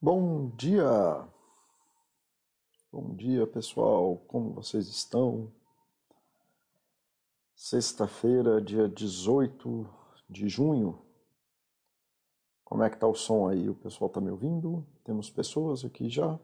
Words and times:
Bom 0.00 0.50
dia! 0.50 1.28
Bom 2.92 3.16
dia, 3.16 3.44
pessoal. 3.48 4.16
Como 4.28 4.52
vocês 4.52 4.86
estão? 4.86 5.52
Sexta-feira, 7.56 8.62
dia 8.62 8.88
18 8.88 9.92
de 10.30 10.48
junho. 10.48 11.04
Como 12.64 12.84
é 12.84 12.90
que 12.90 12.96
tá 12.96 13.08
o 13.08 13.14
som 13.16 13.48
aí? 13.48 13.68
O 13.68 13.74
pessoal 13.74 14.08
tá 14.08 14.20
me 14.20 14.30
ouvindo? 14.30 14.86
Temos 15.02 15.30
pessoas 15.30 15.84
aqui 15.84 16.08
já? 16.08 16.38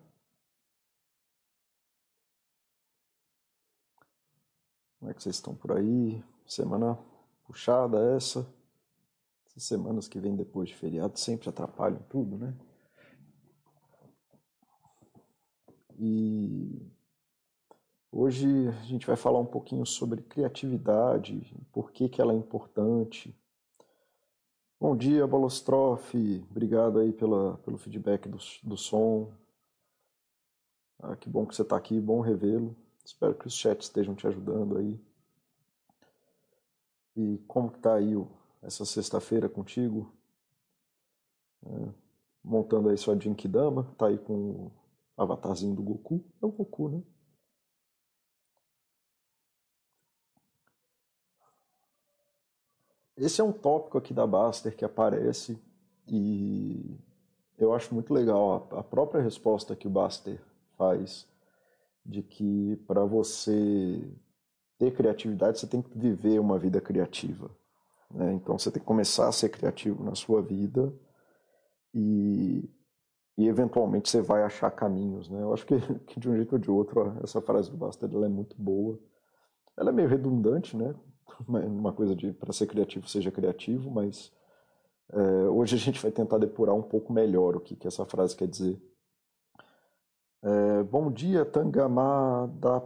Como 4.98 5.12
é 5.12 5.14
que 5.14 5.22
vocês 5.22 5.36
estão 5.36 5.54
por 5.54 5.70
aí? 5.70 6.20
Semana 6.44 6.98
puxada 7.46 8.16
essa? 8.16 8.52
Essas 9.46 9.62
semanas 9.62 10.08
que 10.08 10.18
vêm 10.18 10.34
depois 10.34 10.70
de 10.70 10.74
feriado 10.74 11.16
sempre 11.20 11.48
atrapalham 11.48 12.02
tudo, 12.08 12.36
né? 12.36 12.52
E 15.98 16.90
hoje 18.10 18.68
a 18.68 18.84
gente 18.84 19.06
vai 19.06 19.16
falar 19.16 19.38
um 19.38 19.46
pouquinho 19.46 19.86
sobre 19.86 20.22
criatividade, 20.22 21.56
por 21.72 21.92
que, 21.92 22.08
que 22.08 22.20
ela 22.20 22.32
é 22.32 22.36
importante. 22.36 23.34
Bom 24.80 24.96
dia, 24.96 25.26
Bolostrofe, 25.26 26.44
obrigado 26.50 26.98
aí 26.98 27.12
pela, 27.12 27.56
pelo 27.58 27.78
feedback 27.78 28.28
do, 28.28 28.38
do 28.62 28.76
som. 28.76 29.32
Ah, 30.98 31.16
que 31.16 31.28
bom 31.28 31.46
que 31.46 31.54
você 31.54 31.62
está 31.62 31.76
aqui, 31.76 32.00
bom 32.00 32.20
revê-lo. 32.20 32.76
Espero 33.04 33.34
que 33.34 33.46
os 33.46 33.54
chats 33.54 33.86
estejam 33.86 34.14
te 34.14 34.26
ajudando 34.26 34.78
aí. 34.78 35.00
E 37.16 37.38
como 37.46 37.70
que 37.70 37.78
tá 37.78 37.94
aí 37.94 38.16
o, 38.16 38.28
essa 38.62 38.84
sexta-feira 38.84 39.48
contigo? 39.48 40.12
É, 41.64 41.88
montando 42.42 42.88
aí 42.88 42.98
sua 42.98 43.18
Jinkidama, 43.18 43.84
tá 43.96 44.08
aí 44.08 44.18
com 44.18 44.70
avatarzinho 45.16 45.74
do 45.74 45.82
Goku. 45.82 46.24
É 46.42 46.46
o 46.46 46.50
Goku, 46.50 46.88
né? 46.88 47.02
Esse 53.16 53.40
é 53.40 53.44
um 53.44 53.52
tópico 53.52 53.96
aqui 53.96 54.12
da 54.12 54.26
Baster 54.26 54.76
que 54.76 54.84
aparece 54.84 55.58
e 56.08 56.98
eu 57.56 57.72
acho 57.72 57.94
muito 57.94 58.12
legal 58.12 58.68
a 58.72 58.82
própria 58.82 59.22
resposta 59.22 59.76
que 59.76 59.86
o 59.86 59.90
Baster 59.90 60.42
faz 60.76 61.26
de 62.04 62.22
que 62.22 62.76
para 62.88 63.04
você 63.04 64.12
ter 64.78 64.92
criatividade 64.94 65.60
você 65.60 65.66
tem 65.66 65.80
que 65.80 65.96
viver 65.96 66.40
uma 66.40 66.58
vida 66.58 66.80
criativa. 66.80 67.50
Né? 68.10 68.32
Então 68.34 68.58
você 68.58 68.70
tem 68.70 68.80
que 68.80 68.86
começar 68.86 69.28
a 69.28 69.32
ser 69.32 69.48
criativo 69.48 70.02
na 70.02 70.14
sua 70.16 70.42
vida 70.42 70.92
e 71.94 72.68
e 73.36 73.48
eventualmente 73.48 74.08
você 74.08 74.20
vai 74.22 74.42
achar 74.42 74.70
caminhos, 74.70 75.28
né? 75.28 75.42
Eu 75.42 75.52
acho 75.52 75.66
que, 75.66 75.74
que 76.06 76.20
de 76.20 76.28
um 76.28 76.36
jeito 76.36 76.52
ou 76.52 76.58
de 76.58 76.70
outro 76.70 77.16
essa 77.22 77.40
frase 77.40 77.70
do 77.70 77.76
Basta 77.76 78.06
ela 78.06 78.26
é 78.26 78.28
muito 78.28 78.56
boa. 78.60 78.98
Ela 79.76 79.90
é 79.90 79.92
meio 79.92 80.08
redundante, 80.08 80.76
né? 80.76 80.94
Uma 81.48 81.92
coisa 81.92 82.14
de 82.14 82.32
para 82.32 82.52
ser 82.52 82.66
criativo 82.66 83.08
seja 83.08 83.30
criativo, 83.30 83.90
mas 83.90 84.32
é, 85.12 85.48
hoje 85.48 85.74
a 85.74 85.78
gente 85.78 86.00
vai 86.00 86.10
tentar 86.10 86.38
depurar 86.38 86.74
um 86.74 86.82
pouco 86.82 87.12
melhor 87.12 87.56
o 87.56 87.60
que, 87.60 87.76
que 87.76 87.86
essa 87.86 88.04
frase 88.04 88.36
quer 88.36 88.48
dizer. 88.48 88.80
É, 90.42 90.82
bom 90.84 91.10
dia, 91.10 91.44
Tangamada 91.44 92.82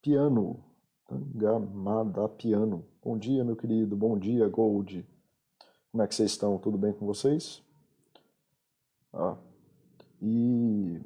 Piano. 0.00 0.62
Tangamada 1.06 2.28
Piano. 2.28 2.84
Bom 3.02 3.18
dia, 3.18 3.42
meu 3.44 3.56
querido. 3.56 3.96
Bom 3.96 4.18
dia, 4.18 4.46
Gold. 4.48 5.06
Como 5.90 6.02
é 6.02 6.06
que 6.06 6.14
vocês 6.14 6.30
estão? 6.30 6.58
Tudo 6.58 6.76
bem 6.76 6.92
com 6.92 7.06
vocês? 7.06 7.62
Ah, 9.12 9.36
e 10.20 11.00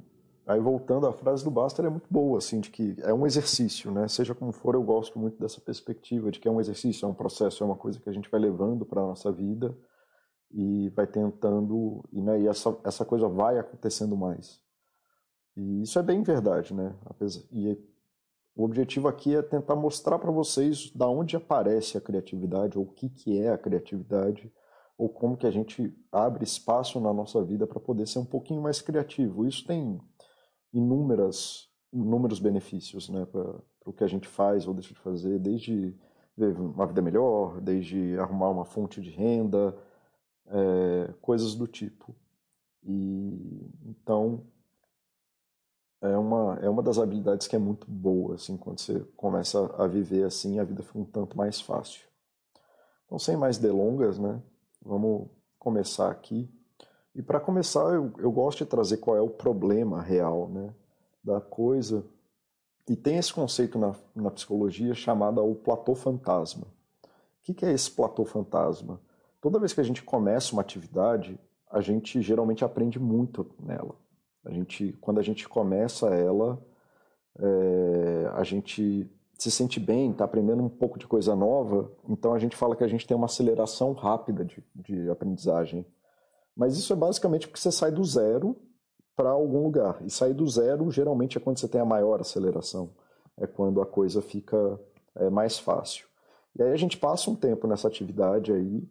aí 0.47 0.61
voltando 0.61 1.07
à 1.07 1.13
frase 1.13 1.45
do 1.45 1.51
Baster 1.51 1.85
é 1.85 1.91
muito 1.91 2.07
boa, 2.11 2.39
assim, 2.39 2.61
de 2.61 2.71
que 2.71 2.97
é 3.01 3.13
um 3.13 3.27
exercício, 3.27 3.91
né? 3.91 4.09
Seja 4.09 4.35
como 4.35 4.53
for, 4.53 4.75
eu 4.75 4.83
gosto 4.83 5.19
muito 5.19 5.39
dessa 5.39 5.61
perspectiva 5.61 6.31
de 6.31 6.41
que 6.41 6.49
é 6.49 6.51
um 6.51 6.61
exercício, 6.61 7.07
é 7.07 7.09
um 7.09 7.15
processo, 7.15 7.63
é 7.63 7.67
uma 7.67 7.77
coisa 7.77 8.01
que 8.01 8.09
a 8.09 8.13
gente 8.13 8.31
vai 8.31 8.41
levando 8.41 8.85
para 8.85 9.01
a 9.01 9.07
nossa 9.07 9.31
vida 9.31 9.77
e 10.51 10.91
vai 10.91 11.07
tentando, 11.07 12.05
e, 12.13 12.21
né, 12.21 12.41
e 12.41 12.47
essa, 12.47 12.77
essa 12.85 13.05
coisa 13.05 13.29
vai 13.29 13.59
acontecendo 13.59 14.17
mais. 14.17 14.61
E 15.57 15.83
isso 15.83 15.99
é 15.99 16.03
bem 16.03 16.23
verdade, 16.23 16.75
né? 16.75 16.95
E 17.51 17.79
o 18.55 18.65
objetivo 18.65 19.09
aqui 19.09 19.35
é 19.35 19.43
tentar 19.43 19.77
mostrar 19.77 20.19
para 20.19 20.31
vocês 20.31 20.91
da 20.95 21.09
onde 21.09 21.37
aparece 21.37 21.97
a 21.97 22.01
criatividade, 22.01 22.79
ou 22.79 22.85
o 22.85 22.93
que, 22.93 23.09
que 23.09 23.39
é 23.39 23.51
a 23.51 23.59
criatividade, 23.59 24.53
ou 24.97 25.09
como 25.09 25.37
que 25.37 25.47
a 25.47 25.51
gente 25.51 25.93
abre 26.11 26.45
espaço 26.45 27.01
na 27.01 27.13
nossa 27.13 27.43
vida 27.43 27.67
para 27.67 27.81
poder 27.81 28.07
ser 28.07 28.19
um 28.19 28.25
pouquinho 28.25 28.63
mais 28.63 28.81
criativo. 28.81 29.47
Isso 29.47 29.67
tem 29.67 30.01
inúmeras, 30.73 31.69
inúmeros 31.93 32.39
benefícios 32.39 33.09
né, 33.09 33.27
para 33.27 33.55
o 33.85 33.93
que 33.93 34.05
a 34.05 34.09
gente 34.09 34.29
faz 34.29 34.67
ou 34.67 34.75
deixa 34.75 34.95
de 34.95 35.01
fazer, 35.01 35.39
desde 35.39 35.97
uma 36.37 36.87
vida 36.87 37.03
melhor, 37.03 37.61
desde 37.61 38.19
arrumar 38.19 38.51
uma 38.51 38.65
fonte 38.65 39.01
de 39.01 39.11
renda, 39.11 39.77
é, 40.47 41.13
coisas 41.21 41.55
do 41.55 41.67
tipo. 41.67 42.15
E 42.85 43.71
então 43.85 44.45
é 46.01 46.17
uma, 46.19 46.59
é 46.61 46.69
uma 46.69 46.83
das 46.83 46.99
habilidades 46.99 47.47
que 47.47 47.55
é 47.55 47.59
muito 47.59 47.89
boa, 47.89 48.35
assim, 48.35 48.57
quando 48.57 48.81
você 48.81 49.01
começa 49.17 49.73
a 49.77 49.87
viver 49.87 50.25
assim, 50.25 50.59
a 50.59 50.65
vida 50.65 50.83
fica 50.83 50.99
um 50.99 51.05
tanto 51.05 51.37
mais 51.37 51.61
fácil. 51.61 52.03
Então, 53.07 53.19
sem 53.19 53.37
mais 53.37 53.57
delongas, 53.57 54.19
né, 54.19 54.43
Vamos 54.85 55.29
começar 55.59 56.11
aqui. 56.11 56.51
E 57.15 57.23
para 57.23 57.41
começar, 57.41 57.95
eu, 57.95 58.13
eu 58.19 58.33
gosto 58.33 58.59
de 58.59 58.67
trazer 58.67 58.99
qual 58.99 59.17
é 59.17 59.21
o 59.21 59.29
problema 59.29 60.01
real 60.01 60.49
né, 60.49 60.75
da 61.23 61.41
coisa. 61.41 62.05
E 62.89 62.97
tem 62.97 63.17
esse 63.17 63.33
conceito 63.33 63.79
na, 63.79 63.95
na 64.15 64.31
psicologia 64.31 64.95
chamado 64.95 65.41
o 65.45 65.55
platô 65.55 65.95
fantasma. 65.95 66.65
O 66.65 67.43
que, 67.43 67.55
que 67.55 67.67
é 67.67 67.73
esse 67.73 67.91
platô 67.91 68.25
fantasma? 68.25 69.01
Toda 69.41 69.59
vez 69.59 69.73
que 69.73 69.81
a 69.81 69.85
gente 69.85 70.03
começa 70.03 70.53
uma 70.53 70.63
atividade, 70.63 71.39
a 71.71 71.81
gente 71.81 72.21
geralmente 72.21 72.65
aprende 72.65 72.99
muito 72.99 73.51
nela. 73.59 73.97
A 74.45 74.51
gente, 74.51 74.93
quando 75.01 75.19
a 75.19 75.23
gente 75.23 75.49
começa 75.49 76.09
ela, 76.09 76.65
é, 77.39 78.31
a 78.35 78.43
gente 78.43 79.11
se 79.39 79.51
sente 79.51 79.81
bem, 79.81 80.13
está 80.13 80.25
aprendendo 80.25 80.63
um 80.63 80.69
pouco 80.69 80.99
de 80.99 81.07
coisa 81.07 81.35
nova, 81.35 81.91
então 82.09 82.33
a 82.35 82.39
gente 82.39 82.57
fala 82.57 82.77
que 82.77 82.85
a 82.85 82.89
gente 82.89 83.07
tem 83.07 83.17
uma 83.17 83.27
aceleração 83.27 83.93
rápida 83.93 84.45
de, 84.45 84.63
de 84.75 85.11
aprendizagem. 85.11 85.85
Mas 86.57 86.77
isso 86.77 86.93
é 86.93 86.97
basicamente 86.97 87.49
porque 87.49 87.61
você 87.61 87.73
sai 87.73 87.91
do 87.91 88.05
zero 88.05 88.57
para 89.17 89.31
algum 89.31 89.63
lugar. 89.63 90.01
E 90.05 90.11
sair 90.11 90.35
do 90.35 90.47
zero 90.49 90.91
geralmente 90.91 91.37
é 91.37 91.41
quando 91.41 91.59
você 91.59 91.69
tem 91.69 91.81
a 91.81 91.85
maior 91.85 92.21
aceleração. 92.21 92.91
É 93.37 93.47
quando 93.47 93.81
a 93.81 93.87
coisa 93.87 94.21
fica 94.21 94.79
é, 95.17 95.31
mais 95.31 95.59
fácil. 95.59 96.07
E 96.59 96.63
aí 96.63 96.73
a 96.73 96.77
gente 96.77 96.99
passa 96.99 97.31
um 97.31 97.35
tempo 97.35 97.67
nessa 97.67 97.89
atividade 97.89 98.53
aí 98.53 98.87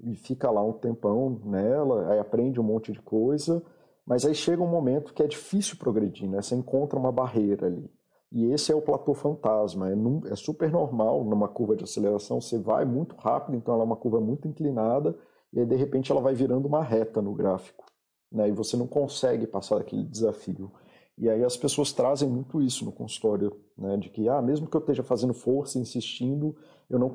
e 0.00 0.16
fica 0.16 0.50
lá 0.50 0.64
um 0.64 0.72
tempão 0.72 1.40
nela, 1.44 2.10
aí 2.10 2.18
aprende 2.18 2.58
um 2.58 2.64
monte 2.64 2.90
de 2.90 3.00
coisa, 3.00 3.62
mas 4.04 4.24
aí 4.24 4.34
chega 4.34 4.62
um 4.62 4.66
momento 4.66 5.12
que 5.14 5.22
é 5.22 5.26
difícil 5.26 5.76
progredir, 5.76 6.28
né? 6.28 6.42
Você 6.42 6.56
encontra 6.56 6.98
uma 6.98 7.12
barreira 7.12 7.66
ali. 7.66 7.88
E 8.32 8.46
esse 8.46 8.72
é 8.72 8.74
o 8.74 8.80
platô 8.80 9.12
fantasma. 9.12 9.90
É, 9.90 9.94
num, 9.94 10.22
é, 10.26 10.34
super 10.34 10.70
normal 10.70 11.22
numa 11.24 11.48
curva 11.48 11.76
de 11.76 11.84
aceleração, 11.84 12.40
você 12.40 12.58
vai 12.58 12.84
muito 12.84 13.14
rápido, 13.16 13.56
então 13.56 13.74
ela 13.74 13.82
é 13.82 13.86
uma 13.86 13.96
curva 13.96 14.20
muito 14.20 14.48
inclinada, 14.48 15.14
e 15.52 15.60
aí 15.60 15.66
de 15.66 15.76
repente 15.76 16.10
ela 16.10 16.20
vai 16.20 16.34
virando 16.34 16.66
uma 16.66 16.82
reta 16.82 17.20
no 17.20 17.34
gráfico. 17.34 17.84
Né, 18.30 18.48
e 18.48 18.52
você 18.52 18.76
não 18.78 18.86
consegue 18.86 19.46
passar 19.46 19.76
daquele 19.76 20.04
desafio. 20.04 20.72
E 21.18 21.28
aí 21.28 21.44
as 21.44 21.54
pessoas 21.56 21.92
trazem 21.92 22.26
muito 22.26 22.62
isso 22.62 22.86
no 22.86 22.92
consultório, 22.92 23.52
né, 23.76 23.98
de 23.98 24.08
que 24.08 24.26
ah, 24.28 24.40
mesmo 24.40 24.66
que 24.66 24.74
eu 24.74 24.80
esteja 24.80 25.02
fazendo 25.02 25.34
força, 25.34 25.78
insistindo, 25.78 26.56
eu 26.88 26.98
não, 26.98 27.10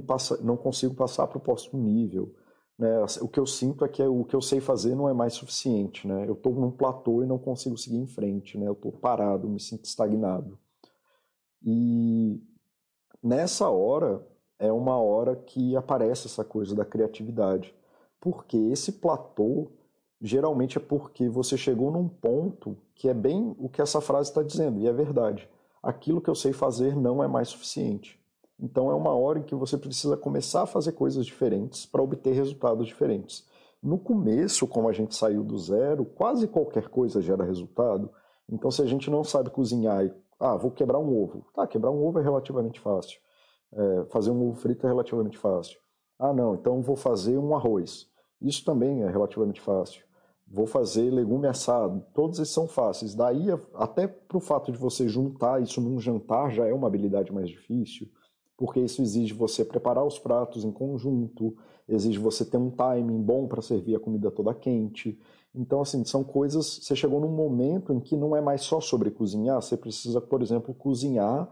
passar, 0.00 0.38
não 0.38 0.56
consigo 0.56 0.94
passar 0.94 1.26
para 1.26 1.36
o 1.36 1.40
próximo 1.40 1.82
nível. 1.82 2.34
Né, 2.78 3.04
o 3.20 3.28
que 3.28 3.38
eu 3.38 3.46
sinto 3.46 3.84
é 3.84 3.88
que 3.88 4.02
o 4.02 4.24
que 4.24 4.34
eu 4.34 4.40
sei 4.40 4.60
fazer 4.60 4.94
não 4.94 5.06
é 5.06 5.12
mais 5.12 5.34
suficiente. 5.34 6.08
Né, 6.08 6.24
eu 6.26 6.32
estou 6.32 6.54
num 6.54 6.70
platô 6.70 7.22
e 7.22 7.26
não 7.26 7.38
consigo 7.38 7.76
seguir 7.76 7.98
em 7.98 8.06
frente. 8.06 8.56
Né, 8.56 8.66
eu 8.66 8.72
estou 8.72 8.90
parado, 8.90 9.46
me 9.48 9.60
sinto 9.60 9.84
estagnado. 9.84 10.58
E 11.64 12.40
nessa 13.22 13.68
hora 13.68 14.26
é 14.58 14.72
uma 14.72 14.96
hora 14.98 15.36
que 15.36 15.76
aparece 15.76 16.26
essa 16.26 16.44
coisa 16.44 16.74
da 16.74 16.84
criatividade. 16.84 17.74
Porque 18.20 18.56
esse 18.56 18.92
platô 18.92 19.68
geralmente 20.20 20.78
é 20.78 20.80
porque 20.80 21.28
você 21.28 21.56
chegou 21.56 21.90
num 21.90 22.08
ponto 22.08 22.76
que 22.94 23.08
é 23.08 23.14
bem 23.14 23.56
o 23.58 23.68
que 23.68 23.82
essa 23.82 24.00
frase 24.00 24.30
está 24.30 24.42
dizendo, 24.42 24.78
e 24.78 24.86
é 24.86 24.92
verdade. 24.92 25.48
Aquilo 25.82 26.20
que 26.20 26.30
eu 26.30 26.34
sei 26.34 26.52
fazer 26.52 26.94
não 26.94 27.22
é 27.24 27.26
mais 27.26 27.48
suficiente. 27.48 28.20
Então 28.60 28.88
é 28.88 28.94
uma 28.94 29.10
hora 29.10 29.40
em 29.40 29.42
que 29.42 29.56
você 29.56 29.76
precisa 29.76 30.16
começar 30.16 30.62
a 30.62 30.66
fazer 30.66 30.92
coisas 30.92 31.26
diferentes 31.26 31.84
para 31.84 32.00
obter 32.00 32.32
resultados 32.32 32.86
diferentes. 32.86 33.44
No 33.82 33.98
começo, 33.98 34.68
como 34.68 34.88
a 34.88 34.92
gente 34.92 35.16
saiu 35.16 35.42
do 35.42 35.58
zero, 35.58 36.04
quase 36.04 36.46
qualquer 36.46 36.88
coisa 36.88 37.20
gera 37.20 37.42
resultado. 37.42 38.08
Então, 38.48 38.70
se 38.70 38.80
a 38.80 38.86
gente 38.86 39.10
não 39.10 39.24
sabe 39.24 39.50
cozinhar 39.50 40.04
e 40.04 40.14
ah, 40.42 40.56
vou 40.56 40.70
quebrar 40.72 40.98
um 40.98 41.22
ovo. 41.22 41.46
Tá, 41.54 41.66
quebrar 41.66 41.92
um 41.92 42.04
ovo 42.04 42.18
é 42.18 42.22
relativamente 42.22 42.80
fácil. 42.80 43.20
É, 43.72 44.04
fazer 44.06 44.32
um 44.32 44.48
ovo 44.48 44.56
frito 44.56 44.84
é 44.86 44.90
relativamente 44.90 45.38
fácil. 45.38 45.78
Ah, 46.18 46.32
não, 46.32 46.54
então 46.54 46.82
vou 46.82 46.96
fazer 46.96 47.38
um 47.38 47.54
arroz. 47.54 48.08
Isso 48.40 48.64
também 48.64 49.02
é 49.02 49.08
relativamente 49.08 49.60
fácil. 49.60 50.04
vou 50.46 50.66
fazer 50.66 51.10
legume 51.10 51.46
assado. 51.46 52.04
Todos 52.12 52.38
esses 52.38 52.52
são 52.52 52.66
fáceis. 52.66 53.14
Daí, 53.14 53.46
até 53.74 54.06
para 54.06 54.36
o 54.36 54.40
fato 54.40 54.70
de 54.72 54.78
você 54.78 55.08
juntar 55.08 55.62
isso 55.62 55.80
num 55.80 55.98
jantar, 55.98 56.50
já 56.50 56.66
é 56.66 56.72
uma 56.74 56.88
habilidade 56.88 57.32
mais 57.32 57.48
difícil, 57.48 58.08
porque 58.62 58.78
isso 58.78 59.02
exige 59.02 59.34
você 59.34 59.64
preparar 59.64 60.06
os 60.06 60.20
pratos 60.20 60.64
em 60.64 60.70
conjunto, 60.70 61.56
exige 61.88 62.16
você 62.16 62.44
ter 62.44 62.58
um 62.58 62.70
timing 62.70 63.20
bom 63.20 63.48
para 63.48 63.60
servir 63.60 63.96
a 63.96 63.98
comida 63.98 64.30
toda 64.30 64.54
quente. 64.54 65.18
Então, 65.52 65.80
assim, 65.80 66.04
são 66.04 66.22
coisas. 66.22 66.78
Você 66.80 66.94
chegou 66.94 67.18
num 67.18 67.32
momento 67.32 67.92
em 67.92 67.98
que 67.98 68.16
não 68.16 68.36
é 68.36 68.40
mais 68.40 68.60
só 68.60 68.80
sobre 68.80 69.10
cozinhar, 69.10 69.60
você 69.60 69.76
precisa, 69.76 70.20
por 70.20 70.40
exemplo, 70.40 70.72
cozinhar 70.72 71.50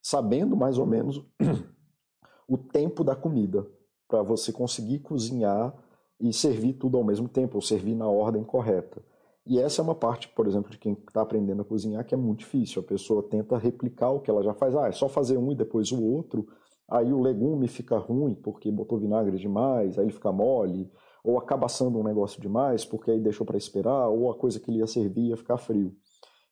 sabendo 0.00 0.56
mais 0.56 0.78
ou 0.78 0.86
menos 0.86 1.20
o 2.46 2.56
tempo 2.56 3.02
da 3.02 3.16
comida, 3.16 3.66
para 4.06 4.22
você 4.22 4.52
conseguir 4.52 5.00
cozinhar 5.00 5.74
e 6.20 6.32
servir 6.32 6.74
tudo 6.74 6.96
ao 6.96 7.02
mesmo 7.02 7.28
tempo, 7.28 7.56
ou 7.56 7.60
servir 7.60 7.96
na 7.96 8.06
ordem 8.06 8.44
correta. 8.44 9.02
E 9.46 9.60
essa 9.60 9.80
é 9.80 9.84
uma 9.84 9.94
parte, 9.94 10.28
por 10.28 10.46
exemplo, 10.48 10.70
de 10.70 10.78
quem 10.78 10.94
está 10.94 11.22
aprendendo 11.22 11.62
a 11.62 11.64
cozinhar 11.64 12.04
que 12.04 12.14
é 12.14 12.18
muito 12.18 12.40
difícil. 12.40 12.82
A 12.82 12.84
pessoa 12.84 13.22
tenta 13.22 13.56
replicar 13.56 14.10
o 14.10 14.20
que 14.20 14.28
ela 14.28 14.42
já 14.42 14.52
faz. 14.52 14.74
Ah, 14.74 14.88
é 14.88 14.92
só 14.92 15.08
fazer 15.08 15.36
um 15.36 15.52
e 15.52 15.54
depois 15.54 15.92
o 15.92 16.02
outro. 16.02 16.48
Aí 16.88 17.12
o 17.12 17.20
legume 17.20 17.68
fica 17.68 17.96
ruim 17.96 18.34
porque 18.34 18.70
botou 18.70 18.98
vinagre 18.98 19.38
demais, 19.38 19.98
aí 19.98 20.04
ele 20.04 20.12
fica 20.12 20.32
mole, 20.32 20.90
ou 21.22 21.38
acaba 21.38 21.66
assando 21.66 21.98
um 21.98 22.04
negócio 22.04 22.40
demais 22.40 22.84
porque 22.84 23.10
aí 23.10 23.20
deixou 23.20 23.46
para 23.46 23.56
esperar, 23.56 24.08
ou 24.08 24.30
a 24.30 24.34
coisa 24.36 24.58
que 24.60 24.70
ele 24.70 24.78
ia 24.78 24.86
servir 24.86 25.28
ia 25.28 25.36
ficar 25.36 25.58
frio. 25.58 25.94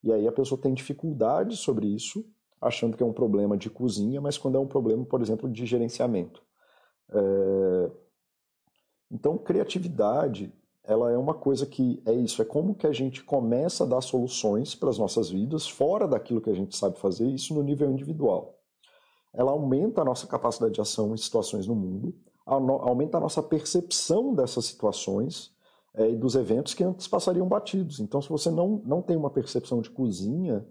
E 0.02 0.12
aí 0.12 0.26
a 0.28 0.32
pessoa 0.32 0.60
tem 0.60 0.74
dificuldade 0.74 1.56
sobre 1.56 1.86
isso, 1.86 2.24
achando 2.60 2.96
que 2.96 3.02
é 3.02 3.06
um 3.06 3.12
problema 3.12 3.56
de 3.56 3.70
cozinha, 3.70 4.20
mas 4.20 4.38
quando 4.38 4.56
é 4.56 4.60
um 4.60 4.66
problema, 4.66 5.04
por 5.04 5.20
exemplo, 5.20 5.50
de 5.50 5.66
gerenciamento. 5.66 6.42
É... 7.10 7.90
Então, 9.10 9.38
criatividade, 9.38 10.52
ela 10.86 11.10
é 11.10 11.16
uma 11.16 11.32
coisa 11.32 11.64
que 11.64 12.02
é 12.04 12.12
isso, 12.12 12.42
é 12.42 12.44
como 12.44 12.74
que 12.74 12.86
a 12.86 12.92
gente 12.92 13.24
começa 13.24 13.84
a 13.84 13.86
dar 13.86 14.02
soluções 14.02 14.74
para 14.74 14.90
as 14.90 14.98
nossas 14.98 15.30
vidas, 15.30 15.66
fora 15.66 16.06
daquilo 16.06 16.42
que 16.42 16.50
a 16.50 16.54
gente 16.54 16.76
sabe 16.76 16.98
fazer, 16.98 17.26
isso 17.26 17.54
no 17.54 17.62
nível 17.62 17.90
individual. 17.90 18.58
Ela 19.32 19.50
aumenta 19.50 20.02
a 20.02 20.04
nossa 20.04 20.26
capacidade 20.26 20.74
de 20.74 20.80
ação 20.80 21.14
em 21.14 21.16
situações 21.16 21.66
no 21.66 21.74
mundo, 21.74 22.14
aumenta 22.46 23.16
a 23.16 23.20
nossa 23.20 23.42
percepção 23.42 24.34
dessas 24.34 24.66
situações 24.66 25.50
é, 25.94 26.10
e 26.10 26.16
dos 26.16 26.34
eventos 26.34 26.74
que 26.74 26.84
antes 26.84 27.08
passariam 27.08 27.48
batidos. 27.48 27.98
Então, 27.98 28.20
se 28.20 28.28
você 28.28 28.50
não, 28.50 28.82
não 28.84 29.00
tem 29.00 29.16
uma 29.16 29.30
percepção 29.30 29.80
de 29.80 29.88
cozinha, 29.88 30.66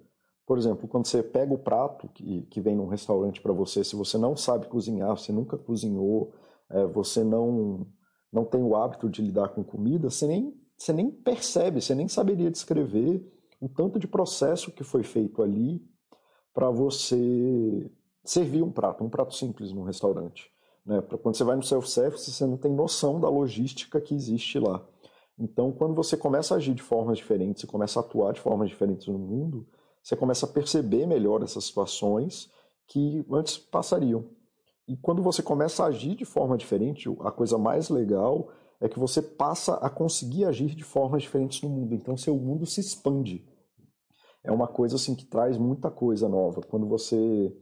por 0.46 0.58
exemplo, 0.60 0.88
quando 0.88 1.08
você 1.08 1.24
pega 1.24 1.54
o 1.54 1.58
prato 1.58 2.08
que, 2.10 2.44
que 2.44 2.62
vem 2.62 2.76
num 2.76 2.88
restaurante 2.88 3.42
para 3.42 3.52
você, 3.52 3.84
se 3.84 3.96
você 3.96 4.18
não 4.18 4.36
sabe 4.36 4.68
cozinhar, 4.68 5.18
você 5.18 5.32
nunca 5.32 5.58
cozinhou, 5.58 6.32
é, 6.70 6.86
você 6.86 7.24
não 7.24 7.88
não 8.34 8.44
tem 8.44 8.64
o 8.64 8.76
hábito 8.76 9.08
de 9.08 9.22
lidar 9.22 9.50
com 9.50 9.64
comida, 9.64 10.10
você 10.10 10.26
nem, 10.26 10.60
você 10.76 10.92
nem 10.92 11.12
percebe, 11.12 11.80
você 11.80 11.94
nem 11.94 12.08
saberia 12.08 12.50
descrever 12.50 13.24
o 13.62 13.70
tanto 13.70 14.00
de 14.00 14.08
processo 14.08 14.72
que 14.72 14.84
foi 14.84 15.04
feito 15.04 15.44
ali 15.44 15.82
para 16.52 16.70
você 16.72 17.90
servir 18.26 18.64
um 18.64 18.72
prato, 18.72 19.04
um 19.04 19.10
prato 19.10 19.36
simples 19.36 19.72
num 19.72 19.84
restaurante. 19.84 20.52
Né? 20.84 21.02
Quando 21.22 21.36
você 21.36 21.44
vai 21.44 21.56
no 21.56 21.64
self-service, 21.64 22.32
você 22.32 22.46
não 22.46 22.58
tem 22.58 22.74
noção 22.74 23.20
da 23.20 23.30
logística 23.30 24.02
que 24.02 24.16
existe 24.16 24.58
lá. 24.60 24.84
Então, 25.38 25.72
quando 25.72 25.94
você 25.94 26.18
começa 26.18 26.54
a 26.54 26.58
agir 26.58 26.74
de 26.74 26.82
formas 26.82 27.18
diferentes, 27.18 27.62
você 27.62 27.68
começa 27.68 28.00
a 28.00 28.02
atuar 28.02 28.34
de 28.34 28.42
formas 28.42 28.70
diferentes 28.70 29.08
no 29.08 29.18
mundo, 29.18 29.68
você 30.02 30.16
começa 30.16 30.46
a 30.46 30.50
perceber 30.50 31.06
melhor 31.06 31.42
essas 31.44 31.66
situações 31.66 32.52
que 32.88 33.26
antes 33.32 33.58
passariam. 33.58 34.26
E 34.88 34.98
quando 34.98 35.22
você 35.22 35.42
começa 35.42 35.84
a 35.84 35.88
agir 35.88 36.16
de 36.16 36.26
forma 36.26 36.58
diferente, 36.58 37.10
a 37.22 37.32
coisa 37.32 37.58
mais 37.58 37.90
legal 37.90 38.50
é 38.82 38.90
que 38.90 39.00
você 39.00 39.22
passa 39.22 39.76
a 39.76 39.90
conseguir 39.90 40.46
agir 40.46 40.76
de 40.76 40.84
formas 40.84 41.24
diferentes 41.24 41.62
no 41.62 41.70
mundo. 41.70 41.96
Então, 41.96 42.18
seu 42.18 42.36
mundo 42.36 42.66
se 42.66 42.82
expande. 42.82 43.48
É 44.44 44.52
uma 44.52 44.68
coisa 44.68 44.98
assim 44.98 45.16
que 45.16 45.26
traz 45.26 45.58
muita 45.58 45.90
coisa 45.90 46.28
nova. 46.28 46.62
Quando 46.62 46.86
você 46.86 47.56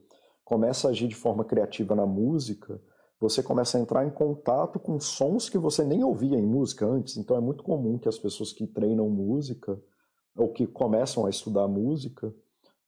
começa 0.44 0.88
a 0.88 0.92
agir 0.92 1.08
de 1.08 1.16
forma 1.16 1.46
criativa 1.46 1.94
na 1.94 2.08
música, 2.08 2.82
você 3.20 3.44
começa 3.44 3.78
a 3.78 3.82
entrar 3.82 4.04
em 4.04 4.10
contato 4.10 4.80
com 4.80 5.00
sons 5.00 5.48
que 5.48 5.60
você 5.60 5.84
nem 5.84 6.04
ouvia 6.04 6.40
em 6.40 6.46
música 6.46 6.88
antes. 6.88 7.18
Então, 7.18 7.38
é 7.38 7.40
muito 7.40 7.64
comum 7.64 8.00
que 8.00 8.10
as 8.10 8.18
pessoas 8.18 8.52
que 8.52 8.66
treinam 8.66 9.08
música 9.08 9.80
ou 10.36 10.52
que 10.52 10.66
começam 10.66 11.28
a 11.28 11.30
estudar 11.30 11.68
música 11.68 12.34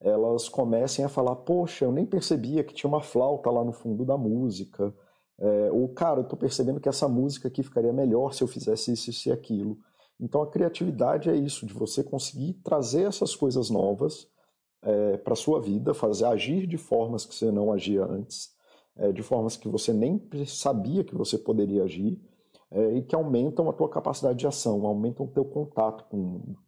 elas 0.03 0.49
comecem 0.49 1.03
a 1.05 1.09
falar: 1.09 1.35
Poxa, 1.37 1.85
eu 1.85 1.91
nem 1.91 2.05
percebia 2.05 2.63
que 2.63 2.73
tinha 2.73 2.89
uma 2.89 3.01
flauta 3.01 3.49
lá 3.49 3.63
no 3.63 3.71
fundo 3.71 4.05
da 4.05 4.17
música. 4.17 4.93
É, 5.39 5.71
ou, 5.71 5.89
cara, 5.89 6.19
eu 6.19 6.23
estou 6.23 6.37
percebendo 6.37 6.79
que 6.79 6.89
essa 6.89 7.07
música 7.07 7.47
aqui 7.47 7.63
ficaria 7.63 7.91
melhor 7.91 8.33
se 8.33 8.43
eu 8.43 8.47
fizesse 8.47 8.91
isso, 8.93 9.09
isso 9.09 9.29
e 9.29 9.31
aquilo. 9.31 9.77
Então, 10.19 10.41
a 10.41 10.47
criatividade 10.49 11.29
é 11.29 11.35
isso, 11.35 11.65
de 11.65 11.73
você 11.73 12.03
conseguir 12.03 12.53
trazer 12.63 13.03
essas 13.03 13.35
coisas 13.35 13.69
novas 13.69 14.27
é, 14.81 15.17
para 15.17 15.35
sua 15.35 15.59
vida, 15.59 15.93
fazer 15.93 16.25
agir 16.25 16.67
de 16.67 16.77
formas 16.77 17.25
que 17.25 17.33
você 17.33 17.51
não 17.51 17.71
agia 17.71 18.05
antes, 18.05 18.51
é, 18.95 19.11
de 19.11 19.23
formas 19.23 19.57
que 19.57 19.67
você 19.67 19.91
nem 19.91 20.21
sabia 20.45 21.03
que 21.03 21.15
você 21.15 21.37
poderia 21.37 21.83
agir, 21.83 22.21
é, 22.71 22.93
e 22.93 23.01
que 23.03 23.15
aumentam 23.15 23.69
a 23.69 23.73
tua 23.73 23.89
capacidade 23.89 24.39
de 24.39 24.47
ação, 24.47 24.85
aumentam 24.85 25.25
o 25.25 25.29
teu 25.29 25.45
contato 25.45 26.05
com 26.09 26.17
o 26.17 26.23
mundo. 26.23 26.59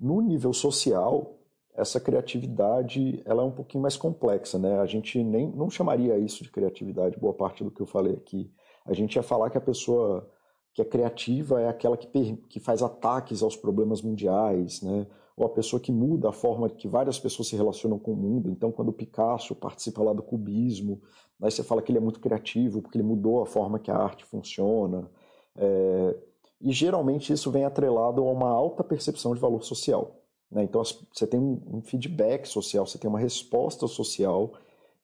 No 0.00 0.22
nível 0.22 0.54
social, 0.54 1.38
essa 1.74 2.00
criatividade 2.00 3.22
ela 3.26 3.42
é 3.42 3.44
um 3.44 3.50
pouquinho 3.50 3.82
mais 3.82 3.96
complexa, 3.96 4.58
né? 4.58 4.80
A 4.80 4.86
gente 4.86 5.22
nem 5.22 5.50
não 5.50 5.68
chamaria 5.68 6.16
isso 6.18 6.42
de 6.42 6.50
criatividade, 6.50 7.18
boa 7.18 7.34
parte 7.34 7.62
do 7.62 7.70
que 7.70 7.82
eu 7.82 7.86
falei 7.86 8.14
aqui. 8.14 8.50
A 8.86 8.94
gente 8.94 9.16
ia 9.16 9.22
falar 9.22 9.50
que 9.50 9.58
a 9.58 9.60
pessoa 9.60 10.28
que 10.72 10.80
é 10.80 10.84
criativa 10.84 11.60
é 11.60 11.68
aquela 11.68 11.96
que, 11.96 12.36
que 12.48 12.60
faz 12.60 12.82
ataques 12.82 13.42
aos 13.42 13.56
problemas 13.56 14.00
mundiais, 14.00 14.80
né? 14.82 15.06
Ou 15.36 15.46
a 15.46 15.50
pessoa 15.50 15.80
que 15.80 15.92
muda 15.92 16.28
a 16.28 16.32
forma 16.32 16.68
que 16.68 16.88
várias 16.88 17.18
pessoas 17.18 17.48
se 17.48 17.56
relacionam 17.56 17.98
com 17.98 18.12
o 18.12 18.16
mundo. 18.16 18.50
Então, 18.50 18.70
quando 18.72 18.88
o 18.88 18.92
Picasso 18.92 19.54
participa 19.54 20.02
lá 20.02 20.12
do 20.12 20.22
cubismo, 20.22 21.00
aí 21.42 21.50
você 21.50 21.62
fala 21.62 21.82
que 21.82 21.90
ele 21.90 21.98
é 21.98 22.00
muito 22.00 22.20
criativo 22.20 22.80
porque 22.82 22.96
ele 22.96 23.06
mudou 23.06 23.42
a 23.42 23.46
forma 23.46 23.78
que 23.78 23.90
a 23.90 23.96
arte 23.96 24.24
funciona. 24.24 25.10
É, 25.56 26.16
e 26.60 26.72
geralmente 26.72 27.32
isso 27.32 27.50
vem 27.50 27.64
atrelado 27.64 28.20
a 28.20 28.30
uma 28.30 28.50
alta 28.50 28.84
percepção 28.84 29.34
de 29.34 29.40
valor 29.40 29.62
social. 29.62 30.20
Né? 30.50 30.64
Então 30.64 30.82
você 30.84 31.26
tem 31.26 31.40
um 31.40 31.80
feedback 31.82 32.46
social, 32.46 32.86
você 32.86 32.98
tem 32.98 33.08
uma 33.08 33.18
resposta 33.18 33.86
social 33.86 34.52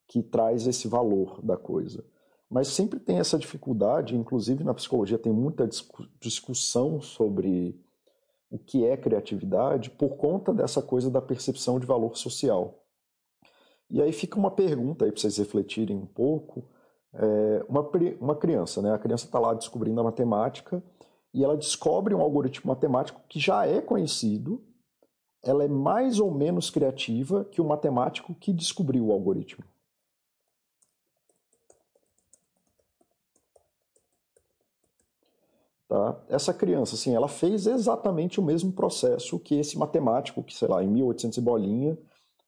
que 0.07 0.23
traz 0.23 0.67
esse 0.67 0.87
valor 0.87 1.41
da 1.43 1.57
coisa. 1.57 2.05
Mas 2.49 2.69
sempre 2.69 3.01
tem 3.01 3.19
essa 3.19 3.39
dificuldade, 3.39 4.15
inclusive 4.15 4.63
na 4.63 4.75
psicologia 4.75 5.19
tem 5.19 5.33
muita 5.33 5.69
discussão 6.21 7.01
sobre 7.01 7.81
o 8.51 8.59
que 8.59 8.85
é 8.85 8.97
criatividade 8.97 9.91
por 9.91 10.17
conta 10.17 10.55
dessa 10.55 10.81
coisa 10.81 11.11
da 11.11 11.21
percepção 11.21 11.81
de 11.81 11.87
valor 11.87 12.17
social. 12.17 12.85
E 13.91 14.01
aí 14.01 14.13
fica 14.13 14.39
uma 14.39 14.51
pergunta 14.51 15.05
aí 15.05 15.11
para 15.11 15.21
vocês 15.21 15.39
refletirem 15.39 15.97
um 15.97 16.07
pouco. 16.07 16.65
É, 17.13 17.65
uma, 17.69 17.89
uma 18.21 18.37
criança, 18.37 18.83
né? 18.83 18.93
A 18.93 18.99
criança 18.99 19.25
está 19.25 19.39
lá 19.39 19.55
descobrindo 19.55 20.01
a 20.01 20.05
matemática 20.05 20.83
e 21.37 21.45
ela 21.45 21.55
descobre 21.55 22.15
um 22.15 22.23
algoritmo 22.23 22.71
matemático 22.71 23.21
que 23.29 23.39
já 23.39 23.67
é 23.67 23.83
conhecido, 23.83 24.65
ela 25.43 25.63
é 25.63 25.69
mais 25.69 26.19
ou 26.19 26.31
menos 26.31 26.71
criativa 26.71 27.45
que 27.45 27.61
o 27.61 27.65
matemático 27.65 28.35
que 28.35 28.55
descobriu 28.55 29.09
o 29.09 29.13
algoritmo. 29.13 29.63
Tá? 35.87 36.19
Essa 36.31 36.55
criança, 36.55 36.95
assim, 36.95 37.15
ela 37.15 37.29
fez 37.29 37.67
exatamente 37.67 38.41
o 38.41 38.43
mesmo 38.43 38.73
processo 38.73 39.39
que 39.39 39.57
esse 39.57 39.77
matemático, 39.77 40.43
que, 40.43 40.55
sei 40.55 40.69
lá, 40.69 40.83
em 40.83 40.89
1800 40.89 41.37
e 41.37 41.41
bolinha, 41.43 41.99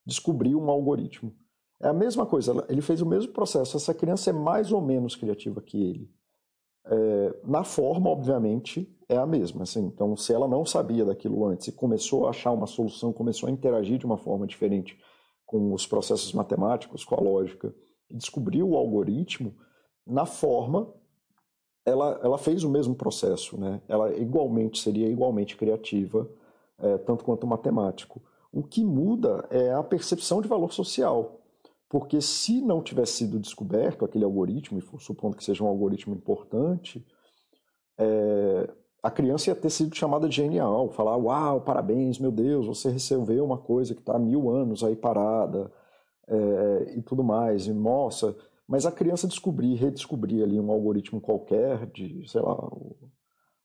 descobriu 0.07 0.59
um 0.59 0.71
algoritmo. 0.71 1.31
É 1.79 1.89
a 1.89 1.93
mesma 1.93 2.25
coisa, 2.25 2.65
ele 2.71 2.81
fez 2.81 3.03
o 3.03 3.07
mesmo 3.07 3.35
processo. 3.35 3.77
Essa 3.77 3.93
criança 3.93 4.31
é 4.31 4.33
mais 4.33 4.73
ou 4.73 4.81
menos 4.81 5.15
criativa 5.15 5.61
que 5.61 5.77
ele. 5.77 6.18
É, 6.91 7.35
na 7.45 7.65
forma, 7.65 8.09
obviamente, 8.09 8.89
é 9.09 9.17
a 9.17 9.27
mesma. 9.27 9.63
Assim. 9.63 9.85
Então, 9.87 10.17
se 10.17 10.33
ela 10.33 10.49
não 10.49 10.65
sabia 10.65 11.05
daquilo 11.05 11.45
antes 11.47 11.69
e 11.69 11.73
começou 11.73 12.27
a 12.27 12.31
achar 12.31 12.53
uma 12.53 12.67
solução, 12.67 13.13
começou 13.13 13.49
a 13.49 13.53
interagir 13.53 13.99
de 13.99 14.07
uma 14.07 14.17
forma 14.17 14.47
diferente 14.47 14.99
com 15.47 15.73
os 15.73 15.87
processos 15.87 16.33
matemáticos, 16.33 17.05
com 17.05 17.15
a 17.15 17.21
lógica, 17.21 17.75
e 18.11 18.15
descobriu 18.15 18.71
o 18.71 18.77
algoritmo, 18.77 19.55
na 20.07 20.27
forma, 20.27 20.93
ela, 21.85 22.21
ela 22.23 22.39
fez 22.39 22.65
o 22.65 22.71
mesmo 22.71 22.95
processo. 22.95 23.59
Né? 23.59 23.81
Ela 23.89 24.15
igualmente 24.17 24.79
seria 24.79 25.09
igualmente 25.09 25.57
criativa, 25.57 26.29
é, 26.79 26.99
tanto 26.99 27.25
quanto 27.25 27.47
matemático. 27.47 28.21
O 28.53 28.63
que 28.63 28.85
muda 28.85 29.47
é 29.51 29.73
a 29.73 29.83
percepção 29.83 30.41
de 30.41 30.49
valor 30.49 30.73
social. 30.73 31.38
Porque 31.89 32.21
se 32.21 32.61
não 32.61 32.83
tivesse 32.83 33.13
sido 33.13 33.39
descoberto 33.39 34.05
aquele 34.05 34.25
algoritmo, 34.25 34.79
e 34.79 35.01
supondo 35.01 35.37
que 35.37 35.45
seja 35.45 35.65
um 35.65 35.69
algoritmo 35.69 36.15
importante, 36.15 37.05
é, 37.99 38.71
a 39.03 39.11
criança 39.11 39.51
ia 39.51 39.57
ter 39.57 39.71
sido 39.71 39.95
chamada 39.95 40.29
de 40.29 40.37
genial, 40.37 40.91
falar, 40.91 41.17
uau, 41.17 41.61
parabéns, 41.63 42.19
meu 42.19 42.31
Deus, 42.31 42.67
você 42.67 42.91
resolveu 42.91 43.45
uma 43.45 43.59
coisa 43.59 43.95
que 43.95 44.01
está 44.01 44.17
há 44.17 44.19
mil 44.19 44.51
anos 44.51 44.85
aí 44.85 44.95
parada, 44.95 45.73
é, 46.29 46.95
e 46.97 47.03
tudo 47.03 47.25
mais, 47.25 47.67
e 47.67 47.73
nossa, 47.73 48.37
mas 48.67 48.85
a 48.85 48.93
criança 48.93 49.27
descobrir, 49.27 49.75
redescobrir 49.77 50.45
ali 50.45 50.61
um 50.61 50.71
algoritmo 50.71 51.21
qualquer 51.23 51.87
de, 51.87 52.29
sei 52.29 52.43
lá, 52.43 52.55
o, 52.55 52.97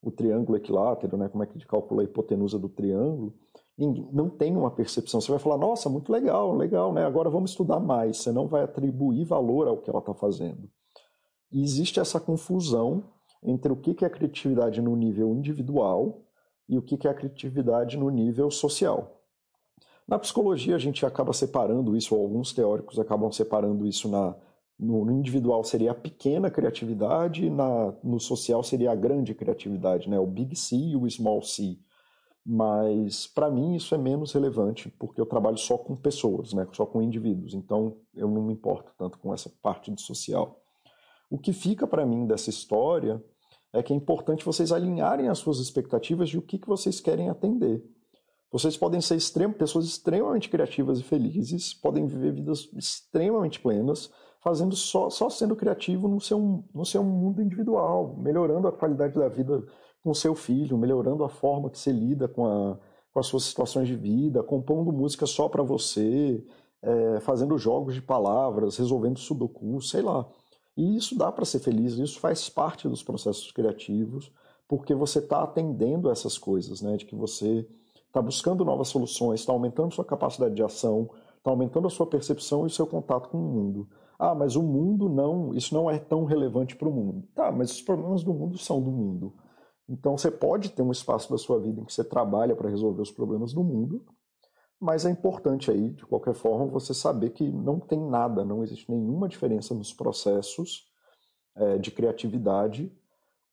o 0.01 0.11
triângulo 0.11 0.57
equilátero, 0.57 1.17
né, 1.17 1.27
como 1.27 1.43
é 1.43 1.47
que 1.47 1.59
calcula 1.65 2.01
a 2.01 2.05
hipotenusa 2.05 2.57
do 2.57 2.69
triângulo, 2.69 3.33
não 3.77 4.29
tem 4.29 4.55
uma 4.55 4.71
percepção. 4.71 5.19
Você 5.19 5.31
vai 5.31 5.39
falar, 5.39 5.57
nossa, 5.57 5.89
muito 5.89 6.11
legal, 6.11 6.55
legal, 6.55 6.93
né? 6.93 7.03
Agora 7.05 7.29
vamos 7.29 7.51
estudar 7.51 7.79
mais. 7.79 8.17
Você 8.17 8.31
não 8.31 8.47
vai 8.47 8.63
atribuir 8.63 9.25
valor 9.25 9.67
ao 9.67 9.77
que 9.77 9.89
ela 9.89 9.99
está 9.99 10.13
fazendo. 10.13 10.69
E 11.51 11.61
existe 11.61 11.99
essa 11.99 12.19
confusão 12.19 13.03
entre 13.41 13.71
o 13.71 13.75
que 13.75 14.05
é 14.05 14.09
criatividade 14.09 14.81
no 14.81 14.95
nível 14.95 15.33
individual 15.33 16.21
e 16.69 16.77
o 16.77 16.81
que 16.81 17.07
é 17.07 17.09
a 17.09 17.13
criatividade 17.13 17.97
no 17.97 18.09
nível 18.09 18.49
social. 18.49 19.19
Na 20.07 20.19
psicologia, 20.19 20.75
a 20.75 20.79
gente 20.79 21.05
acaba 21.05 21.33
separando 21.33 21.95
isso, 21.95 22.15
ou 22.15 22.21
alguns 22.21 22.53
teóricos 22.53 22.99
acabam 22.99 23.31
separando 23.31 23.85
isso 23.87 24.09
na 24.09 24.35
no, 24.77 25.09
individual 25.11 25.63
seria 25.63 25.91
a 25.91 25.95
pequena 25.95 26.49
criatividade, 26.49 27.49
na, 27.49 27.93
no 28.03 28.19
social 28.19 28.63
seria 28.63 28.91
a 28.91 28.95
grande 28.95 29.33
criatividade, 29.33 30.09
né? 30.09 30.19
o 30.19 30.27
big 30.27 30.55
C 30.55 30.75
e 30.75 30.95
o 30.95 31.09
small 31.09 31.41
C. 31.41 31.77
Mas 32.45 33.25
para 33.25 33.49
mim 33.49 33.75
isso 33.75 33.95
é 33.95 33.97
menos 33.97 34.33
relevante, 34.33 34.89
porque 34.99 35.19
eu 35.19 35.25
trabalho 35.25 35.57
só 35.57 35.77
com 35.77 35.95
pessoas, 35.95 36.53
né? 36.53 36.67
só 36.73 36.85
com 36.85 37.01
indivíduos, 37.01 37.53
então 37.53 37.97
eu 38.13 38.27
não 38.27 38.41
me 38.43 38.53
importo 38.53 38.91
tanto 38.97 39.17
com 39.17 39.33
essa 39.33 39.49
parte 39.61 39.89
do 39.89 40.01
social. 40.01 40.59
O 41.29 41.37
que 41.37 41.53
fica 41.53 41.87
para 41.87 42.05
mim 42.05 42.27
dessa 42.27 42.49
história 42.49 43.23
é 43.71 43.81
que 43.81 43.93
é 43.93 43.95
importante 43.95 44.45
vocês 44.45 44.71
alinharem 44.71 45.29
as 45.29 45.39
suas 45.39 45.59
expectativas 45.59 46.29
de 46.29 46.37
o 46.37 46.41
que, 46.41 46.59
que 46.59 46.67
vocês 46.67 46.99
querem 46.99 47.29
atender. 47.29 47.83
Vocês 48.51 48.77
podem 48.77 49.01
ser 49.01 49.15
extrem 49.15 49.51
pessoas 49.51 49.85
extremamente 49.85 50.47
criativas 50.47 50.99
e 50.99 51.03
felizes, 51.03 51.73
podem 51.73 52.05
viver 52.05 52.33
vidas 52.33 52.69
extremamente 52.75 53.59
plenas, 53.59 54.11
fazendo 54.41 54.75
só, 54.75 55.09
só 55.09 55.27
sendo 55.27 55.55
criativo 55.55 56.07
no 56.07 56.21
seu, 56.21 56.63
no 56.71 56.85
seu 56.85 57.03
mundo 57.03 57.41
individual, 57.41 58.15
melhorando 58.17 58.67
a 58.67 58.71
qualidade 58.71 59.15
da 59.15 59.27
vida 59.27 59.65
com 60.03 60.13
seu 60.13 60.35
filho, 60.35 60.77
melhorando 60.77 61.23
a 61.23 61.29
forma 61.29 61.69
que 61.69 61.79
você 61.79 61.91
lida 61.91 62.27
com, 62.27 62.45
a, 62.45 62.77
com 63.13 63.19
as 63.19 63.25
suas 63.25 63.43
situações 63.43 63.87
de 63.87 63.95
vida, 63.95 64.43
compondo 64.43 64.91
música 64.91 65.25
só 65.25 65.47
para 65.47 65.63
você, 65.63 66.43
é, 66.81 67.19
fazendo 67.21 67.57
jogos 67.57 67.95
de 67.95 68.01
palavras, 68.01 68.77
resolvendo 68.77 69.17
sudoku, 69.17 69.81
sei 69.81 70.01
lá. 70.01 70.27
E 70.75 70.95
isso 70.97 71.17
dá 71.17 71.31
para 71.31 71.45
ser 71.45 71.59
feliz, 71.59 71.93
isso 71.93 72.19
faz 72.19 72.49
parte 72.49 72.89
dos 72.89 73.01
processos 73.01 73.51
criativos, 73.51 74.31
porque 74.67 74.93
você 74.93 75.19
está 75.19 75.43
atendendo 75.43 76.09
essas 76.09 76.37
coisas, 76.37 76.81
né? 76.81 76.97
De 76.97 77.05
que 77.05 77.15
você 77.15 77.65
está 78.07 78.21
buscando 78.21 78.65
novas 78.65 78.89
soluções, 78.89 79.39
está 79.39 79.53
aumentando 79.53 79.93
sua 79.93 80.03
capacidade 80.03 80.55
de 80.55 80.63
ação, 80.63 81.09
está 81.37 81.51
aumentando 81.51 81.87
a 81.87 81.91
sua 81.91 82.05
percepção 82.05 82.63
e 82.63 82.67
o 82.67 82.69
seu 82.69 82.87
contato 82.87 83.29
com 83.29 83.37
o 83.37 83.41
mundo. 83.41 83.87
Ah, 84.17 84.35
mas 84.35 84.55
o 84.55 84.63
mundo 84.63 85.09
não, 85.09 85.53
isso 85.53 85.73
não 85.73 85.89
é 85.89 85.97
tão 85.99 86.23
relevante 86.25 86.75
para 86.75 86.87
o 86.87 86.91
mundo. 86.91 87.23
Tá, 87.35 87.51
mas 87.51 87.71
os 87.71 87.81
problemas 87.81 88.23
do 88.23 88.33
mundo 88.33 88.57
são 88.57 88.81
do 88.81 88.91
mundo. 88.91 89.33
Então 89.87 90.17
você 90.17 90.31
pode 90.31 90.71
ter 90.71 90.81
um 90.81 90.91
espaço 90.91 91.29
da 91.29 91.37
sua 91.37 91.59
vida 91.59 91.81
em 91.81 91.85
que 91.85 91.93
você 91.93 92.03
trabalha 92.03 92.55
para 92.55 92.69
resolver 92.69 93.01
os 93.01 93.11
problemas 93.11 93.53
do 93.53 93.63
mundo, 93.63 94.05
mas 94.79 95.05
é 95.05 95.09
importante 95.09 95.71
aí, 95.71 95.91
de 95.91 96.05
qualquer 96.05 96.33
forma, 96.33 96.65
você 96.65 96.93
saber 96.93 97.29
que 97.29 97.49
não 97.49 97.79
tem 97.79 97.99
nada, 97.99 98.43
não 98.43 98.63
existe 98.63 98.91
nenhuma 98.91 99.29
diferença 99.29 99.73
nos 99.73 99.93
processos 99.93 100.91
é, 101.55 101.77
de 101.77 101.91
criatividade, 101.91 102.91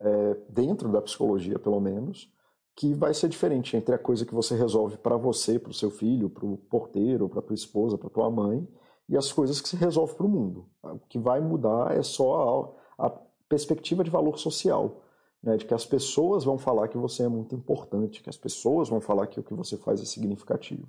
é, 0.00 0.34
dentro 0.48 0.88
da 0.90 1.00
psicologia 1.00 1.58
pelo 1.58 1.80
menos, 1.80 2.32
que 2.74 2.94
vai 2.94 3.12
ser 3.12 3.28
diferente 3.28 3.76
entre 3.76 3.94
a 3.94 3.98
coisa 3.98 4.24
que 4.24 4.34
você 4.34 4.56
resolve 4.56 4.96
para 4.96 5.16
você, 5.16 5.58
para 5.58 5.70
o 5.70 5.74
seu 5.74 5.90
filho, 5.90 6.30
para 6.30 6.46
o 6.46 6.56
porteiro, 6.56 7.28
para 7.28 7.40
a 7.40 7.42
tua 7.42 7.54
esposa, 7.54 7.98
para 7.98 8.08
tua 8.08 8.30
mãe, 8.30 8.66
e 9.08 9.16
as 9.16 9.32
coisas 9.32 9.60
que 9.60 9.68
se 9.68 9.76
resolve 9.76 10.14
para 10.14 10.26
o 10.26 10.28
mundo. 10.28 10.66
O 10.82 10.98
que 11.08 11.18
vai 11.18 11.40
mudar 11.40 11.96
é 11.96 12.02
só 12.02 12.74
a, 12.96 13.06
a 13.06 13.10
perspectiva 13.48 14.02
de 14.02 14.10
valor 14.10 14.38
social, 14.38 15.02
né, 15.42 15.56
de 15.56 15.64
que 15.64 15.74
as 15.74 15.86
pessoas 15.86 16.44
vão 16.44 16.58
falar 16.58 16.88
que 16.88 16.98
você 16.98 17.22
é 17.22 17.28
muito 17.28 17.54
importante, 17.54 18.22
que 18.22 18.28
as 18.28 18.36
pessoas 18.36 18.88
vão 18.88 19.00
falar 19.00 19.26
que 19.26 19.40
o 19.40 19.42
que 19.42 19.54
você 19.54 19.76
faz 19.76 20.00
é 20.00 20.04
significativo. 20.04 20.88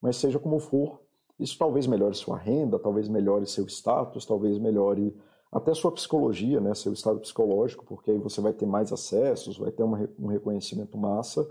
Mas 0.00 0.16
seja 0.16 0.38
como 0.38 0.58
for, 0.58 1.00
isso 1.38 1.58
talvez 1.58 1.86
melhore 1.86 2.14
sua 2.14 2.36
renda, 2.36 2.78
talvez 2.78 3.08
melhore 3.08 3.46
seu 3.46 3.66
status, 3.66 4.24
talvez 4.24 4.58
melhore 4.58 5.14
até 5.52 5.74
sua 5.74 5.90
psicologia, 5.92 6.60
né, 6.60 6.74
seu 6.74 6.92
estado 6.92 7.18
psicológico, 7.20 7.84
porque 7.84 8.10
aí 8.10 8.18
você 8.18 8.40
vai 8.40 8.52
ter 8.52 8.66
mais 8.66 8.92
acessos, 8.92 9.58
vai 9.58 9.70
ter 9.70 9.82
uma, 9.82 10.08
um 10.18 10.28
reconhecimento 10.28 10.96
massa, 10.96 11.46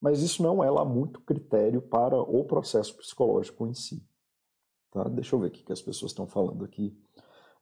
mas 0.00 0.22
isso 0.22 0.42
não 0.42 0.62
é 0.62 0.70
lá 0.70 0.84
muito 0.84 1.20
critério 1.22 1.80
para 1.80 2.20
o 2.20 2.44
processo 2.44 2.96
psicológico 2.96 3.66
em 3.66 3.74
si. 3.74 4.06
Tá? 4.92 5.04
Deixa 5.04 5.34
eu 5.34 5.40
ver 5.40 5.48
o 5.48 5.50
que 5.50 5.72
as 5.72 5.82
pessoas 5.82 6.12
estão 6.12 6.26
falando 6.26 6.64
aqui. 6.64 6.96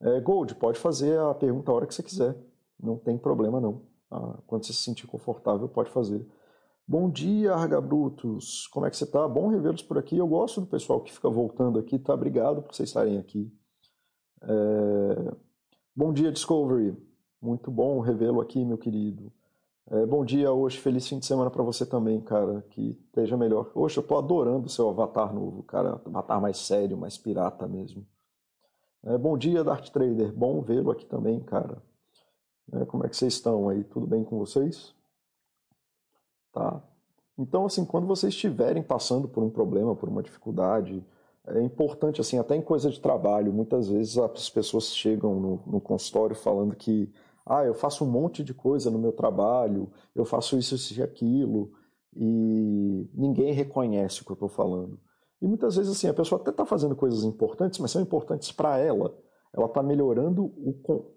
É, 0.01 0.21
Gold, 0.21 0.55
pode 0.57 0.79
fazer 0.79 1.19
a 1.19 1.35
pergunta 1.35 1.71
a 1.71 1.75
hora 1.75 1.87
que 1.87 1.95
você 1.95 2.03
quiser. 2.03 2.37
Não 2.79 2.99
tem 2.99 3.17
problema 3.17 3.61
não. 3.61 3.83
Ah, 4.11 4.39
quando 4.47 4.65
você 4.65 4.73
se 4.73 4.83
sentir 4.83 5.07
confortável, 5.07 5.69
pode 5.69 5.91
fazer. 5.91 6.27
Bom 6.87 7.11
dia, 7.11 7.53
Argabrutos. 7.55 8.67
Como 8.69 8.87
é 8.87 8.91
que 8.91 8.97
você 8.97 9.05
está? 9.05 9.27
Bom 9.27 9.49
revê-los 9.49 9.83
por 9.83 9.99
aqui. 9.99 10.17
Eu 10.17 10.29
gosto 10.29 10.61
do 10.61 10.67
pessoal 10.67 11.01
que 11.01 11.13
fica 11.13 11.29
voltando 11.29 11.79
aqui. 11.79 11.99
Tá? 11.99 12.15
Obrigado 12.15 12.63
por 12.63 12.75
vocês 12.75 12.89
estarem 12.89 13.19
aqui. 13.19 13.53
É... 14.43 15.35
Bom 15.95 16.13
dia, 16.13 16.31
Discovery. 16.31 16.97
Muito 17.41 17.71
bom 17.71 18.01
revê-lo 18.01 18.41
aqui, 18.41 18.65
meu 18.65 18.79
querido. 18.79 19.33
É, 19.89 20.05
bom 20.05 20.25
dia 20.25 20.53
hoje, 20.53 20.79
feliz 20.79 21.07
fim 21.07 21.21
de 21.21 21.27
semana 21.27 21.49
para 21.49 21.63
você 21.63 21.87
também, 21.87 22.21
cara. 22.21 22.63
Que 22.71 22.91
esteja 23.07 23.37
melhor. 23.37 23.71
Hoje 23.75 23.97
eu 23.99 24.03
tô 24.03 24.19
adorando 24.19 24.67
o 24.67 24.69
seu 24.69 24.89
avatar 24.89 25.33
novo, 25.33 25.63
cara. 25.63 26.01
Avatar 26.05 26.41
mais 26.41 26.59
sério, 26.59 26.97
mais 26.97 27.17
pirata 27.17 27.69
mesmo. 27.69 28.05
É, 29.05 29.17
bom 29.17 29.39
dia, 29.39 29.63
Dart 29.63 29.89
Trader. 29.91 30.33
Bom 30.33 30.61
vê-lo 30.61 30.91
aqui 30.91 31.07
também, 31.07 31.41
cara. 31.41 31.81
É, 32.73 32.85
como 32.85 33.05
é 33.05 33.09
que 33.09 33.17
vocês 33.17 33.35
estão 33.35 33.69
aí? 33.69 33.85
Tudo 33.85 34.07
bem 34.07 34.25
com 34.25 34.39
vocês? 34.39 34.95
Tá. 36.53 36.83
Então, 37.39 37.67
assim, 37.67 37.85
quando 37.85 38.07
vocês 38.07 38.33
estiverem 38.33 38.83
passando 38.83 39.29
por 39.29 39.43
um 39.43 39.51
problema, 39.51 39.95
por 39.95 40.09
uma 40.09 40.23
dificuldade, 40.23 41.05
é 41.49 41.63
importante, 41.63 42.21
assim, 42.21 42.39
até 42.39 42.57
em 42.57 42.63
coisa 42.63 42.91
de 42.91 43.01
trabalho, 43.01 43.53
muitas 43.53 43.89
vezes 43.89 44.19
as 44.19 44.51
pessoas 44.51 44.95
chegam 44.95 45.39
no, 45.39 45.63
no 45.67 45.81
consultório 45.81 46.35
falando 46.35 46.75
que 46.75 47.13
ah, 47.45 47.65
eu 47.65 47.75
faço 47.75 48.05
um 48.05 48.11
monte 48.11 48.43
de 48.43 48.53
coisa 48.53 48.91
no 48.91 48.99
meu 48.99 49.13
trabalho, 49.13 49.89
eu 50.15 50.25
faço 50.25 50.59
isso, 50.59 50.75
isso 50.75 50.99
e 50.99 51.03
aquilo, 51.03 51.71
e 52.17 53.09
ninguém 53.15 53.53
reconhece 53.53 54.23
o 54.23 54.25
que 54.25 54.33
eu 54.33 54.35
estou 54.35 54.49
falando. 54.49 54.99
E 55.41 55.47
muitas 55.47 55.77
vezes 55.77 55.93
assim, 55.93 56.09
a 56.09 56.15
pessoa 56.15 56.41
até 56.41 56.51
está 56.51 56.65
fazendo 56.65 56.97
coisas 56.97 57.23
importantes, 57.23 57.79
mas 57.79 57.91
são 57.91 58.03
importantes 58.03 58.51
para 58.51 58.79
ela. 58.79 59.17
Ela 59.53 59.67
está 59.67 59.83
melhorando 59.83 60.47
o, 60.47 61.16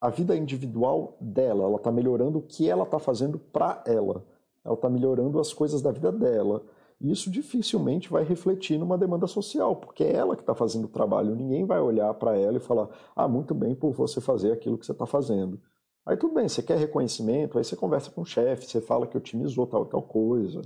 a 0.00 0.10
vida 0.10 0.36
individual 0.36 1.16
dela, 1.20 1.64
ela 1.64 1.76
está 1.76 1.90
melhorando 1.90 2.38
o 2.38 2.42
que 2.42 2.68
ela 2.68 2.84
está 2.84 2.98
fazendo 2.98 3.38
para 3.38 3.82
ela. 3.86 4.24
Ela 4.64 4.74
está 4.74 4.90
melhorando 4.90 5.38
as 5.40 5.52
coisas 5.52 5.80
da 5.80 5.90
vida 5.90 6.12
dela 6.12 6.64
isso 7.00 7.30
dificilmente 7.30 8.08
vai 8.08 8.24
refletir 8.24 8.78
numa 8.78 8.96
demanda 8.96 9.26
social, 9.26 9.76
porque 9.76 10.02
é 10.02 10.14
ela 10.14 10.34
que 10.34 10.42
está 10.42 10.54
fazendo 10.54 10.86
o 10.86 10.88
trabalho. 10.90 11.34
Ninguém 11.34 11.64
vai 11.66 11.78
olhar 11.78 12.12
para 12.14 12.38
ela 12.38 12.56
e 12.56 12.60
falar: 12.60 12.88
ah, 13.14 13.28
muito 13.28 13.54
bem 13.54 13.74
por 13.74 13.92
você 13.92 14.20
fazer 14.20 14.52
aquilo 14.52 14.78
que 14.78 14.86
você 14.86 14.92
está 14.92 15.04
fazendo. 15.04 15.60
Aí 16.06 16.16
tudo 16.16 16.34
bem, 16.34 16.48
você 16.48 16.62
quer 16.62 16.78
reconhecimento, 16.78 17.58
aí 17.58 17.64
você 17.64 17.76
conversa 17.76 18.10
com 18.10 18.22
o 18.22 18.24
chefe, 18.24 18.66
você 18.66 18.80
fala 18.80 19.06
que 19.06 19.16
otimizou 19.16 19.66
tal 19.66 19.84
tal 19.84 20.02
coisa, 20.02 20.62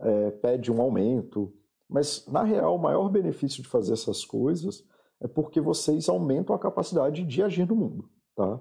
é, 0.00 0.30
pede 0.30 0.72
um 0.72 0.80
aumento. 0.80 1.52
Mas, 1.88 2.26
na 2.26 2.42
real, 2.42 2.74
o 2.74 2.78
maior 2.78 3.08
benefício 3.10 3.62
de 3.62 3.68
fazer 3.68 3.92
essas 3.92 4.24
coisas 4.24 4.82
é 5.20 5.28
porque 5.28 5.60
vocês 5.60 6.08
aumentam 6.08 6.54
a 6.54 6.58
capacidade 6.58 7.24
de 7.24 7.42
agir 7.42 7.66
no 7.66 7.76
mundo. 7.76 8.08
Tá? 8.36 8.60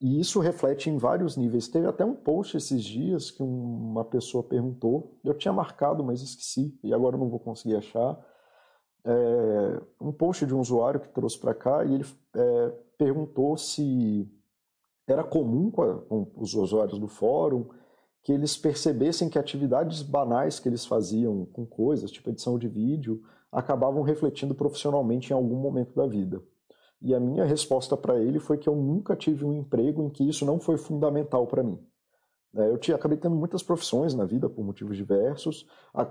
E 0.00 0.20
isso 0.20 0.38
reflete 0.38 0.90
em 0.90 0.98
vários 0.98 1.36
níveis. 1.36 1.66
Teve 1.66 1.86
até 1.86 2.04
um 2.04 2.14
post 2.14 2.56
esses 2.56 2.84
dias 2.84 3.30
que 3.30 3.42
uma 3.42 4.04
pessoa 4.04 4.44
perguntou, 4.44 5.18
eu 5.24 5.32
tinha 5.32 5.52
marcado, 5.52 6.04
mas 6.04 6.20
esqueci, 6.20 6.78
e 6.84 6.92
agora 6.92 7.16
não 7.16 7.30
vou 7.30 7.40
conseguir 7.40 7.76
achar. 7.76 8.22
É, 9.06 9.80
um 10.00 10.12
post 10.12 10.46
de 10.46 10.54
um 10.54 10.60
usuário 10.60 11.00
que 11.00 11.08
trouxe 11.08 11.38
para 11.38 11.54
cá 11.54 11.84
e 11.84 11.94
ele 11.94 12.06
é, 12.36 12.74
perguntou 12.98 13.56
se 13.56 14.30
era 15.06 15.24
comum 15.24 15.70
com, 15.70 15.82
a, 15.82 15.98
com 16.02 16.30
os 16.36 16.54
usuários 16.54 16.98
do 16.98 17.08
fórum 17.08 17.68
que 18.22 18.32
eles 18.32 18.56
percebessem 18.56 19.28
que 19.28 19.38
atividades 19.38 20.02
banais 20.02 20.58
que 20.58 20.68
eles 20.68 20.86
faziam 20.86 21.44
com 21.46 21.66
coisas, 21.66 22.10
tipo 22.10 22.30
edição 22.30 22.58
de 22.58 22.68
vídeo, 22.68 23.22
acabavam 23.52 24.02
refletindo 24.02 24.54
profissionalmente 24.54 25.30
em 25.30 25.34
algum 25.34 25.56
momento 25.56 25.94
da 25.94 26.06
vida. 26.06 26.42
E 27.04 27.14
a 27.14 27.20
minha 27.20 27.44
resposta 27.44 27.98
para 27.98 28.18
ele 28.18 28.40
foi 28.40 28.56
que 28.56 28.66
eu 28.66 28.74
nunca 28.74 29.14
tive 29.14 29.44
um 29.44 29.52
emprego 29.52 30.02
em 30.02 30.08
que 30.08 30.26
isso 30.26 30.46
não 30.46 30.58
foi 30.58 30.78
fundamental 30.78 31.46
para 31.46 31.62
mim. 31.62 31.78
É, 32.56 32.70
eu 32.70 32.78
tinha, 32.78 32.96
acabei 32.96 33.18
tendo 33.18 33.36
muitas 33.36 33.62
profissões 33.62 34.14
na 34.14 34.24
vida 34.24 34.48
por 34.48 34.64
motivos 34.64 34.96
diversos. 34.96 35.66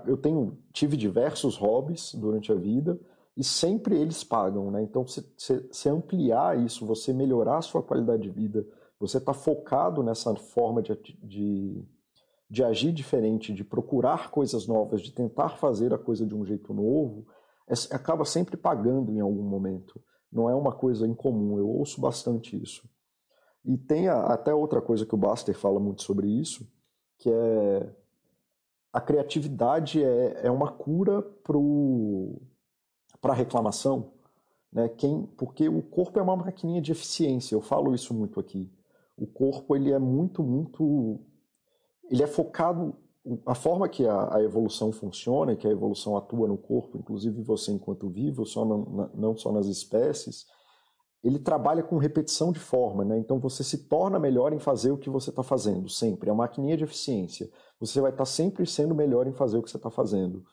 Eu 0.06 0.16
tenho, 0.16 0.56
tive 0.72 0.96
diversos 0.96 1.56
hobbies 1.56 2.14
durante 2.14 2.52
a 2.52 2.54
vida 2.54 2.96
e 3.36 3.42
sempre 3.42 3.98
eles 3.98 4.22
pagam, 4.22 4.70
né? 4.70 4.82
Então, 4.82 5.04
se, 5.04 5.28
se, 5.36 5.68
se 5.68 5.88
ampliar 5.88 6.56
isso, 6.64 6.86
você 6.86 7.12
melhorar 7.12 7.58
a 7.58 7.62
sua 7.62 7.82
qualidade 7.82 8.22
de 8.22 8.30
vida, 8.30 8.64
você 9.00 9.18
está 9.18 9.34
focado 9.34 10.00
nessa 10.00 10.32
forma 10.36 10.80
de, 10.80 10.96
de, 11.20 11.84
de 12.48 12.62
agir 12.62 12.92
diferente, 12.92 13.52
de 13.52 13.64
procurar 13.64 14.30
coisas 14.30 14.68
novas, 14.68 15.02
de 15.02 15.10
tentar 15.10 15.56
fazer 15.56 15.92
a 15.92 15.98
coisa 15.98 16.24
de 16.24 16.36
um 16.36 16.44
jeito 16.44 16.72
novo, 16.72 17.26
é, 17.66 17.74
acaba 17.90 18.24
sempre 18.24 18.56
pagando 18.56 19.10
em 19.10 19.18
algum 19.18 19.42
momento 19.42 20.00
não 20.34 20.50
é 20.50 20.54
uma 20.54 20.72
coisa 20.72 21.06
incomum, 21.06 21.56
eu 21.58 21.68
ouço 21.68 22.00
bastante 22.00 22.60
isso. 22.60 22.82
E 23.64 23.78
tem 23.78 24.08
a, 24.08 24.26
até 24.26 24.52
outra 24.52 24.82
coisa 24.82 25.06
que 25.06 25.14
o 25.14 25.18
Baster 25.18 25.56
fala 25.56 25.78
muito 25.78 26.02
sobre 26.02 26.28
isso, 26.28 26.68
que 27.16 27.30
é 27.30 27.94
a 28.92 29.00
criatividade 29.00 30.02
é, 30.02 30.46
é 30.46 30.50
uma 30.50 30.70
cura 30.70 31.22
para 33.20 33.32
a 33.32 33.36
reclamação, 33.36 34.12
né? 34.72 34.88
Quem, 34.88 35.26
porque 35.36 35.68
o 35.68 35.80
corpo 35.80 36.18
é 36.18 36.22
uma 36.22 36.36
maquininha 36.36 36.82
de 36.82 36.92
eficiência, 36.92 37.54
eu 37.54 37.60
falo 37.60 37.94
isso 37.94 38.12
muito 38.12 38.38
aqui. 38.40 38.70
O 39.16 39.26
corpo 39.26 39.76
ele 39.76 39.92
é 39.92 39.98
muito, 39.98 40.42
muito, 40.42 41.20
ele 42.10 42.22
é 42.22 42.26
focado 42.26 42.94
a 43.46 43.54
forma 43.54 43.88
que 43.88 44.06
a, 44.06 44.36
a, 44.36 44.42
evolução 44.42 44.92
funciona, 44.92 45.56
que 45.56 45.66
a 45.66 45.70
evolução 45.70 46.16
atua 46.16 46.46
no 46.46 46.58
corpo, 46.58 46.98
inclusive 46.98 47.42
você 47.42 47.72
enquanto 47.72 48.10
vivo, 48.10 48.44
só 48.44 48.64
não, 48.64 49.10
não 49.14 49.36
só 49.36 49.50
nas 49.50 49.66
espécies, 49.66 50.44
ele 51.22 51.38
trabalha 51.38 51.82
com 51.82 51.96
repetição 51.96 52.52
de 52.52 52.60
forma, 52.60 53.02
né? 53.02 53.18
Então 53.18 53.38
você 53.38 53.64
se 53.64 53.88
torna 53.88 54.18
melhor 54.18 54.52
em 54.52 54.58
fazer 54.58 54.90
o 54.90 54.98
que 54.98 55.08
você 55.08 55.30
está 55.30 55.42
fazendo, 55.42 55.88
sempre. 55.88 56.28
É 56.28 56.32
uma 56.32 56.44
maquininha 56.44 56.76
de 56.76 56.84
eficiência. 56.84 57.50
Você 57.80 57.98
vai 57.98 58.10
estar 58.10 58.24
tá 58.24 58.30
sempre 58.30 58.66
sendo 58.66 58.94
melhor 58.94 59.26
em 59.26 59.32
fazer 59.32 59.56
o 59.56 59.62
que 59.62 59.70
você 59.70 59.78
está 59.78 59.90
fazendo. 59.90 60.44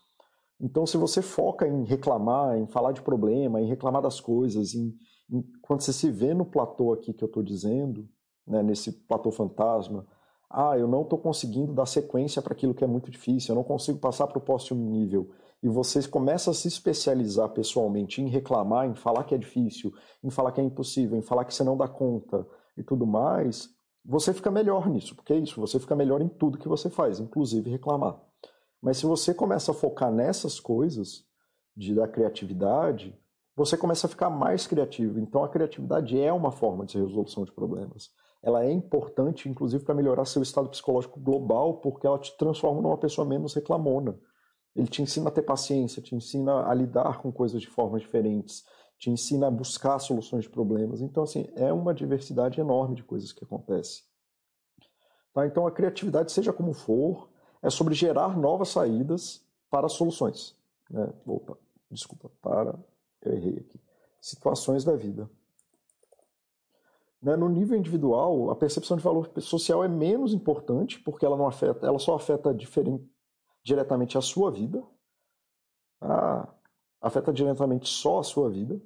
Então, 0.58 0.86
se 0.86 0.96
você 0.96 1.22
foca 1.22 1.68
em 1.68 1.84
reclamar, 1.84 2.58
em 2.58 2.68
falar 2.68 2.94
de 2.94 3.02
problema, 3.02 3.60
em 3.60 3.68
reclamar 3.68 4.02
das 4.02 4.22
coisas, 4.22 4.74
em, 4.74 4.96
em 5.30 5.44
quando 5.62 5.82
você 5.82 5.92
se 5.92 6.10
vê 6.10 6.34
no 6.34 6.46
platô 6.46 6.94
aqui 6.94 7.12
que 7.12 7.24
eu 7.24 7.28
estou 7.28 7.44
dizendo, 7.44 8.08
né, 8.48 8.64
nesse 8.64 8.92
platô 8.92 9.30
fantasma, 9.30 10.08
ah, 10.54 10.78
eu 10.78 10.88
não 10.88 11.04
estou 11.04 11.18
conseguindo 11.18 11.74
dar 11.74 11.86
sequência 11.86 12.42
para 12.42 12.54
aquilo 12.54 12.74
que 12.74 12.84
é 12.84 12.88
muito 12.88 13.10
difícil, 13.10 13.54
eu 13.54 13.56
não 13.56 13.64
consigo 13.64 14.00
passar 14.00 14.28
para 14.28 14.38
o 14.38 14.42
próximo 14.42 14.84
nível. 14.90 15.30
E 15.64 15.70
você 15.70 16.06
começa 16.08 16.52
a 16.52 16.54
se 16.54 16.68
especializar 16.68 17.50
pessoalmente 17.50 18.22
em 18.22 18.28
reclamar, 18.28 18.88
em 18.88 18.96
falar 18.96 19.24
que 19.24 19.36
é 19.36 19.38
difícil, 19.38 19.94
em 20.24 20.30
falar 20.30 20.52
que 20.52 20.60
é 20.60 20.64
impossível, 20.64 21.18
em 21.18 21.22
falar 21.22 21.46
que 21.46 21.54
você 21.54 21.64
não 21.64 21.78
dá 21.78 21.88
conta 21.88 22.46
e 22.76 22.84
tudo 22.84 23.06
mais, 23.06 23.70
você 24.04 24.34
fica 24.34 24.50
melhor 24.50 24.90
nisso, 24.90 25.16
porque 25.16 25.34
é 25.34 25.38
isso, 25.38 25.62
você 25.62 25.80
fica 25.80 25.96
melhor 25.96 26.22
em 26.22 26.28
tudo 26.28 26.58
que 26.58 26.68
você 26.68 26.90
faz, 26.90 27.20
inclusive 27.20 27.70
reclamar. 27.70 28.20
Mas 28.82 28.98
se 28.98 29.06
você 29.06 29.34
começa 29.34 29.72
a 29.72 29.76
focar 29.76 30.12
nessas 30.12 30.60
coisas 30.60 31.24
de 31.78 31.94
da 31.94 32.08
criatividade, 32.08 33.16
você 33.56 33.78
começa 33.78 34.08
a 34.08 34.10
ficar 34.10 34.30
mais 34.30 34.66
criativo. 34.66 35.20
Então 35.20 35.44
a 35.44 35.50
criatividade 35.50 36.20
é 36.20 36.34
uma 36.34 36.52
forma 36.52 36.86
de 36.86 36.98
resolução 36.98 37.46
de 37.46 37.52
problemas 37.52 38.10
ela 38.44 38.66
é 38.66 38.72
importante, 38.72 39.48
inclusive, 39.48 39.84
para 39.84 39.94
melhorar 39.94 40.26
seu 40.26 40.42
estado 40.42 40.70
psicológico 40.70 41.20
global, 41.20 41.76
porque 41.76 42.08
ela 42.08 42.18
te 42.18 42.36
transforma 42.38 42.82
numa 42.82 42.98
pessoa 42.98 43.28
menos 43.28 43.54
reclamona. 43.54 44.18
Ele 44.76 44.88
te 44.88 45.02
ensina 45.02 45.28
a 45.28 45.32
ter 45.32 45.44
paciência, 45.44 46.02
te 46.02 46.16
ensina 46.16 46.68
a 46.68 46.74
lidar 46.74 47.22
com 47.22 47.32
coisas 47.32 47.62
de 47.62 47.68
formas 47.68 48.02
diferentes, 48.02 48.66
te 48.98 49.10
ensina 49.10 49.48
a 49.48 49.52
buscar 49.52 50.00
soluções 50.00 50.44
de 50.44 50.50
problemas. 50.50 51.02
Então, 51.02 51.24
assim, 51.24 51.50
é 51.56 51.72
uma 51.72 51.94
diversidade 51.94 52.60
enorme 52.60 52.96
de 52.96 53.04
coisas 53.04 53.32
que 53.32 53.44
acontece. 53.44 54.04
Tá? 55.34 55.46
Então, 55.46 55.68
a 55.68 55.72
criatividade, 55.72 56.32
seja 56.32 56.52
como 56.52 56.74
for, 56.74 57.30
é 57.62 57.70
sobre 57.70 57.94
gerar 57.94 58.38
novas 58.38 58.70
saídas 58.70 59.46
para 59.70 59.88
soluções. 59.88 60.56
Né? 60.90 61.12
Opa, 61.26 61.58
desculpa, 61.90 62.32
para, 62.42 62.78
eu 63.22 63.34
errei 63.34 63.58
aqui. 63.58 63.80
Situações 64.20 64.84
da 64.84 64.96
vida. 64.96 65.30
Né? 67.22 67.36
No 67.36 67.48
nível 67.48 67.78
individual, 67.78 68.50
a 68.50 68.56
percepção 68.56 68.98
de 68.98 69.04
valor 69.04 69.32
social 69.40 69.84
é 69.84 69.88
menos 69.88 70.34
importante, 70.34 71.00
porque 71.00 71.26
ela 71.26 71.38
não 71.38 71.48
afeta, 71.48 71.86
ela 71.86 72.00
só 72.00 72.16
afeta 72.16 72.56
diretamente 73.64 74.18
a 74.18 74.22
sua 74.22 74.52
vida. 74.52 74.84
Afeta 77.00 77.32
diretamente 77.32 77.88
só 77.88 78.20
a 78.20 78.24
sua 78.24 78.50
vida. 78.50 78.82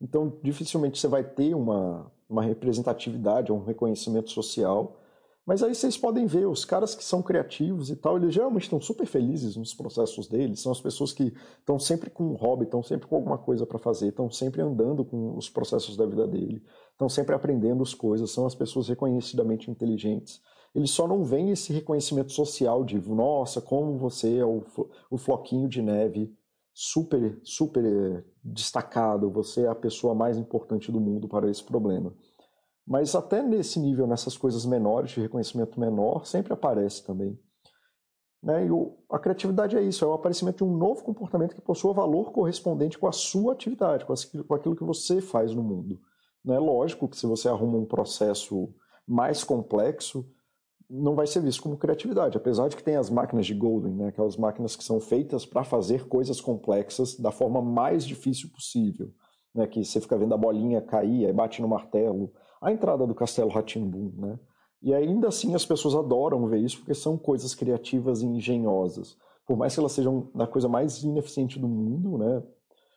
Então, 0.00 0.38
dificilmente 0.42 0.98
você 0.98 1.08
vai 1.08 1.24
ter 1.24 1.54
uma, 1.54 2.12
uma 2.28 2.42
representatividade 2.42 3.50
um 3.50 3.64
reconhecimento 3.64 4.30
social 4.30 5.00
mas 5.46 5.62
aí 5.62 5.72
vocês 5.74 5.96
podem 5.96 6.26
ver, 6.26 6.48
os 6.48 6.64
caras 6.64 6.94
que 6.96 7.04
são 7.04 7.22
criativos 7.22 7.88
e 7.88 7.94
tal, 7.94 8.16
eles 8.16 8.34
geralmente 8.34 8.64
estão 8.64 8.80
super 8.80 9.06
felizes 9.06 9.56
nos 9.56 9.72
processos 9.72 10.26
deles, 10.26 10.60
são 10.60 10.72
as 10.72 10.80
pessoas 10.80 11.12
que 11.12 11.32
estão 11.60 11.78
sempre 11.78 12.10
com 12.10 12.24
um 12.24 12.34
hobby, 12.34 12.64
estão 12.64 12.82
sempre 12.82 13.06
com 13.06 13.14
alguma 13.14 13.38
coisa 13.38 13.64
para 13.64 13.78
fazer, 13.78 14.08
estão 14.08 14.28
sempre 14.28 14.60
andando 14.60 15.04
com 15.04 15.36
os 15.36 15.48
processos 15.48 15.96
da 15.96 16.04
vida 16.04 16.26
dele, 16.26 16.60
estão 16.90 17.08
sempre 17.08 17.32
aprendendo 17.32 17.82
as 17.84 17.94
coisas, 17.94 18.32
são 18.32 18.44
as 18.44 18.56
pessoas 18.56 18.88
reconhecidamente 18.88 19.70
inteligentes. 19.70 20.42
Eles 20.74 20.90
só 20.90 21.06
não 21.06 21.22
veem 21.22 21.52
esse 21.52 21.72
reconhecimento 21.72 22.32
social 22.32 22.84
de, 22.84 23.00
nossa, 23.08 23.60
como 23.60 23.96
você 23.96 24.38
é 24.38 24.44
o, 24.44 24.64
o 25.08 25.16
floquinho 25.16 25.68
de 25.68 25.80
neve 25.80 26.36
super, 26.74 27.40
super 27.42 27.84
eh, 27.84 28.22
destacado, 28.44 29.30
você 29.30 29.62
é 29.62 29.68
a 29.68 29.74
pessoa 29.74 30.14
mais 30.14 30.36
importante 30.36 30.92
do 30.92 31.00
mundo 31.00 31.26
para 31.26 31.50
esse 31.50 31.64
problema. 31.64 32.12
Mas 32.86 33.14
até 33.14 33.42
nesse 33.42 33.80
nível, 33.80 34.06
nessas 34.06 34.36
coisas 34.36 34.64
menores, 34.64 35.10
de 35.10 35.20
reconhecimento 35.20 35.80
menor, 35.80 36.24
sempre 36.24 36.52
aparece 36.52 37.04
também. 37.04 37.38
Né? 38.42 38.66
E 38.66 38.70
o, 38.70 38.96
a 39.10 39.18
criatividade 39.18 39.76
é 39.76 39.82
isso, 39.82 40.04
é 40.04 40.08
o 40.08 40.12
aparecimento 40.12 40.58
de 40.58 40.70
um 40.70 40.76
novo 40.76 41.02
comportamento 41.02 41.54
que 41.54 41.60
possua 41.60 41.92
valor 41.92 42.30
correspondente 42.30 42.96
com 42.96 43.08
a 43.08 43.12
sua 43.12 43.54
atividade, 43.54 44.04
com, 44.04 44.14
com 44.46 44.54
aquilo 44.54 44.76
que 44.76 44.84
você 44.84 45.20
faz 45.20 45.52
no 45.52 45.64
mundo. 45.64 45.98
É 46.46 46.58
lógico 46.58 47.08
que 47.08 47.16
se 47.16 47.26
você 47.26 47.48
arruma 47.48 47.76
um 47.76 47.84
processo 47.84 48.72
mais 49.04 49.42
complexo, 49.42 50.24
não 50.88 51.16
vai 51.16 51.26
ser 51.26 51.40
visto 51.40 51.60
como 51.60 51.76
criatividade, 51.76 52.36
apesar 52.36 52.68
de 52.68 52.76
que 52.76 52.84
tem 52.84 52.94
as 52.94 53.10
máquinas 53.10 53.46
de 53.46 53.54
Golden, 53.54 53.94
né? 53.94 54.08
aquelas 54.08 54.36
máquinas 54.36 54.76
que 54.76 54.84
são 54.84 55.00
feitas 55.00 55.44
para 55.44 55.64
fazer 55.64 56.06
coisas 56.06 56.40
complexas 56.40 57.18
da 57.18 57.32
forma 57.32 57.60
mais 57.60 58.06
difícil 58.06 58.48
possível, 58.50 59.12
né? 59.52 59.66
que 59.66 59.84
você 59.84 60.00
fica 60.00 60.16
vendo 60.16 60.34
a 60.34 60.38
bolinha 60.38 60.80
cair, 60.80 61.26
aí 61.26 61.32
bate 61.32 61.60
no 61.60 61.66
martelo, 61.66 62.32
a 62.60 62.72
entrada 62.72 63.06
do 63.06 63.14
Castelo 63.14 63.50
Ratimbum, 63.50 64.12
né? 64.16 64.38
E 64.82 64.94
ainda 64.94 65.28
assim 65.28 65.54
as 65.54 65.64
pessoas 65.64 65.94
adoram 65.94 66.46
ver 66.46 66.60
isso 66.60 66.78
porque 66.78 66.94
são 66.94 67.16
coisas 67.16 67.54
criativas 67.54 68.22
e 68.22 68.26
engenhosas. 68.26 69.16
Por 69.46 69.56
mais 69.56 69.74
que 69.74 69.80
elas 69.80 69.92
sejam 69.92 70.28
a 70.34 70.46
coisa 70.46 70.68
mais 70.68 71.02
ineficiente 71.02 71.58
do 71.58 71.68
mundo, 71.68 72.18
né? 72.18 72.42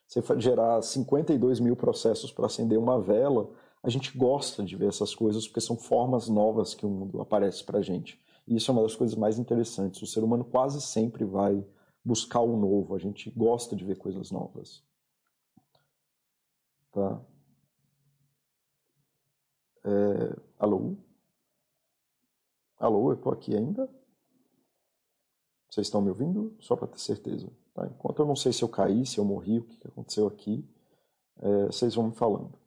Você 0.06 0.22
gerar 0.38 0.82
52 0.82 1.60
mil 1.60 1.76
processos 1.76 2.32
para 2.32 2.46
acender 2.46 2.78
uma 2.78 3.00
vela, 3.00 3.48
a 3.82 3.88
gente 3.88 4.16
gosta 4.16 4.62
de 4.62 4.76
ver 4.76 4.88
essas 4.88 5.14
coisas 5.14 5.46
porque 5.46 5.60
são 5.60 5.76
formas 5.76 6.28
novas 6.28 6.74
que 6.74 6.84
o 6.84 6.90
mundo 6.90 7.20
aparece 7.20 7.64
para 7.64 7.78
a 7.78 7.82
gente. 7.82 8.20
E 8.46 8.56
isso 8.56 8.70
é 8.70 8.74
uma 8.74 8.82
das 8.82 8.96
coisas 8.96 9.16
mais 9.16 9.38
interessantes. 9.38 10.02
O 10.02 10.06
ser 10.06 10.24
humano 10.24 10.44
quase 10.44 10.80
sempre 10.80 11.24
vai 11.24 11.64
buscar 12.04 12.40
o 12.40 12.56
novo. 12.56 12.94
A 12.94 12.98
gente 12.98 13.30
gosta 13.30 13.76
de 13.76 13.84
ver 13.84 13.96
coisas 13.96 14.32
novas. 14.32 14.82
Tá? 16.90 17.20
É, 19.84 20.40
alô? 20.58 20.96
Alô, 22.78 23.10
eu 23.10 23.16
estou 23.16 23.32
aqui 23.32 23.56
ainda? 23.56 23.88
Vocês 25.70 25.86
estão 25.86 26.02
me 26.02 26.08
ouvindo? 26.08 26.56
Só 26.60 26.76
para 26.76 26.88
ter 26.88 26.98
certeza. 26.98 27.50
Tá? 27.74 27.86
Enquanto 27.86 28.20
eu 28.20 28.26
não 28.26 28.36
sei 28.36 28.52
se 28.52 28.62
eu 28.62 28.68
caí, 28.68 29.06
se 29.06 29.18
eu 29.18 29.24
morri, 29.24 29.58
o 29.58 29.64
que 29.64 29.86
aconteceu 29.86 30.26
aqui, 30.26 30.64
é, 31.38 31.66
vocês 31.66 31.94
vão 31.94 32.08
me 32.08 32.14
falando. 32.14 32.58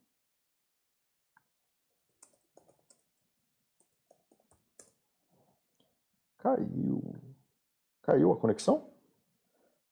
Caiu. 6.37 7.01
Caiu 8.01 8.31
a 8.31 8.37
conexão? 8.37 8.89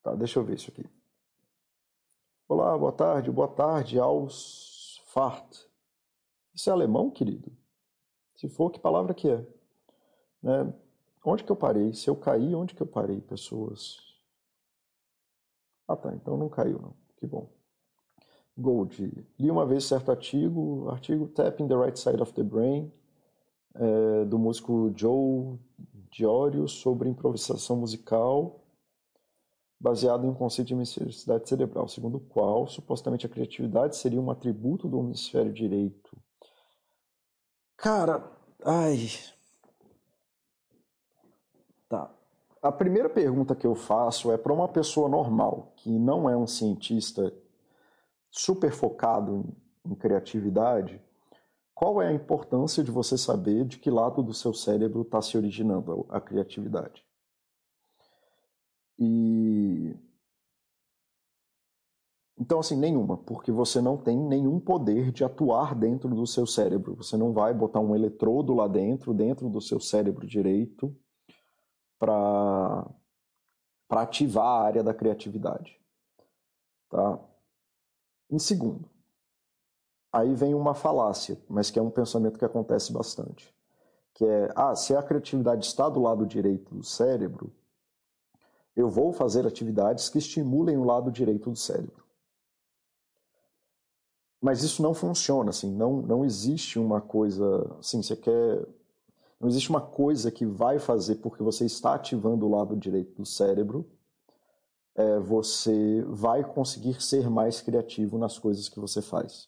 Tá, 0.04 0.16
deixa 0.16 0.40
eu 0.40 0.44
ver 0.44 0.56
isso 0.56 0.72
aqui. 0.72 0.84
Olá, 2.48 2.78
boa 2.78 2.92
tarde, 2.92 3.32
boa 3.32 3.48
tarde 3.48 3.98
aos 4.00 5.02
Fart. 5.06 5.71
Isso 6.62 6.70
é 6.70 6.74
alemão, 6.74 7.10
querido? 7.10 7.52
Se 8.36 8.48
for, 8.48 8.70
que 8.70 8.80
palavra 8.80 9.16
que 9.16 9.28
é? 9.28 9.44
Né? 10.44 10.72
Onde 11.26 11.44
que 11.44 11.52
eu 11.52 11.56
parei? 11.56 11.92
Se 11.92 12.08
eu 12.08 12.16
caí, 12.16 12.54
onde 12.54 12.76
que 12.76 12.82
eu 12.84 12.86
parei, 12.86 13.20
pessoas? 13.20 13.98
Ah, 15.88 15.96
tá. 15.96 16.14
Então 16.14 16.38
não 16.38 16.48
caiu, 16.48 16.78
não. 16.80 16.94
Que 17.18 17.26
bom. 17.26 17.50
Gold. 18.56 19.28
Li 19.40 19.50
uma 19.50 19.66
vez 19.66 19.86
certo 19.86 20.12
artigo, 20.12 20.88
artigo 20.92 21.28
Tapping 21.30 21.68
the 21.68 21.76
Right 21.76 22.00
Side 22.00 22.22
of 22.22 22.32
the 22.34 22.44
Brain, 22.44 22.94
é, 23.74 24.26
do 24.26 24.38
músico 24.38 24.94
Joe 24.96 25.58
Diorio 26.12 26.68
sobre 26.68 27.10
improvisação 27.10 27.76
musical 27.76 28.60
baseado 29.80 30.28
em 30.28 30.30
um 30.30 30.36
conceito 30.36 30.68
de 30.68 30.76
hemisfericidade 30.76 31.50
cerebral, 31.50 31.88
segundo 31.88 32.18
o 32.18 32.20
qual 32.20 32.68
supostamente 32.68 33.26
a 33.26 33.30
criatividade 33.30 33.98
seria 33.98 34.22
um 34.22 34.30
atributo 34.30 34.88
do 34.88 35.00
hemisfério 35.00 35.52
direito 35.52 36.22
Cara, 37.82 38.24
ai. 38.64 39.10
Tá. 41.90 42.12
A 42.62 42.72
primeira 42.72 43.10
pergunta 43.10 43.56
que 43.56 43.66
eu 43.66 43.74
faço 43.74 44.32
é 44.32 44.38
para 44.38 44.54
uma 44.54 44.68
pessoa 44.68 45.10
normal, 45.10 45.74
que 45.78 45.90
não 45.90 46.30
é 46.30 46.38
um 46.38 46.46
cientista 46.46 47.34
super 48.30 48.72
focado 48.72 49.52
em, 49.84 49.92
em 49.92 49.96
criatividade, 49.96 51.02
qual 51.74 52.00
é 52.00 52.08
a 52.10 52.14
importância 52.14 52.84
de 52.84 52.92
você 52.92 53.18
saber 53.18 53.66
de 53.66 53.80
que 53.80 53.90
lado 53.90 54.22
do 54.22 54.32
seu 54.32 54.54
cérebro 54.54 55.02
está 55.02 55.20
se 55.20 55.36
originando 55.36 56.06
a, 56.08 56.22
criatividade? 56.22 57.04
E 59.00 59.96
Então, 62.42 62.60
assim, 62.60 62.76
nenhuma, 62.76 63.18
porque 63.18 63.52
você 63.52 63.80
não 63.80 63.96
tem 63.96 64.18
nenhum 64.18 64.60
poder 64.60 65.12
de 65.12 65.24
atuar 65.24 65.76
dentro 65.76 66.10
do 66.10 66.26
seu 66.26 66.48
cérebro. 66.48 66.96
Você 66.96 67.16
não 67.16 67.32
vai 67.32 67.54
botar 67.54 67.80
um 67.80 67.96
eletrodo 67.96 68.56
lá 68.56 68.68
dentro, 68.68 69.14
dentro 69.14 69.48
do 69.48 69.62
seu 69.62 69.80
cérebro 69.80 70.26
direito, 70.26 70.92
para 72.00 72.84
ativar 73.92 74.44
a 74.44 74.64
área 74.64 74.84
da 74.84 74.92
criatividade. 74.92 75.80
Tá? 76.90 77.20
Em 78.28 78.40
segundo, 78.40 78.90
aí 80.12 80.34
vem 80.34 80.56
uma 80.56 80.74
falácia, 80.74 81.40
mas 81.48 81.70
que 81.70 81.78
é 81.78 81.82
um 81.82 81.92
pensamento 81.92 82.40
que 82.40 82.46
acontece 82.46 82.92
bastante. 82.92 83.56
Que 84.16 84.26
é, 84.26 84.50
ah, 84.56 84.76
se 84.76 84.96
a 84.96 85.04
criatividade 85.04 85.68
está 85.68 85.88
do 85.88 86.02
lado 86.02 86.26
direito 86.26 86.74
do 86.74 86.84
cérebro, 86.84 87.54
eu 88.76 88.90
vou 88.90 89.14
fazer 89.14 89.46
atividades 89.46 90.10
que 90.10 90.18
estimulem 90.18 90.76
o 90.76 90.84
lado 90.84 91.12
direito 91.12 91.52
do 91.52 91.56
cérebro. 91.56 92.02
Mas 94.42 94.64
isso 94.64 94.82
não 94.82 94.94
funciona, 94.94 95.52
assim, 95.52 95.72
não, 95.72 96.02
não 96.02 96.26
existe 96.26 96.80
uma 96.80 97.00
coisa, 97.00 97.78
assim, 97.80 98.02
você 98.02 98.16
quer... 98.16 98.66
Não 99.40 99.48
existe 99.48 99.70
uma 99.70 99.82
coisa 99.82 100.32
que 100.32 100.46
vai 100.46 100.80
fazer 100.80 101.16
porque 101.16 101.44
você 101.44 101.66
está 101.66 101.94
ativando 101.96 102.46
o 102.46 102.50
lado 102.50 102.76
direito 102.76 103.16
do 103.16 103.26
cérebro, 103.26 103.88
é, 104.96 105.20
você 105.20 106.04
vai 106.08 106.44
conseguir 106.44 107.02
ser 107.02 107.30
mais 107.30 107.62
criativo 107.62 108.18
nas 108.18 108.38
coisas 108.38 108.68
que 108.68 108.80
você 108.80 109.02
faz. 109.02 109.48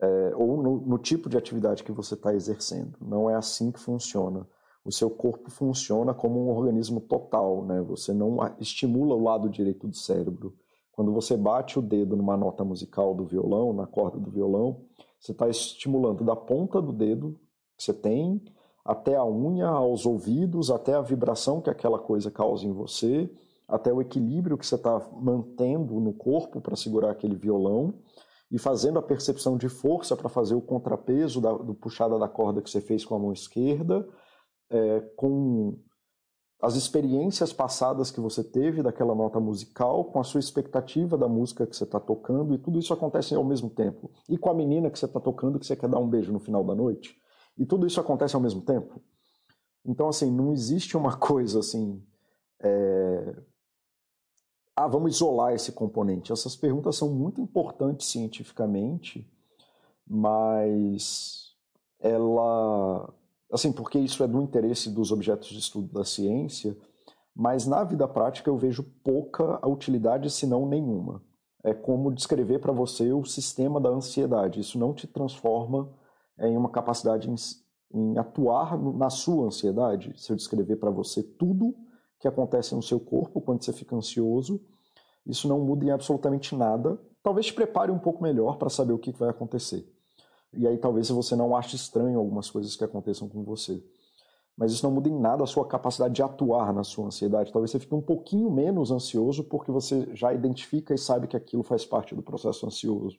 É, 0.00 0.34
ou 0.36 0.62
no, 0.62 0.80
no 0.80 0.98
tipo 0.98 1.28
de 1.28 1.36
atividade 1.36 1.84
que 1.84 1.92
você 1.92 2.14
está 2.14 2.34
exercendo. 2.34 2.96
Não 3.00 3.28
é 3.28 3.34
assim 3.34 3.70
que 3.70 3.80
funciona. 3.80 4.46
O 4.84 4.90
seu 4.90 5.08
corpo 5.08 5.50
funciona 5.50 6.12
como 6.12 6.44
um 6.44 6.50
organismo 6.50 7.00
total, 7.00 7.64
né? 7.64 7.80
Você 7.82 8.12
não 8.12 8.38
estimula 8.58 9.14
o 9.14 9.22
lado 9.22 9.48
direito 9.48 9.86
do 9.86 9.96
cérebro 9.96 10.56
quando 10.92 11.12
você 11.12 11.36
bate 11.36 11.78
o 11.78 11.82
dedo 11.82 12.16
numa 12.16 12.36
nota 12.36 12.64
musical 12.64 13.14
do 13.14 13.24
violão, 13.24 13.72
na 13.72 13.86
corda 13.86 14.18
do 14.18 14.30
violão, 14.30 14.84
você 15.18 15.32
está 15.32 15.48
estimulando 15.48 16.22
da 16.22 16.36
ponta 16.36 16.80
do 16.80 16.92
dedo 16.92 17.38
que 17.76 17.84
você 17.84 17.94
tem 17.94 18.42
até 18.84 19.16
a 19.16 19.24
unha, 19.24 19.68
aos 19.68 20.04
ouvidos, 20.04 20.70
até 20.70 20.94
a 20.94 21.00
vibração 21.00 21.60
que 21.60 21.70
aquela 21.70 21.98
coisa 21.98 22.30
causa 22.30 22.66
em 22.66 22.72
você, 22.72 23.30
até 23.68 23.92
o 23.92 24.00
equilíbrio 24.00 24.58
que 24.58 24.66
você 24.66 24.74
está 24.74 25.00
mantendo 25.12 25.98
no 26.00 26.12
corpo 26.12 26.60
para 26.60 26.76
segurar 26.76 27.10
aquele 27.10 27.36
violão 27.36 27.94
e 28.50 28.58
fazendo 28.58 28.98
a 28.98 29.02
percepção 29.02 29.56
de 29.56 29.68
força 29.68 30.14
para 30.14 30.28
fazer 30.28 30.54
o 30.54 30.60
contrapeso 30.60 31.40
da, 31.40 31.52
do 31.52 31.74
puxada 31.74 32.18
da 32.18 32.28
corda 32.28 32.60
que 32.60 32.68
você 32.68 32.80
fez 32.80 33.04
com 33.04 33.14
a 33.14 33.18
mão 33.18 33.32
esquerda, 33.32 34.06
é, 34.68 35.00
com 35.16 35.78
as 36.62 36.76
experiências 36.76 37.52
passadas 37.52 38.12
que 38.12 38.20
você 38.20 38.44
teve 38.44 38.84
daquela 38.84 39.16
nota 39.16 39.40
musical, 39.40 40.04
com 40.04 40.20
a 40.20 40.24
sua 40.24 40.38
expectativa 40.38 41.18
da 41.18 41.26
música 41.26 41.66
que 41.66 41.76
você 41.76 41.82
está 41.82 41.98
tocando, 41.98 42.54
e 42.54 42.58
tudo 42.58 42.78
isso 42.78 42.94
acontece 42.94 43.34
ao 43.34 43.42
mesmo 43.42 43.68
tempo. 43.68 44.08
E 44.28 44.38
com 44.38 44.48
a 44.48 44.54
menina 44.54 44.88
que 44.88 44.96
você 44.96 45.06
está 45.06 45.18
tocando, 45.18 45.58
que 45.58 45.66
você 45.66 45.74
quer 45.74 45.88
dar 45.88 45.98
um 45.98 46.08
beijo 46.08 46.32
no 46.32 46.38
final 46.38 46.62
da 46.62 46.72
noite, 46.72 47.20
e 47.58 47.66
tudo 47.66 47.84
isso 47.84 48.00
acontece 48.00 48.36
ao 48.36 48.40
mesmo 48.40 48.62
tempo. 48.62 49.02
Então, 49.84 50.08
assim, 50.08 50.30
não 50.30 50.52
existe 50.52 50.96
uma 50.96 51.16
coisa 51.18 51.58
assim. 51.58 52.00
É... 52.60 53.36
Ah, 54.76 54.86
vamos 54.86 55.16
isolar 55.16 55.52
esse 55.54 55.72
componente. 55.72 56.32
Essas 56.32 56.54
perguntas 56.54 56.94
são 56.94 57.12
muito 57.12 57.40
importantes 57.40 58.06
cientificamente, 58.06 59.28
mas 60.06 61.56
ela 61.98 63.12
assim, 63.52 63.70
porque 63.70 63.98
isso 63.98 64.24
é 64.24 64.26
do 64.26 64.40
interesse 64.40 64.90
dos 64.90 65.12
objetos 65.12 65.48
de 65.48 65.58
estudo 65.58 65.92
da 65.92 66.04
ciência, 66.04 66.76
mas 67.34 67.66
na 67.66 67.84
vida 67.84 68.08
prática 68.08 68.48
eu 68.48 68.56
vejo 68.56 68.82
pouca 69.04 69.64
utilidade, 69.66 70.30
se 70.30 70.46
não 70.46 70.66
nenhuma. 70.66 71.22
É 71.62 71.72
como 71.72 72.12
descrever 72.12 72.58
para 72.58 72.72
você 72.72 73.12
o 73.12 73.24
sistema 73.24 73.80
da 73.80 73.88
ansiedade. 73.88 74.60
Isso 74.60 74.78
não 74.78 74.92
te 74.92 75.06
transforma 75.06 75.88
em 76.38 76.56
uma 76.56 76.68
capacidade 76.68 77.30
em, 77.30 77.34
em 77.94 78.18
atuar 78.18 78.76
na 78.76 79.10
sua 79.10 79.46
ansiedade. 79.46 80.12
Se 80.16 80.32
eu 80.32 80.36
descrever 80.36 80.76
para 80.76 80.90
você 80.90 81.22
tudo 81.22 81.74
que 82.18 82.26
acontece 82.26 82.74
no 82.74 82.82
seu 82.82 82.98
corpo 82.98 83.40
quando 83.40 83.62
você 83.62 83.72
fica 83.72 83.94
ansioso, 83.94 84.60
isso 85.24 85.46
não 85.46 85.60
muda 85.60 85.84
em 85.84 85.90
absolutamente 85.90 86.56
nada. 86.56 86.98
Talvez 87.22 87.46
te 87.46 87.54
prepare 87.54 87.92
um 87.92 87.98
pouco 87.98 88.22
melhor 88.22 88.56
para 88.56 88.68
saber 88.68 88.92
o 88.92 88.98
que 88.98 89.12
vai 89.12 89.28
acontecer. 89.30 89.86
E 90.54 90.66
aí 90.66 90.76
talvez 90.76 91.08
você 91.08 91.34
não 91.34 91.56
ache 91.56 91.76
estranho 91.76 92.18
algumas 92.18 92.50
coisas 92.50 92.76
que 92.76 92.84
aconteçam 92.84 93.28
com 93.28 93.42
você. 93.42 93.82
Mas 94.56 94.72
isso 94.72 94.84
não 94.84 94.94
muda 94.94 95.08
em 95.08 95.18
nada 95.18 95.42
a 95.42 95.46
sua 95.46 95.66
capacidade 95.66 96.14
de 96.14 96.22
atuar 96.22 96.74
na 96.74 96.84
sua 96.84 97.06
ansiedade. 97.06 97.50
Talvez 97.50 97.70
você 97.70 97.78
fique 97.78 97.94
um 97.94 98.02
pouquinho 98.02 98.50
menos 98.50 98.90
ansioso 98.90 99.44
porque 99.44 99.72
você 99.72 100.14
já 100.14 100.32
identifica 100.32 100.92
e 100.92 100.98
sabe 100.98 101.26
que 101.26 101.36
aquilo 101.36 101.62
faz 101.62 101.86
parte 101.86 102.14
do 102.14 102.22
processo 102.22 102.66
ansioso. 102.66 103.18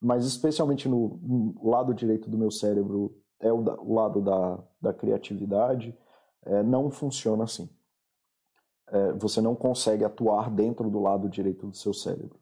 Mas 0.00 0.26
especialmente 0.26 0.88
no, 0.88 1.18
no 1.22 1.70
lado 1.70 1.94
direito 1.94 2.28
do 2.28 2.36
meu 2.36 2.50
cérebro, 2.50 3.16
é 3.38 3.50
o, 3.50 3.62
da, 3.62 3.74
o 3.80 3.94
lado 3.94 4.20
da, 4.20 4.62
da 4.80 4.92
criatividade, 4.92 5.96
é, 6.44 6.62
não 6.62 6.90
funciona 6.90 7.44
assim. 7.44 7.68
É, 8.88 9.12
você 9.12 9.40
não 9.40 9.54
consegue 9.54 10.04
atuar 10.04 10.50
dentro 10.50 10.90
do 10.90 11.00
lado 11.00 11.28
direito 11.28 11.66
do 11.66 11.76
seu 11.76 11.94
cérebro 11.94 12.38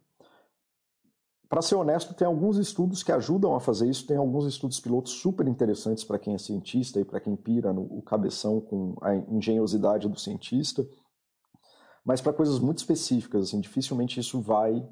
para 1.49 1.63
ser 1.63 1.77
honesto, 1.77 2.13
tem 2.13 2.27
alguns 2.27 2.59
estudos 2.59 3.03
que 3.03 3.11
ajudam 3.11 3.55
a 3.55 3.61
fazer 3.61 3.89
isso, 3.89 4.07
tem 4.07 4.19
alguns 4.19 4.45
estudos 4.45 4.79
pilotos 4.79 5.13
super 5.13 5.49
interessantes 5.49 6.05
para 6.05 6.19
quem 6.19 6.35
é 6.35 6.39
cientista 6.39 7.01
e 7.01 7.05
para 7.05 7.21
quem 7.21 7.35
pira 7.35 7.73
no 7.73 7.83
o 7.83 8.03
cabeção 8.03 8.61
com 8.61 8.95
a 9.01 9.15
engenhosidade 9.15 10.09
do 10.09 10.19
cientista, 10.19 10.87
mas 12.05 12.21
para 12.21 12.35
coisas 12.35 12.59
muito 12.59 12.79
específicas, 12.79 13.49
assim, 13.49 13.61
dificilmente 13.61 14.21
isso 14.21 14.41
vai 14.41 14.87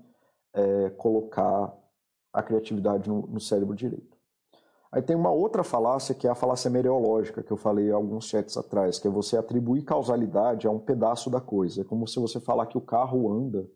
é, 0.55 0.91
colocar 0.91 1.75
a 2.33 2.43
criatividade 2.43 3.09
no, 3.09 3.27
no, 3.27 3.41
cérebro 3.41 3.75
direito. 3.75 4.17
Aí 4.91 5.03
tem 5.03 5.15
uma 5.15 5.31
outra 5.31 5.63
falácia 5.63 6.15
que 6.15 6.27
é 6.27 6.31
a 6.31 6.35
falácia 6.35 6.71
mereológica, 6.71 7.43
que 7.43 7.51
eu 7.51 7.57
falei 7.57 7.91
alguns 7.91 8.29
chats 8.29 8.57
atrás, 8.57 8.99
que 8.99 9.07
é 9.07 9.11
você 9.11 9.37
atribuir 9.37 9.83
causalidade 9.83 10.67
a 10.67 10.71
um 10.71 10.79
pedaço 10.79 11.29
da 11.29 11.41
coisa. 11.41 11.83
É 11.83 11.85
como 11.85 12.07
se 12.07 12.19
você 12.19 12.41
falar 12.41 12.67
que 12.67 12.79
o 12.79 12.83
carro 12.83 13.31
anda 13.31 13.69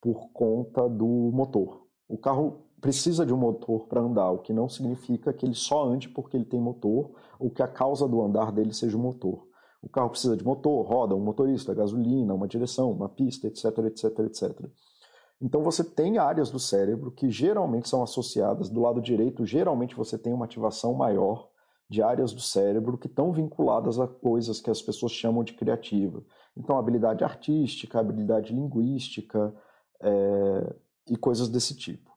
por 0.00 0.30
conta 0.32 0.88
do 0.88 1.30
motor. 1.32 1.89
O 2.10 2.18
carro 2.18 2.64
precisa 2.80 3.24
de 3.24 3.32
um 3.32 3.36
motor 3.36 3.86
para 3.86 4.00
andar, 4.00 4.32
o 4.32 4.38
que 4.38 4.52
não 4.52 4.68
significa 4.68 5.32
que 5.32 5.46
ele 5.46 5.54
só 5.54 5.84
ande 5.84 6.08
porque 6.08 6.36
ele 6.36 6.44
tem 6.44 6.60
motor 6.60 7.12
ou 7.38 7.50
que 7.50 7.62
a 7.62 7.68
causa 7.68 8.08
do 8.08 8.20
andar 8.20 8.50
dele 8.50 8.74
seja 8.74 8.96
o 8.96 9.00
motor. 9.00 9.46
O 9.80 9.88
carro 9.88 10.10
precisa 10.10 10.36
de 10.36 10.44
motor, 10.44 10.84
roda, 10.84 11.14
um 11.14 11.20
motorista, 11.20 11.72
gasolina, 11.72 12.34
uma 12.34 12.48
direção, 12.48 12.90
uma 12.90 13.08
pista, 13.08 13.46
etc, 13.46 13.64
etc, 13.86 14.18
etc. 14.20 14.66
Então 15.40 15.62
você 15.62 15.84
tem 15.84 16.18
áreas 16.18 16.50
do 16.50 16.58
cérebro 16.58 17.12
que 17.12 17.30
geralmente 17.30 17.88
são 17.88 18.02
associadas 18.02 18.68
do 18.68 18.80
lado 18.80 19.00
direito, 19.00 19.46
geralmente 19.46 19.94
você 19.94 20.18
tem 20.18 20.32
uma 20.32 20.46
ativação 20.46 20.92
maior 20.92 21.48
de 21.88 22.02
áreas 22.02 22.32
do 22.32 22.40
cérebro 22.40 22.98
que 22.98 23.06
estão 23.06 23.32
vinculadas 23.32 24.00
a 24.00 24.06
coisas 24.06 24.60
que 24.60 24.70
as 24.70 24.82
pessoas 24.82 25.12
chamam 25.12 25.44
de 25.44 25.54
criativa. 25.54 26.22
Então 26.56 26.76
habilidade 26.76 27.22
artística, 27.22 28.00
habilidade 28.00 28.52
linguística, 28.52 29.54
é, 30.02 30.74
e 31.08 31.16
coisas 31.16 31.48
desse 31.48 31.74
tipo. 31.74 32.10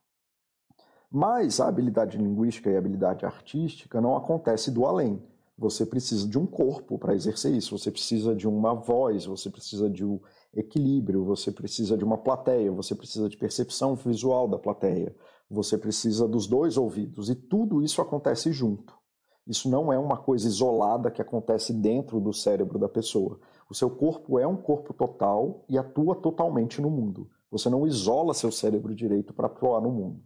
Mas 1.11 1.59
a 1.59 1.67
habilidade 1.67 2.17
linguística 2.17 2.69
e 2.69 2.75
a 2.75 2.79
habilidade 2.79 3.25
artística 3.25 4.01
não 4.01 4.15
acontece 4.15 4.71
do 4.71 4.85
além. 4.85 5.21
Você 5.55 5.85
precisa 5.85 6.27
de 6.27 6.39
um 6.39 6.47
corpo 6.47 6.97
para 6.97 7.13
exercer 7.13 7.53
isso, 7.53 7.77
você 7.77 7.91
precisa 7.91 8.35
de 8.35 8.47
uma 8.47 8.73
voz, 8.73 9.25
você 9.25 9.49
precisa 9.51 9.87
de 9.87 10.03
um 10.03 10.19
equilíbrio, 10.51 11.23
você 11.23 11.51
precisa 11.51 11.95
de 11.95 12.03
uma 12.03 12.17
plateia, 12.17 12.71
você 12.71 12.95
precisa 12.95 13.29
de 13.29 13.37
percepção 13.37 13.95
visual 13.95 14.47
da 14.47 14.57
plateia, 14.57 15.15
você 15.47 15.77
precisa 15.77 16.27
dos 16.27 16.47
dois 16.47 16.77
ouvidos 16.77 17.29
e 17.29 17.35
tudo 17.35 17.83
isso 17.83 18.01
acontece 18.01 18.51
junto. 18.51 18.97
Isso 19.45 19.69
não 19.69 19.93
é 19.93 19.99
uma 19.99 20.17
coisa 20.17 20.47
isolada 20.47 21.11
que 21.11 21.21
acontece 21.21 21.73
dentro 21.73 22.19
do 22.19 22.33
cérebro 22.33 22.79
da 22.79 22.89
pessoa. 22.89 23.39
O 23.69 23.75
seu 23.75 23.89
corpo 23.89 24.39
é 24.39 24.47
um 24.47 24.57
corpo 24.57 24.93
total 24.93 25.63
e 25.69 25.77
atua 25.77 26.15
totalmente 26.15 26.81
no 26.81 26.89
mundo. 26.89 27.29
Você 27.53 27.69
não 27.69 27.85
isola 27.85 28.33
seu 28.33 28.51
cérebro 28.51 28.95
direito 28.95 29.31
para 29.31 29.45
atuar 29.45 29.79
no 29.79 29.91
mundo. 29.91 30.19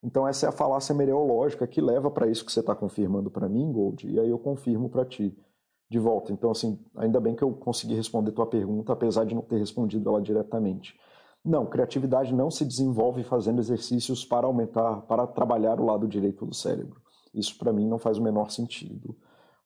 Então 0.00 0.26
essa 0.26 0.46
é 0.46 0.48
a 0.48 0.52
falácia 0.52 0.94
mereológica 0.94 1.66
que 1.66 1.80
leva 1.80 2.08
para 2.08 2.28
isso 2.28 2.44
que 2.44 2.52
você 2.52 2.60
está 2.60 2.72
confirmando 2.72 3.30
para 3.30 3.48
mim, 3.48 3.70
Gold, 3.72 4.08
e 4.08 4.18
aí 4.18 4.30
eu 4.30 4.38
confirmo 4.38 4.88
para 4.88 5.04
ti 5.04 5.36
de 5.90 5.98
volta. 5.98 6.32
Então 6.32 6.52
assim, 6.52 6.78
ainda 6.96 7.20
bem 7.20 7.34
que 7.34 7.42
eu 7.42 7.52
consegui 7.52 7.94
responder 7.94 8.30
tua 8.30 8.46
pergunta, 8.46 8.92
apesar 8.92 9.24
de 9.24 9.34
não 9.34 9.42
ter 9.42 9.58
respondido 9.58 10.08
ela 10.08 10.22
diretamente. 10.22 10.96
Não, 11.44 11.66
criatividade 11.66 12.32
não 12.32 12.48
se 12.48 12.64
desenvolve 12.64 13.24
fazendo 13.24 13.58
exercícios 13.58 14.24
para 14.24 14.46
aumentar, 14.46 15.02
para 15.02 15.26
trabalhar 15.26 15.80
o 15.80 15.84
lado 15.84 16.06
direito 16.06 16.46
do 16.46 16.54
cérebro. 16.54 17.02
Isso 17.34 17.58
para 17.58 17.72
mim 17.72 17.88
não 17.88 17.98
faz 17.98 18.18
o 18.18 18.22
menor 18.22 18.52
sentido. 18.52 19.16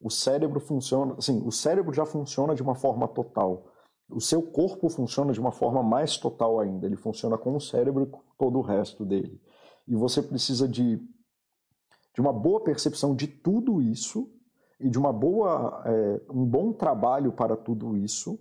O 0.00 0.10
cérebro 0.10 0.60
funciona, 0.60 1.14
assim, 1.18 1.42
o 1.46 1.52
cérebro 1.52 1.92
já 1.92 2.06
funciona 2.06 2.54
de 2.54 2.62
uma 2.62 2.74
forma 2.74 3.06
total 3.06 3.66
o 4.08 4.20
seu 4.20 4.42
corpo 4.42 4.88
funciona 4.88 5.32
de 5.32 5.40
uma 5.40 5.52
forma 5.52 5.82
mais 5.82 6.16
total 6.16 6.60
ainda. 6.60 6.86
Ele 6.86 6.96
funciona 6.96 7.36
com 7.36 7.56
o 7.56 7.60
cérebro 7.60 8.04
e 8.04 8.06
com 8.06 8.20
todo 8.38 8.58
o 8.58 8.62
resto 8.62 9.04
dele. 9.04 9.40
E 9.86 9.94
você 9.94 10.22
precisa 10.22 10.68
de, 10.68 10.96
de 12.14 12.20
uma 12.20 12.32
boa 12.32 12.60
percepção 12.60 13.14
de 13.14 13.26
tudo 13.26 13.80
isso 13.80 14.30
e 14.78 14.88
de 14.88 14.98
uma 14.98 15.12
boa, 15.12 15.82
é, 15.86 16.20
um 16.30 16.44
bom 16.44 16.72
trabalho 16.72 17.32
para 17.32 17.56
tudo 17.56 17.96
isso 17.96 18.38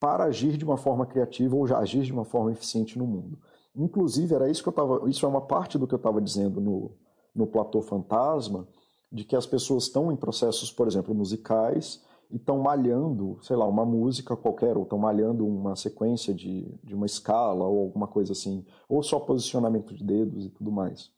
para 0.00 0.24
agir 0.24 0.56
de 0.56 0.64
uma 0.64 0.78
forma 0.78 1.04
criativa 1.04 1.54
ou 1.54 1.66
agir 1.76 2.02
de 2.02 2.12
uma 2.12 2.24
forma 2.24 2.50
eficiente 2.50 2.98
no 2.98 3.06
mundo. 3.06 3.38
Inclusive, 3.76 4.34
era 4.34 4.50
isso 4.50 4.62
que 4.62 4.68
eu 4.68 4.72
estava. 4.72 5.08
Isso 5.08 5.24
é 5.26 5.28
uma 5.28 5.42
parte 5.42 5.78
do 5.78 5.86
que 5.86 5.94
eu 5.94 5.98
estava 5.98 6.20
dizendo 6.20 6.60
no, 6.60 6.92
no 7.34 7.46
Platô 7.46 7.82
Fantasma, 7.82 8.66
de 9.12 9.24
que 9.24 9.36
as 9.36 9.46
pessoas 9.46 9.84
estão 9.84 10.10
em 10.10 10.16
processos, 10.16 10.72
por 10.72 10.88
exemplo, 10.88 11.14
musicais, 11.14 12.02
e 12.30 12.36
estão 12.36 12.58
malhando, 12.58 13.38
sei 13.42 13.56
lá, 13.56 13.66
uma 13.66 13.84
música 13.84 14.36
qualquer, 14.36 14.76
ou 14.76 14.84
estão 14.84 14.98
malhando 14.98 15.46
uma 15.46 15.74
sequência 15.74 16.32
de, 16.32 16.72
de 16.82 16.94
uma 16.94 17.06
escala, 17.06 17.66
ou 17.66 17.80
alguma 17.80 18.06
coisa 18.06 18.32
assim, 18.32 18.64
ou 18.88 19.02
só 19.02 19.18
posicionamento 19.18 19.94
de 19.94 20.04
dedos 20.04 20.46
e 20.46 20.50
tudo 20.50 20.70
mais. 20.70 21.10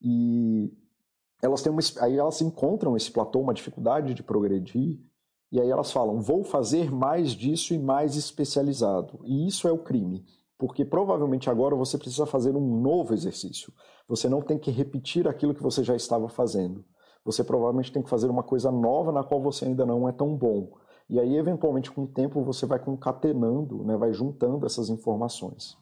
E 0.00 0.72
elas 1.42 1.60
têm 1.62 1.70
uma, 1.70 1.80
aí 2.00 2.16
elas 2.16 2.40
encontram 2.40 2.96
esse 2.96 3.10
platô, 3.10 3.40
uma 3.40 3.54
dificuldade 3.54 4.14
de 4.14 4.22
progredir, 4.22 5.00
e 5.50 5.60
aí 5.60 5.68
elas 5.68 5.92
falam: 5.92 6.20
vou 6.20 6.42
fazer 6.42 6.90
mais 6.90 7.32
disso 7.32 7.74
e 7.74 7.78
mais 7.78 8.16
especializado. 8.16 9.20
E 9.24 9.46
isso 9.46 9.68
é 9.68 9.72
o 9.72 9.78
crime, 9.78 10.24
porque 10.56 10.84
provavelmente 10.84 11.50
agora 11.50 11.76
você 11.76 11.98
precisa 11.98 12.24
fazer 12.24 12.56
um 12.56 12.80
novo 12.80 13.12
exercício. 13.12 13.72
Você 14.08 14.28
não 14.28 14.40
tem 14.40 14.58
que 14.58 14.70
repetir 14.70 15.28
aquilo 15.28 15.54
que 15.54 15.62
você 15.62 15.84
já 15.84 15.94
estava 15.94 16.28
fazendo. 16.28 16.84
Você 17.24 17.44
provavelmente 17.44 17.92
tem 17.92 18.02
que 18.02 18.10
fazer 18.10 18.28
uma 18.28 18.42
coisa 18.42 18.70
nova 18.70 19.12
na 19.12 19.22
qual 19.22 19.40
você 19.40 19.64
ainda 19.64 19.86
não 19.86 20.08
é 20.08 20.12
tão 20.12 20.36
bom. 20.36 20.72
E 21.08 21.20
aí, 21.20 21.36
eventualmente, 21.36 21.90
com 21.90 22.04
o 22.04 22.06
tempo, 22.06 22.42
você 22.42 22.66
vai 22.66 22.78
concatenando, 22.78 23.84
né, 23.84 23.96
vai 23.96 24.12
juntando 24.12 24.66
essas 24.66 24.88
informações. 24.88 25.76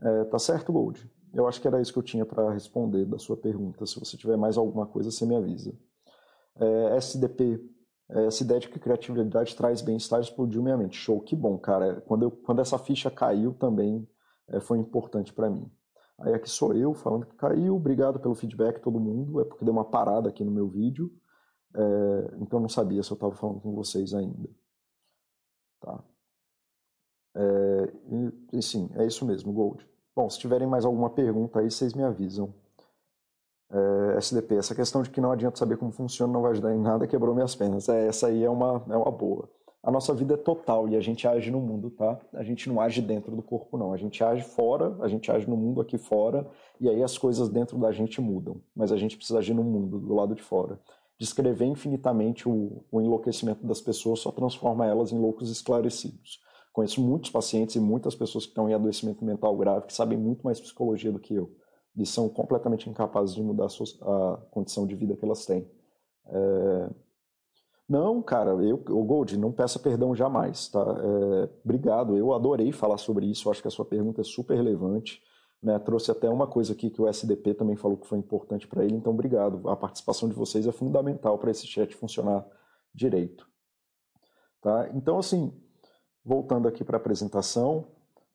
É, 0.00 0.24
tá 0.24 0.38
certo, 0.38 0.72
Gold? 0.72 1.10
Eu 1.32 1.46
acho 1.46 1.60
que 1.60 1.68
era 1.68 1.80
isso 1.80 1.92
que 1.92 1.98
eu 1.98 2.02
tinha 2.02 2.24
para 2.24 2.50
responder 2.50 3.04
da 3.04 3.18
sua 3.18 3.36
pergunta. 3.36 3.84
Se 3.86 3.98
você 3.98 4.16
tiver 4.16 4.36
mais 4.36 4.56
alguma 4.56 4.86
coisa, 4.86 5.10
você 5.10 5.26
me 5.26 5.36
avisa. 5.36 5.72
É, 6.56 6.96
SDP, 6.96 7.60
é, 8.10 8.26
essa 8.26 8.42
ideia 8.42 8.60
de 8.60 8.68
que 8.68 8.78
criatividade 8.78 9.54
traz 9.54 9.82
bem-estar 9.82 10.20
explodiu 10.20 10.62
minha 10.62 10.76
mente. 10.76 10.96
Show, 10.96 11.20
que 11.20 11.36
bom, 11.36 11.58
cara. 11.58 12.00
Quando, 12.02 12.22
eu, 12.24 12.30
quando 12.30 12.60
essa 12.60 12.78
ficha 12.78 13.10
caiu 13.10 13.54
também 13.54 14.08
é, 14.48 14.60
foi 14.60 14.78
importante 14.78 15.32
para 15.32 15.50
mim. 15.50 15.70
Aí 16.18 16.34
aqui 16.34 16.50
sou 16.50 16.74
eu 16.74 16.94
falando 16.94 17.26
que 17.26 17.36
caiu. 17.36 17.76
Obrigado 17.76 18.18
pelo 18.18 18.34
feedback, 18.34 18.80
todo 18.80 18.98
mundo. 18.98 19.40
É 19.40 19.44
porque 19.44 19.64
deu 19.64 19.72
uma 19.72 19.84
parada 19.84 20.28
aqui 20.28 20.44
no 20.44 20.50
meu 20.50 20.68
vídeo. 20.68 21.12
É, 21.74 22.34
então 22.40 22.58
não 22.58 22.68
sabia 22.68 23.02
se 23.02 23.10
eu 23.10 23.14
estava 23.14 23.34
falando 23.34 23.60
com 23.60 23.74
vocês 23.74 24.12
ainda. 24.14 24.48
Tá. 25.80 26.02
É, 27.36 27.92
e, 28.52 28.58
e 28.58 28.62
sim, 28.62 28.90
é 28.94 29.06
isso 29.06 29.24
mesmo, 29.24 29.52
Gold. 29.52 29.86
Bom, 30.14 30.28
se 30.28 30.38
tiverem 30.38 30.66
mais 30.66 30.84
alguma 30.84 31.10
pergunta 31.10 31.60
aí, 31.60 31.70
vocês 31.70 31.94
me 31.94 32.02
avisam. 32.02 32.52
É, 33.70 34.16
SDP, 34.16 34.56
essa 34.56 34.74
questão 34.74 35.02
de 35.02 35.10
que 35.10 35.20
não 35.20 35.30
adianta 35.30 35.58
saber 35.58 35.76
como 35.76 35.92
funciona, 35.92 36.32
não 36.32 36.42
vai 36.42 36.52
ajudar 36.52 36.74
em 36.74 36.80
nada, 36.80 37.06
quebrou 37.06 37.34
minhas 37.34 37.54
pernas. 37.54 37.88
É, 37.88 38.08
essa 38.08 38.26
aí 38.26 38.42
é 38.42 38.50
uma, 38.50 38.84
é 38.88 38.96
uma 38.96 39.12
boa. 39.12 39.48
A 39.82 39.90
nossa 39.90 40.12
vida 40.12 40.34
é 40.34 40.36
total 40.36 40.88
e 40.88 40.96
a 40.96 41.00
gente 41.00 41.26
age 41.26 41.50
no 41.50 41.60
mundo, 41.60 41.90
tá? 41.90 42.20
A 42.34 42.42
gente 42.42 42.68
não 42.68 42.80
age 42.80 43.00
dentro 43.00 43.34
do 43.34 43.42
corpo, 43.42 43.78
não. 43.78 43.92
A 43.92 43.96
gente 43.96 44.22
age 44.22 44.42
fora, 44.42 44.96
a 45.00 45.08
gente 45.08 45.30
age 45.30 45.48
no 45.48 45.56
mundo 45.56 45.80
aqui 45.80 45.96
fora, 45.96 46.48
e 46.80 46.88
aí 46.88 47.02
as 47.02 47.16
coisas 47.16 47.48
dentro 47.48 47.78
da 47.78 47.92
gente 47.92 48.20
mudam. 48.20 48.60
Mas 48.74 48.90
a 48.90 48.96
gente 48.96 49.16
precisa 49.16 49.38
agir 49.38 49.54
no 49.54 49.62
mundo, 49.62 49.98
do 49.98 50.14
lado 50.14 50.34
de 50.34 50.42
fora. 50.42 50.80
Descrever 51.18 51.66
infinitamente 51.66 52.48
o, 52.48 52.84
o 52.90 53.00
enlouquecimento 53.00 53.66
das 53.66 53.80
pessoas 53.80 54.20
só 54.20 54.32
transforma 54.32 54.84
elas 54.86 55.12
em 55.12 55.18
loucos 55.18 55.50
esclarecidos. 55.50 56.40
Conheço 56.72 57.00
muitos 57.00 57.30
pacientes 57.30 57.74
e 57.76 57.80
muitas 57.80 58.14
pessoas 58.14 58.44
que 58.44 58.50
estão 58.50 58.68
em 58.68 58.74
adoecimento 58.74 59.24
mental 59.24 59.56
grave 59.56 59.86
que 59.86 59.92
sabem 59.92 60.18
muito 60.18 60.42
mais 60.42 60.60
psicologia 60.60 61.10
do 61.10 61.18
que 61.18 61.34
eu 61.34 61.50
e 61.96 62.06
são 62.06 62.28
completamente 62.28 62.88
incapazes 62.88 63.34
de 63.34 63.42
mudar 63.42 63.66
a, 63.66 63.68
sua, 63.68 63.86
a 64.02 64.36
condição 64.50 64.86
de 64.86 64.94
vida 64.94 65.16
que 65.16 65.24
elas 65.24 65.44
têm. 65.44 65.68
É... 66.26 66.90
Não, 67.88 68.20
cara, 68.22 68.50
eu, 68.62 68.76
o 68.90 69.04
Gold, 69.04 69.38
não 69.38 69.50
peça 69.50 69.78
perdão 69.78 70.14
jamais, 70.14 70.68
tá? 70.68 70.80
É... 70.80 71.48
Obrigado, 71.64 72.16
eu 72.16 72.34
adorei 72.34 72.70
falar 72.70 72.98
sobre 72.98 73.26
isso, 73.26 73.50
acho 73.50 73.62
que 73.62 73.68
a 73.68 73.70
sua 73.70 73.84
pergunta 73.84 74.20
é 74.20 74.24
super 74.24 74.54
relevante. 74.54 75.22
Né? 75.62 75.78
Trouxe 75.78 76.10
até 76.10 76.28
uma 76.28 76.46
coisa 76.46 76.72
aqui 76.72 76.90
que 76.90 77.00
o 77.00 77.08
SDP 77.08 77.54
também 77.54 77.76
falou 77.76 77.96
que 77.96 78.06
foi 78.06 78.18
importante 78.18 78.68
para 78.68 78.84
ele, 78.84 78.94
então 78.94 79.12
obrigado. 79.12 79.68
A 79.68 79.76
participação 79.76 80.28
de 80.28 80.34
vocês 80.34 80.66
é 80.66 80.72
fundamental 80.72 81.38
para 81.38 81.50
esse 81.50 81.66
chat 81.66 81.94
funcionar 81.96 82.46
direito. 82.94 83.48
Tá? 84.60 84.90
Então, 84.94 85.18
assim, 85.18 85.52
voltando 86.24 86.68
aqui 86.68 86.84
para 86.84 86.96
a 86.96 87.00
apresentação, 87.00 87.86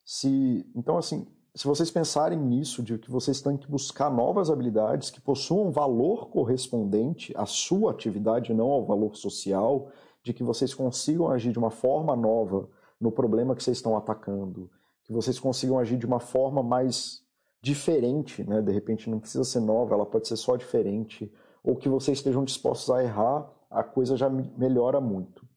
se 0.03 0.69
então 0.75 0.97
assim, 0.97 1.27
se 1.55 1.67
vocês 1.67 1.91
pensarem 1.91 2.39
nisso, 2.39 2.81
de 2.81 2.97
que 2.97 3.11
vocês 3.11 3.39
têm 3.39 3.55
que 3.55 3.69
buscar 3.69 4.09
novas 4.09 4.49
habilidades 4.49 5.11
que 5.11 5.21
possuam 5.21 5.71
valor 5.71 6.29
correspondente 6.29 7.31
à 7.37 7.45
sua 7.45 7.91
atividade, 7.91 8.53
não 8.53 8.71
ao 8.71 8.85
valor 8.85 9.15
social, 9.15 9.91
de 10.23 10.33
que 10.33 10.43
vocês 10.43 10.73
consigam 10.73 11.29
agir 11.29 11.51
de 11.51 11.59
uma 11.59 11.69
forma 11.69 12.15
nova 12.15 12.67
no 12.99 13.11
problema 13.11 13.55
que 13.55 13.63
vocês 13.63 13.77
estão 13.77 13.95
atacando, 13.95 14.69
que 15.03 15.13
vocês 15.13 15.39
consigam 15.39 15.77
agir 15.77 15.97
de 15.97 16.07
uma 16.07 16.19
forma 16.19 16.63
mais 16.63 17.21
diferente, 17.61 18.43
né? 18.43 18.61
De 18.61 18.71
repente 18.71 19.09
não 19.09 19.19
precisa 19.19 19.43
ser 19.43 19.59
nova, 19.59 19.93
ela 19.93 20.05
pode 20.05 20.27
ser 20.27 20.37
só 20.37 20.55
diferente, 20.55 21.31
ou 21.63 21.75
que 21.75 21.87
vocês 21.87 22.17
estejam 22.17 22.43
dispostos 22.43 22.89
a 22.89 23.03
errar, 23.03 23.47
a 23.69 23.83
coisa 23.83 24.17
já 24.17 24.29
melhora 24.29 24.99
muito. 24.99 25.47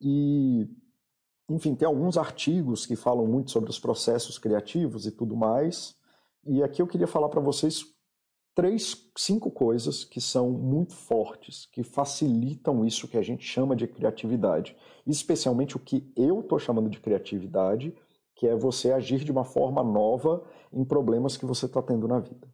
E 0.00 0.68
enfim, 1.50 1.74
tem 1.74 1.86
alguns 1.86 2.16
artigos 2.16 2.86
que 2.86 2.94
falam 2.94 3.26
muito 3.26 3.50
sobre 3.50 3.68
os 3.70 3.78
processos 3.78 4.38
criativos 4.38 5.04
e 5.04 5.10
tudo 5.10 5.36
mais. 5.36 5.96
E 6.46 6.62
aqui 6.62 6.80
eu 6.80 6.86
queria 6.86 7.08
falar 7.08 7.28
para 7.28 7.40
vocês 7.40 7.84
três, 8.54 9.10
cinco 9.16 9.50
coisas 9.50 10.04
que 10.04 10.20
são 10.20 10.48
muito 10.50 10.94
fortes, 10.94 11.66
que 11.66 11.82
facilitam 11.82 12.84
isso 12.84 13.08
que 13.08 13.18
a 13.18 13.22
gente 13.22 13.44
chama 13.44 13.74
de 13.74 13.88
criatividade. 13.88 14.76
Especialmente 15.04 15.76
o 15.76 15.80
que 15.80 16.08
eu 16.16 16.38
estou 16.38 16.58
chamando 16.58 16.88
de 16.88 17.00
criatividade, 17.00 17.92
que 18.36 18.46
é 18.46 18.54
você 18.54 18.92
agir 18.92 19.24
de 19.24 19.32
uma 19.32 19.44
forma 19.44 19.82
nova 19.82 20.44
em 20.72 20.84
problemas 20.84 21.36
que 21.36 21.44
você 21.44 21.66
está 21.66 21.82
tendo 21.82 22.06
na 22.06 22.20
vida. 22.20 22.48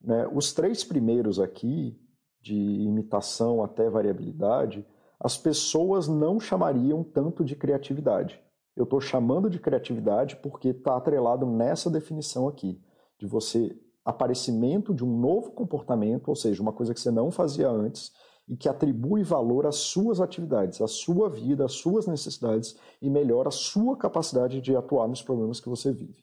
Né? 0.00 0.26
Os 0.34 0.52
três 0.52 0.82
primeiros 0.82 1.38
aqui, 1.38 1.96
de 2.42 2.54
imitação 2.54 3.62
até 3.62 3.88
variabilidade, 3.88 4.84
as 5.24 5.38
pessoas 5.38 6.06
não 6.06 6.38
chamariam 6.38 7.02
tanto 7.02 7.42
de 7.42 7.56
criatividade. 7.56 8.38
Eu 8.76 8.84
estou 8.84 9.00
chamando 9.00 9.48
de 9.48 9.58
criatividade 9.58 10.36
porque 10.36 10.68
está 10.68 10.98
atrelado 10.98 11.46
nessa 11.46 11.90
definição 11.90 12.46
aqui, 12.46 12.78
de 13.18 13.26
você 13.26 13.74
aparecimento 14.04 14.92
de 14.92 15.02
um 15.02 15.18
novo 15.18 15.52
comportamento, 15.52 16.28
ou 16.28 16.36
seja, 16.36 16.60
uma 16.60 16.74
coisa 16.74 16.92
que 16.92 17.00
você 17.00 17.10
não 17.10 17.30
fazia 17.30 17.70
antes 17.70 18.12
e 18.46 18.54
que 18.54 18.68
atribui 18.68 19.22
valor 19.22 19.66
às 19.66 19.76
suas 19.76 20.20
atividades, 20.20 20.82
à 20.82 20.86
sua 20.86 21.30
vida, 21.30 21.64
às 21.64 21.72
suas 21.72 22.06
necessidades 22.06 22.76
e 23.00 23.08
melhora 23.08 23.48
a 23.48 23.52
sua 23.52 23.96
capacidade 23.96 24.60
de 24.60 24.76
atuar 24.76 25.08
nos 25.08 25.22
problemas 25.22 25.58
que 25.58 25.70
você 25.70 25.90
vive. 25.90 26.22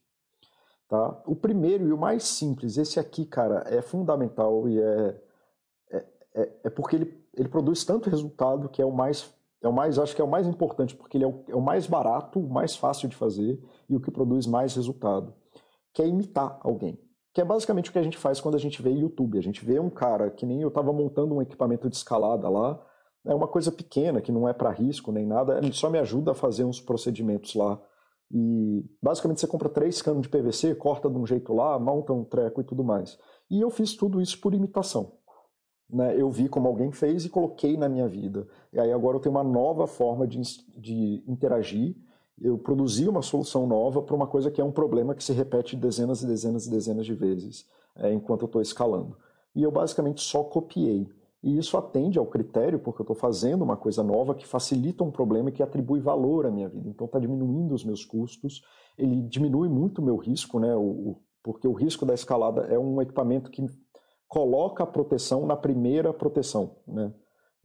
Tá? 0.88 1.24
O 1.26 1.36
primeiro 1.36 1.88
e 1.88 1.92
o 1.92 1.98
mais 1.98 2.22
simples, 2.22 2.78
esse 2.78 3.00
aqui, 3.00 3.26
cara, 3.26 3.64
é 3.66 3.82
fundamental 3.82 4.70
e 4.70 4.80
é, 4.80 5.22
é, 5.90 6.06
é, 6.36 6.52
é 6.66 6.70
porque 6.70 6.98
ele 6.98 7.21
ele 7.36 7.48
produz 7.48 7.84
tanto 7.84 8.10
resultado 8.10 8.70
que 8.70 8.82
é 8.82 8.86
o 8.86 8.92
mais, 8.92 9.34
é 9.62 9.68
o 9.68 9.74
mais 9.74 9.98
acho 9.98 10.16
que 10.16 10.22
é 10.22 10.26
o 10.26 10.30
mais 10.30 10.48
importante, 10.48 10.96
porque 10.96 11.18
ele 11.18 11.24
é 11.24 11.28
o, 11.28 11.44
é 11.48 11.56
o 11.56 11.62
mais 11.62 11.88
barato, 11.88 12.40
o 12.40 12.50
mais 12.50 12.76
fácil 12.76 13.08
de 13.08 13.16
fazer 13.16 13.62
e 13.90 13.96
o 13.96 14.02
que 14.02 14.12
produz 14.12 14.46
mais 14.46 14.76
resultado, 14.76 15.34
que 15.94 16.02
é 16.02 16.08
imitar 16.08 16.60
alguém. 16.62 17.00
Que 17.34 17.40
é 17.40 17.46
basicamente 17.46 17.90
o 17.90 17.94
que 17.94 18.00
a 18.00 18.04
gente 18.04 18.18
faz 18.18 18.42
quando 18.42 18.56
a 18.56 18.60
gente 18.60 18.82
vê 18.82 18.92
YouTube. 18.92 19.38
A 19.38 19.42
gente 19.42 19.64
vê 19.64 19.80
um 19.80 19.90
cara 19.90 20.30
que 20.30 20.46
nem 20.46 20.62
eu 20.62 20.68
estava 20.68 20.92
montando 20.92 21.34
um 21.34 21.42
equipamento 21.42 21.90
de 21.90 21.96
escalada 21.96 22.50
lá, 22.50 22.78
é 23.26 23.34
uma 23.34 23.48
coisa 23.48 23.72
pequena, 23.72 24.20
que 24.20 24.32
não 24.32 24.50
é 24.50 24.54
para 24.54 24.72
risco 24.72 25.12
nem 25.12 25.26
nada, 25.26 25.58
ele 25.58 25.72
só 25.72 25.90
me 25.90 26.00
ajuda 26.00 26.32
a 26.32 26.36
fazer 26.36 26.66
uns 26.66 26.82
procedimentos 26.82 27.56
lá. 27.56 27.82
E 28.34 28.86
basicamente 29.02 29.40
você 29.40 29.48
compra 29.48 29.70
três 29.70 30.02
canos 30.02 30.24
de 30.24 30.30
PVC, 30.30 30.76
corta 30.76 31.10
de 31.10 31.18
um 31.18 31.26
jeito 31.26 31.54
lá, 31.54 31.78
monta 31.78 32.12
um 32.12 32.24
treco 32.24 32.62
e 32.62 32.64
tudo 32.64 32.84
mais. 32.84 33.18
E 33.50 33.62
eu 33.62 33.70
fiz 33.70 33.96
tudo 33.96 34.22
isso 34.22 34.40
por 34.40 34.54
imitação 34.54 35.14
né, 35.92 36.16
eu 36.20 36.30
vi 36.32 36.48
como 36.48 36.68
alguém 36.68 36.92
fez 36.92 37.26
e 37.26 37.30
coloquei 37.30 37.76
na 37.76 37.90
minha 37.90 38.08
vida. 38.08 38.48
E 38.72 38.80
aí 38.80 38.92
agora 38.92 39.18
eu 39.18 39.20
tenho 39.20 39.36
uma 39.36 39.44
nova 39.44 39.88
forma 39.88 40.26
de, 40.26 40.40
de 40.78 41.24
interagir. 41.28 41.96
Eu 42.40 42.58
produzi 42.58 43.08
uma 43.08 43.22
solução 43.22 43.68
nova 43.68 44.02
para 44.02 44.16
uma 44.16 44.28
coisa 44.28 44.50
que 44.50 44.62
é 44.62 44.64
um 44.64 44.72
problema 44.72 45.14
que 45.14 45.24
se 45.24 45.34
repete 45.34 45.76
dezenas 45.76 46.24
e 46.24 46.28
dezenas 46.28 46.66
e 46.66 46.70
dezenas 46.72 47.06
de 47.06 47.14
vezes 47.14 47.66
é, 47.96 48.14
enquanto 48.14 48.44
eu 48.44 48.46
estou 48.48 48.62
escalando. 48.62 49.16
E 49.56 49.64
eu 49.64 49.72
basicamente 49.72 50.22
só 50.22 50.44
copiei. 50.44 51.10
E 51.44 51.58
isso 51.58 51.76
atende 51.76 52.20
ao 52.20 52.26
critério, 52.26 52.80
porque 52.80 53.02
eu 53.02 53.04
estou 53.04 53.16
fazendo 53.16 53.64
uma 53.64 53.76
coisa 53.76 54.04
nova 54.04 54.36
que 54.36 54.46
facilita 54.46 55.04
um 55.04 55.12
problema 55.12 55.50
e 55.50 55.52
que 55.52 55.64
atribui 55.64 56.00
valor 56.00 56.46
à 56.46 56.52
minha 56.52 56.70
vida. 56.70 56.88
Então 56.88 57.06
está 57.06 57.20
diminuindo 57.20 57.74
os 57.74 57.84
meus 57.84 58.06
custos, 58.06 58.64
ele 58.98 59.22
diminui 59.24 59.68
muito 59.68 60.02
o 60.02 60.06
meu 60.06 60.18
risco, 60.18 60.60
né? 60.60 60.76
O, 60.76 61.18
porque 61.44 61.68
o 61.68 61.74
risco 61.74 62.06
da 62.06 62.14
escalada 62.14 62.62
é 62.62 62.78
um 62.78 63.02
equipamento 63.02 63.50
que 63.50 63.68
coloca 64.32 64.86
a 64.86 64.88
proteção 64.88 65.46
na 65.46 65.58
primeira 65.58 66.14
proteção, 66.14 66.78
né? 66.88 67.14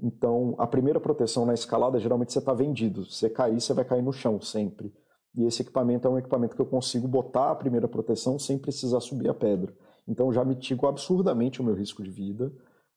Então, 0.02 0.56
a 0.58 0.66
primeira 0.66 0.98
proteção 0.98 1.46
na 1.46 1.54
escalada, 1.54 2.00
geralmente 2.00 2.32
você 2.32 2.40
está 2.40 2.52
vendido. 2.52 3.04
Se 3.04 3.18
você 3.18 3.30
cair, 3.30 3.60
você 3.60 3.72
vai 3.72 3.84
cair 3.84 4.02
no 4.02 4.12
chão 4.12 4.40
sempre. 4.40 4.92
E 5.36 5.44
esse 5.44 5.62
equipamento 5.62 6.08
é 6.08 6.10
um 6.10 6.18
equipamento 6.18 6.56
que 6.56 6.60
eu 6.60 6.66
consigo 6.66 7.06
botar 7.06 7.52
a 7.52 7.54
primeira 7.54 7.86
proteção 7.86 8.36
sem 8.36 8.58
precisar 8.58 9.00
subir 9.00 9.28
a 9.28 9.34
pedra. 9.34 9.72
Então, 10.08 10.32
já 10.32 10.44
mitigo 10.44 10.88
absurdamente 10.88 11.60
o 11.60 11.64
meu 11.64 11.74
risco 11.74 12.02
de 12.02 12.10
vida 12.10 12.52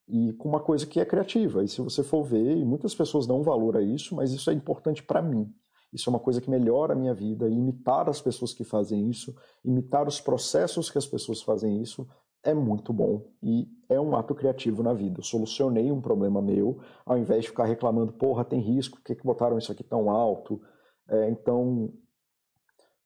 e 0.08 0.32
com 0.32 0.48
uma 0.48 0.60
coisa 0.60 0.84
que 0.84 0.98
é 0.98 1.04
criativa. 1.04 1.62
E 1.62 1.68
se 1.68 1.80
você 1.80 2.02
for 2.02 2.24
ver, 2.24 2.56
e 2.56 2.64
muitas 2.64 2.92
pessoas 2.92 3.24
dão 3.24 3.40
valor 3.40 3.76
a 3.76 3.82
isso, 3.82 4.16
mas 4.16 4.32
isso 4.32 4.50
é 4.50 4.52
importante 4.52 5.00
para 5.00 5.22
mim. 5.22 5.48
Isso 5.92 6.08
é 6.08 6.12
uma 6.12 6.20
coisa 6.20 6.40
que 6.40 6.50
melhora 6.50 6.92
a 6.92 6.96
minha 6.96 7.14
vida. 7.14 7.48
E 7.48 7.54
imitar 7.54 8.08
as 8.08 8.20
pessoas 8.20 8.52
que 8.52 8.64
fazem 8.64 9.08
isso, 9.08 9.32
imitar 9.64 10.08
os 10.08 10.20
processos 10.20 10.90
que 10.90 10.98
as 10.98 11.06
pessoas 11.06 11.40
fazem 11.40 11.80
isso, 11.80 12.04
é 12.42 12.54
muito 12.54 12.92
bom 12.92 13.26
e 13.42 13.68
é 13.88 14.00
um 14.00 14.16
ato 14.16 14.34
criativo 14.34 14.82
na 14.82 14.94
vida. 14.94 15.20
Eu 15.20 15.24
solucionei 15.24 15.90
um 15.90 16.00
problema 16.00 16.40
meu, 16.40 16.80
ao 17.04 17.18
invés 17.18 17.42
de 17.42 17.48
ficar 17.48 17.64
reclamando, 17.64 18.12
porra, 18.12 18.44
tem 18.44 18.60
risco, 18.60 18.96
por 18.96 19.04
que, 19.04 19.14
que 19.14 19.24
botaram 19.24 19.58
isso 19.58 19.72
aqui 19.72 19.84
tão 19.84 20.10
alto? 20.10 20.60
É, 21.08 21.28
então, 21.30 21.92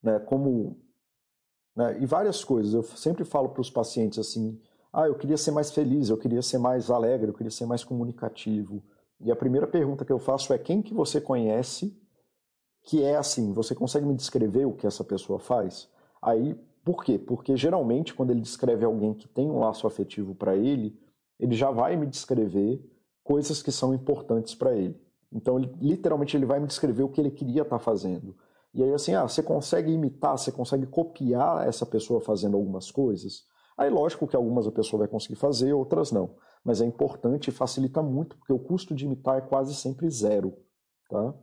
né, 0.02 0.18
como. 0.20 0.78
Né, 1.74 1.98
e 2.00 2.06
várias 2.06 2.44
coisas. 2.44 2.74
Eu 2.74 2.82
sempre 2.82 3.24
falo 3.24 3.48
para 3.48 3.62
os 3.62 3.70
pacientes 3.70 4.18
assim: 4.18 4.60
ah, 4.92 5.08
eu 5.08 5.16
queria 5.16 5.36
ser 5.36 5.50
mais 5.50 5.72
feliz, 5.72 6.10
eu 6.10 6.18
queria 6.18 6.42
ser 6.42 6.58
mais 6.58 6.90
alegre, 6.90 7.30
eu 7.30 7.34
queria 7.34 7.50
ser 7.50 7.66
mais 7.66 7.82
comunicativo. 7.82 8.82
E 9.20 9.32
a 9.32 9.36
primeira 9.36 9.66
pergunta 9.66 10.04
que 10.04 10.12
eu 10.12 10.18
faço 10.18 10.52
é: 10.52 10.58
quem 10.58 10.82
que 10.82 10.94
você 10.94 11.20
conhece 11.20 11.98
que 12.84 13.02
é 13.02 13.16
assim? 13.16 13.52
Você 13.52 13.74
consegue 13.74 14.06
me 14.06 14.14
descrever 14.14 14.66
o 14.66 14.74
que 14.74 14.86
essa 14.86 15.02
pessoa 15.02 15.38
faz? 15.38 15.88
Aí 16.20 16.56
por 16.84 17.02
quê? 17.04 17.18
Porque 17.18 17.56
geralmente 17.56 18.14
quando 18.14 18.30
ele 18.30 18.40
descreve 18.40 18.84
alguém 18.84 19.14
que 19.14 19.26
tem 19.26 19.50
um 19.50 19.58
laço 19.58 19.86
afetivo 19.86 20.34
para 20.34 20.56
ele, 20.56 20.98
ele 21.38 21.54
já 21.54 21.70
vai 21.70 21.96
me 21.96 22.06
descrever 22.06 22.84
coisas 23.22 23.62
que 23.62 23.72
são 23.72 23.94
importantes 23.94 24.54
para 24.54 24.76
ele. 24.76 25.00
Então, 25.32 25.58
ele, 25.58 25.74
literalmente, 25.80 26.36
ele 26.36 26.46
vai 26.46 26.60
me 26.60 26.66
descrever 26.66 27.02
o 27.02 27.08
que 27.08 27.20
ele 27.20 27.30
queria 27.30 27.62
estar 27.62 27.78
tá 27.78 27.84
fazendo. 27.84 28.36
E 28.72 28.82
aí, 28.82 28.92
assim, 28.92 29.14
ah, 29.14 29.26
você 29.26 29.42
consegue 29.42 29.90
imitar, 29.90 30.38
você 30.38 30.52
consegue 30.52 30.86
copiar 30.86 31.66
essa 31.66 31.84
pessoa 31.84 32.20
fazendo 32.20 32.56
algumas 32.56 32.90
coisas? 32.90 33.44
Aí, 33.76 33.90
lógico 33.90 34.28
que 34.28 34.36
algumas 34.36 34.66
a 34.66 34.70
pessoa 34.70 35.00
vai 35.00 35.08
conseguir 35.08 35.34
fazer, 35.34 35.72
outras 35.72 36.12
não. 36.12 36.36
Mas 36.62 36.80
é 36.80 36.86
importante 36.86 37.48
e 37.48 37.52
facilita 37.52 38.02
muito, 38.02 38.36
porque 38.36 38.52
o 38.52 38.58
custo 38.58 38.94
de 38.94 39.06
imitar 39.06 39.38
é 39.38 39.40
quase 39.40 39.74
sempre 39.74 40.08
zero, 40.08 40.56
tá? 41.08 41.34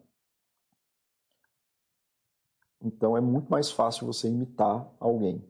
Então 2.82 3.16
é 3.16 3.22
muito 3.22 3.50
mais 3.50 3.72
fácil 3.72 4.08
você 4.08 4.28
imitar 4.28 4.88
alguém. 5.00 5.44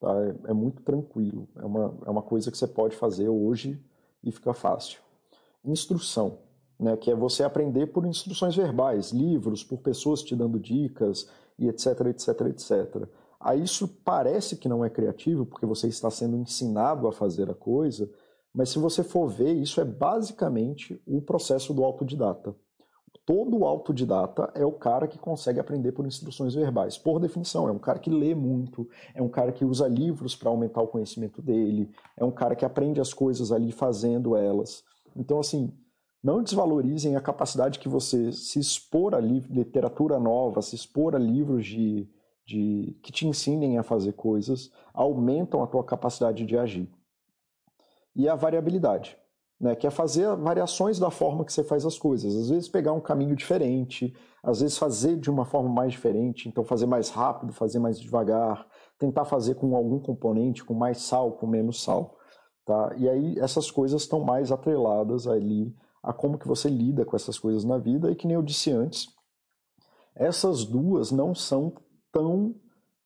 Tá? 0.00 0.12
É, 0.22 0.50
é, 0.50 0.52
muito 0.52 0.82
tranquilo. 0.82 1.48
É 1.56 1.64
uma, 1.64 1.94
é 2.06 2.10
uma 2.10 2.22
coisa 2.22 2.50
que 2.50 2.58
você 2.58 2.66
pode 2.66 2.96
fazer 2.96 3.28
hoje 3.28 3.80
e 4.22 4.32
fica 4.32 4.52
fácil. 4.52 5.00
Instrução, 5.64 6.38
né, 6.78 6.96
que 6.96 7.10
é 7.10 7.14
você 7.14 7.42
aprender 7.42 7.86
por 7.86 8.04
instruções 8.04 8.56
verbais, 8.56 9.12
livros, 9.12 9.62
por 9.62 9.78
pessoas 9.78 10.22
te 10.22 10.34
dando 10.34 10.58
dicas 10.58 11.28
e 11.58 11.68
etc, 11.68 12.06
etc, 12.06 12.40
etc. 12.48 13.08
Aí 13.38 13.62
isso 13.62 13.88
parece 14.04 14.56
que 14.56 14.68
não 14.68 14.84
é 14.84 14.90
criativo, 14.90 15.46
porque 15.46 15.66
você 15.66 15.86
está 15.86 16.10
sendo 16.10 16.36
ensinado 16.36 17.06
a 17.06 17.12
fazer 17.12 17.50
a 17.50 17.54
coisa, 17.54 18.10
mas 18.52 18.70
se 18.70 18.78
você 18.78 19.02
for 19.02 19.28
ver, 19.28 19.52
isso 19.54 19.80
é 19.80 19.84
basicamente 19.84 21.00
o 21.06 21.20
processo 21.20 21.72
do 21.72 21.84
autodidata 21.84 22.54
todo 23.26 23.64
autodidata 23.64 24.50
é 24.54 24.64
o 24.64 24.72
cara 24.72 25.08
que 25.08 25.18
consegue 25.18 25.58
aprender 25.58 25.92
por 25.92 26.06
instruções 26.06 26.54
verbais. 26.54 26.98
Por 26.98 27.18
definição, 27.18 27.68
é 27.68 27.72
um 27.72 27.78
cara 27.78 27.98
que 27.98 28.10
lê 28.10 28.34
muito, 28.34 28.88
é 29.14 29.22
um 29.22 29.28
cara 29.28 29.52
que 29.52 29.64
usa 29.64 29.88
livros 29.88 30.36
para 30.36 30.50
aumentar 30.50 30.82
o 30.82 30.88
conhecimento 30.88 31.40
dele, 31.40 31.90
é 32.16 32.24
um 32.24 32.30
cara 32.30 32.54
que 32.54 32.64
aprende 32.64 33.00
as 33.00 33.14
coisas 33.14 33.50
ali 33.50 33.72
fazendo 33.72 34.36
elas. 34.36 34.84
Então, 35.16 35.40
assim, 35.40 35.72
não 36.22 36.42
desvalorizem 36.42 37.16
a 37.16 37.20
capacidade 37.20 37.78
que 37.78 37.88
você 37.88 38.30
se 38.32 38.58
expor 38.58 39.14
a 39.14 39.20
literatura 39.20 40.18
nova, 40.18 40.60
se 40.60 40.74
expor 40.74 41.14
a 41.14 41.18
livros 41.18 41.66
de, 41.66 42.08
de 42.46 42.96
que 43.02 43.12
te 43.12 43.26
ensinem 43.26 43.78
a 43.78 43.82
fazer 43.82 44.12
coisas, 44.12 44.70
aumentam 44.92 45.62
a 45.62 45.66
tua 45.66 45.84
capacidade 45.84 46.44
de 46.44 46.58
agir. 46.58 46.90
E 48.14 48.28
a 48.28 48.34
variabilidade 48.34 49.16
né, 49.60 49.74
que 49.74 49.86
é 49.86 49.90
fazer 49.90 50.34
variações 50.36 50.98
da 50.98 51.10
forma 51.10 51.44
que 51.44 51.52
você 51.52 51.62
faz 51.64 51.86
as 51.86 51.98
coisas. 51.98 52.34
Às 52.34 52.50
vezes 52.50 52.68
pegar 52.68 52.92
um 52.92 53.00
caminho 53.00 53.36
diferente, 53.36 54.14
às 54.42 54.60
vezes 54.60 54.76
fazer 54.76 55.18
de 55.18 55.30
uma 55.30 55.44
forma 55.44 55.68
mais 55.68 55.92
diferente, 55.92 56.48
então 56.48 56.64
fazer 56.64 56.86
mais 56.86 57.08
rápido, 57.08 57.52
fazer 57.52 57.78
mais 57.78 57.98
devagar, 57.98 58.66
tentar 58.98 59.24
fazer 59.24 59.54
com 59.54 59.74
algum 59.74 59.98
componente, 59.98 60.64
com 60.64 60.74
mais 60.74 60.98
sal, 60.98 61.32
com 61.32 61.46
menos 61.46 61.82
sal. 61.82 62.16
Tá? 62.64 62.94
E 62.96 63.08
aí 63.08 63.38
essas 63.38 63.70
coisas 63.70 64.02
estão 64.02 64.20
mais 64.20 64.50
atreladas 64.50 65.26
ali 65.26 65.74
a 66.02 66.12
como 66.12 66.38
que 66.38 66.48
você 66.48 66.68
lida 66.68 67.04
com 67.04 67.16
essas 67.16 67.38
coisas 67.38 67.64
na 67.64 67.78
vida 67.78 68.10
e 68.10 68.14
que 68.14 68.26
nem 68.26 68.34
eu 68.34 68.42
disse 68.42 68.70
antes, 68.70 69.06
essas 70.14 70.64
duas 70.64 71.10
não 71.10 71.34
são 71.34 71.72
tão 72.12 72.54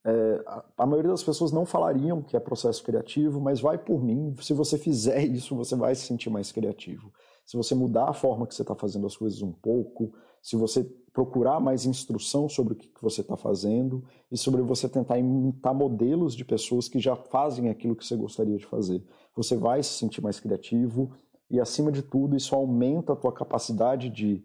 é, 0.05 0.45
a 0.77 0.87
maioria 0.87 1.11
das 1.11 1.23
pessoas 1.23 1.53
não 1.53 1.67
falariam 1.67 2.23
que 2.23 2.37
é 2.37 2.41
processo 2.41 2.83
criativo, 2.83 3.41
mas 3.41 3.61
vai 3.61 3.77
por 3.77 4.03
mim. 4.03 4.35
Se 4.41 4.53
você 4.53 4.79
fizer 4.79 5.25
isso, 5.27 5.55
você 5.57 5.77
vai 5.77 5.95
se 5.95 6.07
sentir 6.07 6.31
mais 6.31 6.53
criativo. 6.53 7.13
Se 7.45 7.57
você 7.57 7.75
mudar 7.75 8.09
a 8.09 8.13
forma 8.13 8.47
que 8.47 8.55
você 8.55 8.63
está 8.63 8.75
fazendo 8.75 9.07
as 9.07 9.17
coisas 9.17 9.41
um 9.43 9.53
pouco, 9.53 10.13
se 10.43 10.57
você 10.57 10.85
procurar 11.13 11.59
mais 11.59 11.85
instrução 11.85 12.49
sobre 12.49 12.75
o 12.75 12.77
que, 12.77 12.89
que 12.89 13.03
você 13.03 13.23
está 13.23 13.37
fazendo 13.37 14.05
e 14.31 14.37
sobre 14.37 14.63
você 14.63 14.89
tentar 14.89 15.19
imitar 15.19 15.75
modelos 15.75 16.35
de 16.35 16.45
pessoas 16.45 16.89
que 16.89 17.01
já 17.01 17.17
fazem 17.17 17.71
aquilo 17.71 17.97
que 17.97 18.05
você 18.05 18.15
gostaria 18.15 18.57
de 18.57 18.67
fazer, 18.67 19.03
você 19.35 19.57
vai 19.57 19.83
se 19.83 19.95
sentir 19.95 20.23
mais 20.23 20.39
criativo 20.39 21.11
e, 21.51 21.59
acima 21.59 21.91
de 21.91 22.03
tudo, 22.03 22.37
isso 22.37 22.55
aumenta 22.55 23.15
a 23.15 23.17
tua 23.17 23.33
capacidade 23.33 24.11
de 24.11 24.45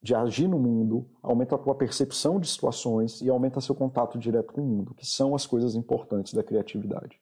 de 0.00 0.14
agir 0.14 0.48
no 0.48 0.58
mundo, 0.58 1.08
aumenta 1.22 1.54
a 1.54 1.58
tua 1.58 1.74
percepção 1.74 2.38
de 2.38 2.48
situações 2.48 3.20
e 3.20 3.28
aumenta 3.28 3.60
seu 3.60 3.74
contato 3.74 4.18
direto 4.18 4.52
com 4.52 4.60
o 4.60 4.66
mundo, 4.66 4.94
que 4.94 5.06
são 5.06 5.34
as 5.34 5.46
coisas 5.46 5.74
importantes 5.74 6.32
da 6.32 6.42
criatividade. 6.42 7.20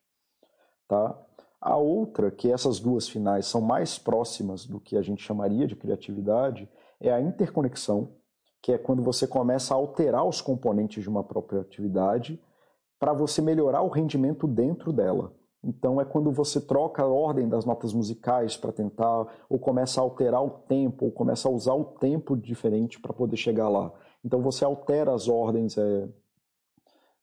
Tá? 0.86 1.18
A 1.60 1.76
outra, 1.76 2.30
que 2.30 2.50
essas 2.50 2.78
duas 2.78 3.08
finais 3.08 3.46
são 3.46 3.60
mais 3.60 3.98
próximas 3.98 4.66
do 4.66 4.78
que 4.78 4.96
a 4.96 5.02
gente 5.02 5.22
chamaria 5.22 5.66
de 5.66 5.74
criatividade, 5.74 6.68
é 7.00 7.10
a 7.12 7.20
interconexão, 7.20 8.14
que 8.62 8.72
é 8.72 8.78
quando 8.78 9.02
você 9.02 9.26
começa 9.26 9.74
a 9.74 9.76
alterar 9.76 10.24
os 10.24 10.40
componentes 10.40 11.02
de 11.02 11.08
uma 11.08 11.24
própria 11.24 11.60
atividade 11.60 12.40
para 12.98 13.12
você 13.12 13.40
melhorar 13.42 13.82
o 13.82 13.88
rendimento 13.88 14.46
dentro 14.46 14.92
dela. 14.92 15.32
Então 15.66 16.00
é 16.00 16.04
quando 16.04 16.30
você 16.30 16.60
troca 16.60 17.02
a 17.02 17.06
ordem 17.06 17.48
das 17.48 17.64
notas 17.64 17.92
musicais 17.92 18.56
para 18.56 18.70
tentar, 18.70 19.26
ou 19.48 19.58
começa 19.58 20.00
a 20.00 20.04
alterar 20.04 20.40
o 20.44 20.50
tempo, 20.50 21.06
ou 21.06 21.10
começa 21.10 21.48
a 21.48 21.50
usar 21.50 21.74
o 21.74 21.84
tempo 21.84 22.36
diferente 22.36 23.00
para 23.00 23.12
poder 23.12 23.36
chegar 23.36 23.68
lá. 23.68 23.92
Então 24.24 24.40
você 24.40 24.64
altera 24.64 25.12
as 25.12 25.28
ordens. 25.28 25.76
É... 25.76 26.08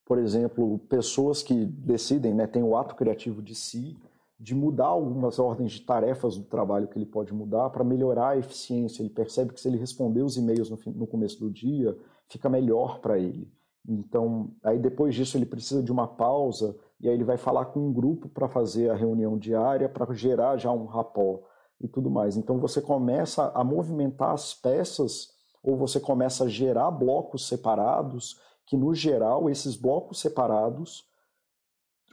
Por 0.05 0.19
exemplo, 0.19 0.77
pessoas 0.89 1.41
que 1.41 1.65
decidem, 1.65 2.33
né, 2.33 2.45
tem 2.45 2.61
o 2.61 2.75
ato 2.75 2.95
criativo 2.95 3.41
de 3.41 3.55
si, 3.55 3.97
de 4.37 4.53
mudar 4.53 4.87
algumas 4.87 5.39
ordens 5.39 5.71
de 5.71 5.81
tarefas 5.81 6.37
do 6.37 6.43
trabalho 6.43 6.89
que 6.89 6.97
ele 6.97 7.05
pode 7.05 7.33
mudar 7.33 7.69
para 7.69 7.85
melhorar 7.85 8.31
a 8.31 8.37
eficiência. 8.37 9.01
Ele 9.01 9.09
percebe 9.09 9.53
que 9.53 9.61
se 9.61 9.69
ele 9.69 9.77
responder 9.77 10.21
os 10.21 10.35
e-mails 10.35 10.69
no, 10.69 10.77
no 10.87 11.07
começo 11.07 11.39
do 11.39 11.49
dia, 11.49 11.97
fica 12.27 12.49
melhor 12.49 12.99
para 12.99 13.17
ele. 13.17 13.49
Então, 13.87 14.51
aí 14.63 14.79
depois 14.79 15.13
disso 15.13 15.37
ele 15.37 15.45
precisa 15.45 15.83
de 15.83 15.91
uma 15.91 16.07
pausa 16.07 16.77
e 16.99 17.09
aí 17.09 17.13
ele 17.13 17.23
vai 17.23 17.37
falar 17.37 17.65
com 17.65 17.81
um 17.81 17.91
grupo 17.93 18.29
para 18.29 18.47
fazer 18.47 18.89
a 18.89 18.95
reunião 18.95 19.37
diária, 19.37 19.89
para 19.89 20.13
gerar 20.13 20.57
já 20.57 20.71
um 20.71 20.85
rapó 20.85 21.41
e 21.81 21.87
tudo 21.87 22.09
mais. 22.09 22.37
Então 22.37 22.59
você 22.59 22.81
começa 22.81 23.51
a 23.53 23.63
movimentar 23.63 24.31
as 24.31 24.53
peças 24.53 25.33
ou 25.61 25.75
você 25.75 25.99
começa 25.99 26.45
a 26.45 26.49
gerar 26.49 26.91
blocos 26.91 27.47
separados, 27.47 28.39
que 28.65 28.77
no 28.77 28.93
geral 28.93 29.49
esses 29.49 29.75
blocos 29.75 30.19
separados, 30.19 31.05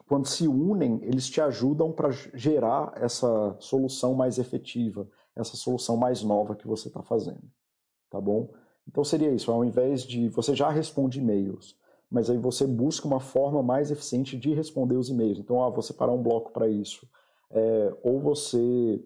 quando 0.08 0.26
se 0.26 0.48
unem, 0.48 0.98
eles 1.02 1.28
te 1.28 1.40
ajudam 1.40 1.92
para 1.92 2.10
gerar 2.10 2.92
essa 2.96 3.56
solução 3.60 4.12
mais 4.12 4.38
efetiva, 4.38 5.08
essa 5.36 5.56
solução 5.56 5.96
mais 5.96 6.22
nova 6.24 6.56
que 6.56 6.66
você 6.66 6.88
está 6.88 7.00
fazendo, 7.00 7.48
tá 8.10 8.20
bom? 8.20 8.52
Então 8.88 9.04
seria 9.04 9.30
isso, 9.30 9.50
ao 9.52 9.64
invés 9.64 10.02
de 10.02 10.28
você 10.28 10.54
já 10.54 10.70
responde 10.70 11.20
e-mails, 11.20 11.76
mas 12.10 12.28
aí 12.28 12.38
você 12.38 12.66
busca 12.66 13.06
uma 13.06 13.20
forma 13.20 13.62
mais 13.62 13.90
eficiente 13.90 14.36
de 14.36 14.52
responder 14.52 14.96
os 14.96 15.08
e-mails. 15.08 15.38
Então, 15.38 15.62
ah, 15.62 15.70
vou 15.70 15.82
separar 15.82 16.12
um 16.12 16.22
bloco 16.22 16.52
para 16.52 16.68
isso. 16.68 17.08
É, 17.52 17.96
ou 18.02 18.20
você 18.20 19.00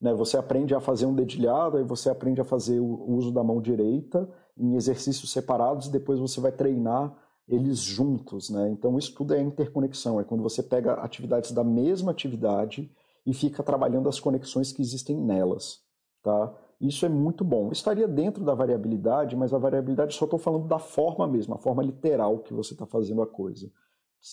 né, 0.00 0.14
você 0.14 0.36
aprende 0.36 0.74
a 0.74 0.80
fazer 0.80 1.04
um 1.04 1.14
dedilhado, 1.14 1.76
aí 1.76 1.84
você 1.84 2.08
aprende 2.08 2.40
a 2.40 2.44
fazer 2.44 2.80
o 2.80 3.10
uso 3.10 3.30
da 3.30 3.44
mão 3.44 3.60
direita 3.60 4.28
em 4.56 4.74
exercícios 4.74 5.30
separados 5.30 5.86
e 5.86 5.92
depois 5.92 6.18
você 6.18 6.40
vai 6.40 6.52
treinar 6.52 7.14
eles 7.46 7.78
juntos. 7.78 8.48
Né? 8.48 8.70
Então, 8.70 8.98
isso 8.98 9.14
tudo 9.14 9.34
é 9.34 9.42
interconexão, 9.42 10.18
é 10.20 10.24
quando 10.24 10.42
você 10.42 10.62
pega 10.62 10.94
atividades 10.94 11.52
da 11.52 11.62
mesma 11.62 12.12
atividade 12.12 12.90
e 13.26 13.34
fica 13.34 13.62
trabalhando 13.62 14.08
as 14.08 14.18
conexões 14.18 14.72
que 14.72 14.80
existem 14.80 15.16
nelas. 15.16 15.80
Tá? 16.22 16.54
Isso 16.80 17.04
é 17.04 17.08
muito 17.08 17.44
bom. 17.44 17.70
Estaria 17.70 18.08
dentro 18.08 18.42
da 18.42 18.54
variabilidade, 18.54 19.36
mas 19.36 19.52
a 19.52 19.58
variabilidade 19.58 20.14
só 20.14 20.24
estou 20.24 20.38
falando 20.38 20.66
da 20.66 20.78
forma 20.78 21.26
mesmo, 21.26 21.54
a 21.54 21.58
forma 21.58 21.82
literal 21.82 22.38
que 22.38 22.54
você 22.54 22.72
está 22.72 22.86
fazendo 22.86 23.20
a 23.20 23.26
coisa. 23.26 23.70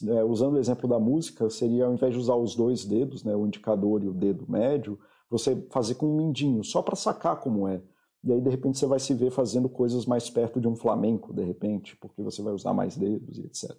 É, 0.07 0.23
usando 0.23 0.53
o 0.55 0.57
exemplo 0.57 0.87
da 0.87 0.99
música, 0.99 1.49
seria 1.49 1.85
ao 1.85 1.93
invés 1.93 2.13
de 2.13 2.19
usar 2.19 2.35
os 2.35 2.55
dois 2.55 2.85
dedos, 2.85 3.23
né, 3.23 3.35
o 3.35 3.45
indicador 3.45 4.03
e 4.03 4.07
o 4.07 4.13
dedo 4.13 4.49
médio, 4.49 4.97
você 5.29 5.55
fazer 5.69 5.95
com 5.95 6.07
um 6.07 6.15
mindinho, 6.15 6.63
só 6.63 6.81
para 6.81 6.95
sacar 6.95 7.39
como 7.39 7.67
é. 7.67 7.81
E 8.23 8.31
aí, 8.31 8.41
de 8.41 8.49
repente, 8.49 8.77
você 8.77 8.85
vai 8.85 8.99
se 8.99 9.13
ver 9.13 9.31
fazendo 9.31 9.69
coisas 9.69 10.05
mais 10.05 10.29
perto 10.29 10.59
de 10.59 10.67
um 10.67 10.75
flamenco, 10.75 11.33
de 11.33 11.43
repente, 11.43 11.95
porque 11.97 12.21
você 12.21 12.41
vai 12.41 12.53
usar 12.53 12.73
mais 12.73 12.95
dedos 12.95 13.37
e 13.37 13.41
etc. 13.45 13.71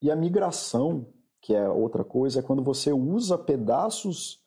E 0.00 0.10
a 0.10 0.16
migração, 0.16 1.06
que 1.40 1.54
é 1.54 1.68
outra 1.68 2.02
coisa, 2.02 2.40
é 2.40 2.42
quando 2.42 2.62
você 2.62 2.92
usa 2.92 3.36
pedaços 3.36 4.40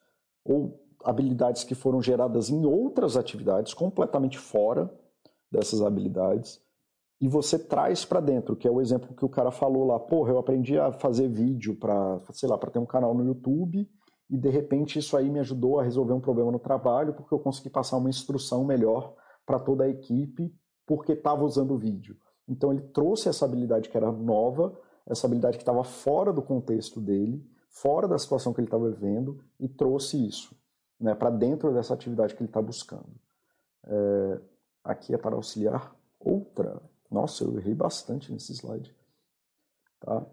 ou 0.44 0.85
habilidades 1.06 1.64
que 1.64 1.76
foram 1.76 2.02
geradas 2.02 2.50
em 2.50 2.66
outras 2.66 3.16
atividades 3.16 3.74
completamente 3.74 4.38
fora. 4.38 4.92
dessas 5.52 5.82
habilidades 5.82 6.60
e 7.20 7.30
você 7.30 7.58
traz 7.58 8.04
para 8.04 8.20
dentro, 8.20 8.56
que 8.56 8.68
é 8.68 8.72
o 8.72 8.82
exemplo 8.82 9.16
que 9.16 9.24
o 9.24 9.30
cara 9.30 9.50
falou 9.50 9.86
lá, 9.86 9.98
porra, 10.00 10.32
eu 10.32 10.38
aprendi 10.38 10.78
a 10.78 10.92
fazer 10.92 11.30
vídeo 11.30 11.76
para, 11.76 12.20
sei 12.34 12.50
lá, 12.50 12.58
para 12.58 12.70
ter 12.70 12.80
um 12.80 12.86
canal 12.86 13.14
no 13.14 13.26
YouTube 13.26 13.90
e 14.30 14.38
de 14.38 14.50
repente 14.50 15.00
isso 15.00 15.16
aí 15.16 15.30
me 15.30 15.40
ajudou 15.40 15.80
a 15.80 15.84
resolver 15.84 16.14
um 16.14 16.20
problema 16.20 16.52
no 16.52 16.60
trabalho 16.60 17.14
porque 17.14 17.34
eu 17.34 17.40
consegui 17.40 17.70
passar 17.70 17.98
uma 17.98 18.10
instrução 18.10 18.66
melhor 18.66 19.14
para 19.46 19.60
toda 19.60 19.86
a 19.86 19.90
equipe 19.90 20.54
porque 20.86 21.14
estava 21.14 21.44
usando 21.46 21.72
o 21.72 21.78
vídeo. 21.78 22.18
Então 22.48 22.72
ele 22.72 22.82
trouxe 22.82 23.30
essa 23.30 23.46
habilidade 23.46 23.90
que 23.90 23.96
era 23.96 24.12
nova, 24.12 24.78
essa 25.08 25.26
habilidade 25.26 25.58
que 25.58 25.64
estava 25.64 25.84
fora 25.84 26.34
do 26.34 26.42
contexto 26.42 27.00
dele, 27.00 27.44
fora 27.70 28.08
da 28.08 28.18
situação 28.18 28.54
que 28.54 28.60
ele 28.60 28.68
estava 28.68 28.90
vivendo 28.90 29.40
e 29.60 29.70
trouxe 29.70 30.28
isso 30.28 30.56
né, 31.00 31.14
para 31.14 31.30
dentro 31.30 31.74
dessa 31.74 31.94
atividade 31.94 32.36
que 32.36 32.42
ele 32.42 32.50
está 32.50 32.62
buscando. 32.62 33.10
É, 33.86 34.42
aqui 34.84 35.14
é 35.14 35.18
para 35.18 35.36
auxiliar 35.36 35.96
outra. 36.20 36.82
Nossa, 37.10 37.44
eu 37.44 37.58
errei 37.58 37.74
bastante 37.74 38.32
nesse 38.32 38.54
slide. 38.54 38.96
Tá? 40.00 40.26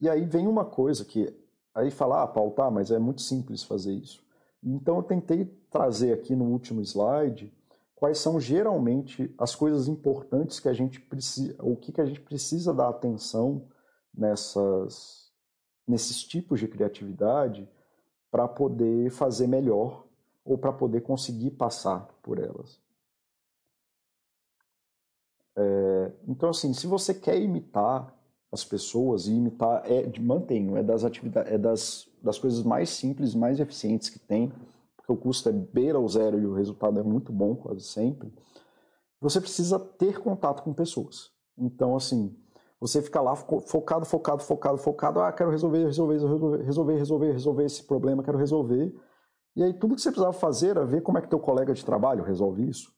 E 0.00 0.08
aí 0.08 0.24
vem 0.24 0.46
uma 0.46 0.64
coisa 0.64 1.04
que 1.04 1.34
aí 1.74 1.90
fala, 1.90 2.22
ah, 2.22 2.26
Paulo, 2.26 2.52
tá, 2.52 2.70
mas 2.70 2.90
é 2.90 2.98
muito 2.98 3.22
simples 3.22 3.62
fazer 3.62 3.92
isso. 3.92 4.24
Então 4.62 4.96
eu 4.96 5.02
tentei 5.02 5.44
trazer 5.70 6.12
aqui 6.12 6.34
no 6.34 6.44
último 6.44 6.80
slide 6.82 7.52
quais 7.94 8.18
são 8.18 8.40
geralmente 8.40 9.32
as 9.38 9.54
coisas 9.54 9.86
importantes 9.86 10.58
que 10.58 10.68
a 10.68 10.72
gente 10.72 11.00
precisa, 11.00 11.54
o 11.62 11.76
que, 11.76 11.92
que 11.92 12.00
a 12.00 12.04
gente 12.04 12.20
precisa 12.20 12.74
dar 12.74 12.88
atenção 12.88 13.68
nessas, 14.12 15.32
nesses 15.86 16.24
tipos 16.24 16.58
de 16.58 16.68
criatividade 16.68 17.68
para 18.32 18.48
poder 18.48 19.10
fazer 19.10 19.46
melhor 19.46 20.06
ou 20.42 20.56
para 20.56 20.72
poder 20.72 21.02
conseguir 21.02 21.50
passar 21.50 22.08
por 22.22 22.38
elas. 22.38 22.80
É, 25.54 26.12
então, 26.26 26.48
assim, 26.48 26.72
se 26.72 26.86
você 26.86 27.12
quer 27.12 27.38
imitar 27.38 28.12
as 28.50 28.64
pessoas 28.64 29.26
e 29.26 29.32
imitar, 29.32 29.82
é, 29.84 30.10
mantenho, 30.18 30.78
é 30.78 30.82
das 30.82 31.04
atividades, 31.04 31.52
é 31.52 31.58
das, 31.58 32.08
das 32.22 32.38
coisas 32.38 32.62
mais 32.62 32.88
simples, 32.88 33.34
mais 33.34 33.60
eficientes 33.60 34.08
que 34.08 34.18
tem, 34.18 34.50
porque 34.96 35.12
o 35.12 35.16
custo 35.16 35.50
é 35.50 35.52
beira 35.52 36.00
o 36.00 36.08
zero 36.08 36.40
e 36.40 36.46
o 36.46 36.54
resultado 36.54 36.98
é 36.98 37.02
muito 37.02 37.30
bom 37.30 37.54
quase 37.54 37.82
sempre. 37.82 38.32
Você 39.20 39.42
precisa 39.42 39.78
ter 39.78 40.20
contato 40.20 40.62
com 40.62 40.72
pessoas. 40.72 41.30
Então, 41.56 41.94
assim, 41.94 42.34
você 42.82 43.00
fica 43.00 43.20
lá 43.20 43.36
focado, 43.36 44.04
focado, 44.04 44.42
focado, 44.42 44.76
focado. 44.76 45.20
Ah, 45.20 45.32
quero 45.32 45.50
resolver, 45.50 45.84
resolver, 45.84 46.14
resolver, 46.14 46.62
resolver, 46.64 46.96
resolver, 46.96 47.30
resolver 47.30 47.64
esse 47.64 47.84
problema, 47.84 48.24
quero 48.24 48.36
resolver. 48.36 48.92
E 49.54 49.62
aí 49.62 49.72
tudo 49.72 49.94
que 49.94 50.00
você 50.00 50.10
precisava 50.10 50.32
fazer 50.32 50.70
era 50.70 50.84
ver 50.84 51.00
como 51.00 51.16
é 51.16 51.22
que 51.22 51.28
teu 51.28 51.38
colega 51.38 51.72
de 51.72 51.84
trabalho 51.84 52.24
resolve 52.24 52.68
isso. 52.68 52.92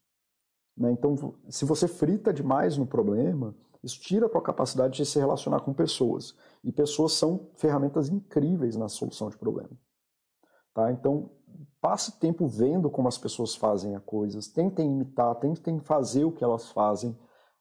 Né? 0.74 0.90
Então, 0.90 1.34
se 1.50 1.66
você 1.66 1.86
frita 1.86 2.32
demais 2.32 2.78
no 2.78 2.86
problema, 2.86 3.54
isso 3.82 4.00
tira 4.00 4.24
a 4.24 4.28
tua 4.30 4.40
capacidade 4.40 4.96
de 4.96 5.04
se 5.04 5.18
relacionar 5.18 5.60
com 5.60 5.74
pessoas. 5.74 6.34
E 6.64 6.72
pessoas 6.72 7.12
são 7.12 7.50
ferramentas 7.54 8.08
incríveis 8.08 8.76
na 8.76 8.88
solução 8.88 9.28
de 9.28 9.36
problema. 9.36 9.78
Tá? 10.72 10.90
Então, 10.92 11.30
passe 11.78 12.18
tempo 12.18 12.46
vendo 12.46 12.88
como 12.88 13.06
as 13.06 13.18
pessoas 13.18 13.54
fazem 13.54 13.94
as 13.94 14.02
coisas, 14.02 14.48
tentem 14.48 14.90
imitar, 14.90 15.34
tentem 15.34 15.78
fazer 15.78 16.24
o 16.24 16.32
que 16.32 16.42
elas 16.42 16.70
fazem, 16.70 17.14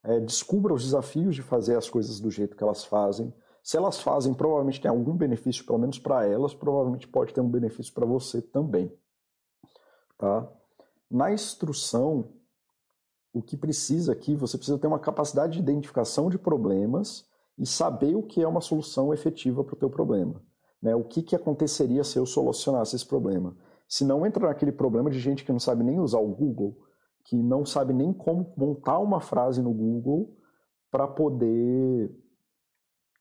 é, 0.04 0.20
descubra 0.20 0.74
os 0.74 0.84
desafios 0.84 1.36
de 1.36 1.41
fazer 1.41 1.78
as 1.78 1.89
coisas 1.89 2.20
do 2.20 2.30
jeito 2.30 2.56
que 2.56 2.64
elas 2.64 2.84
fazem. 2.84 3.34
Se 3.64 3.78
elas 3.78 3.99
fazem, 3.99 4.34
provavelmente 4.34 4.82
tem 4.82 4.91
algum 4.91 5.16
benefício, 5.16 5.66
pelo 5.66 5.80
menos 5.80 5.97
para 5.97 6.26
elas, 6.28 6.54
provavelmente 6.54 7.08
pode 7.08 7.34
ter 7.34 7.39
um 7.39 7.49
benefício 7.49 7.93
para 7.93 8.06
você 8.06 8.41
também. 8.41 8.91
Tá? 10.18 10.47
Na 11.10 11.32
instrução, 11.32 12.34
o 13.34 13.41
que 13.41 13.56
precisa 13.56 14.12
aqui, 14.12 14.36
você 14.36 14.58
precisa 14.58 14.78
ter 14.78 14.88
uma 14.88 14.99
capacidade 14.99 15.54
de 15.54 15.60
identificação 15.60 16.30
de 16.30 16.38
problemas 16.38 17.26
e 17.58 17.66
saber 17.66 18.16
o 18.16 18.24
que 18.24 18.41
é 18.41 18.47
uma 18.47 18.62
solução 18.62 19.14
efetiva 19.14 19.64
para 19.64 19.76
o 19.76 19.78
teu 19.78 19.89
problema. 19.89 20.41
Né? 20.82 20.93
O 20.93 21.04
que, 21.04 21.22
que 21.22 21.36
aconteceria 21.36 22.04
se 22.04 22.18
eu 22.18 22.26
solucionasse 22.26 22.95
esse 22.95 23.06
problema? 23.06 23.56
Se 23.88 24.04
não 24.04 24.26
entra 24.26 24.47
naquele 24.47 24.72
problema 24.72 25.10
de 25.10 25.20
gente 25.20 25.45
que 25.45 25.51
não 25.51 25.60
sabe 25.60 25.84
nem 25.84 25.99
usar 25.99 26.20
o 26.20 26.28
Google, 26.28 26.76
que 27.24 27.41
não 27.41 27.65
sabe 27.65 27.93
nem 27.93 28.11
como 28.13 28.53
montar 28.57 28.99
uma 28.99 29.19
frase 29.19 29.61
no 29.61 29.74
Google 29.74 30.36
para 30.91 31.07
poder 31.07 32.13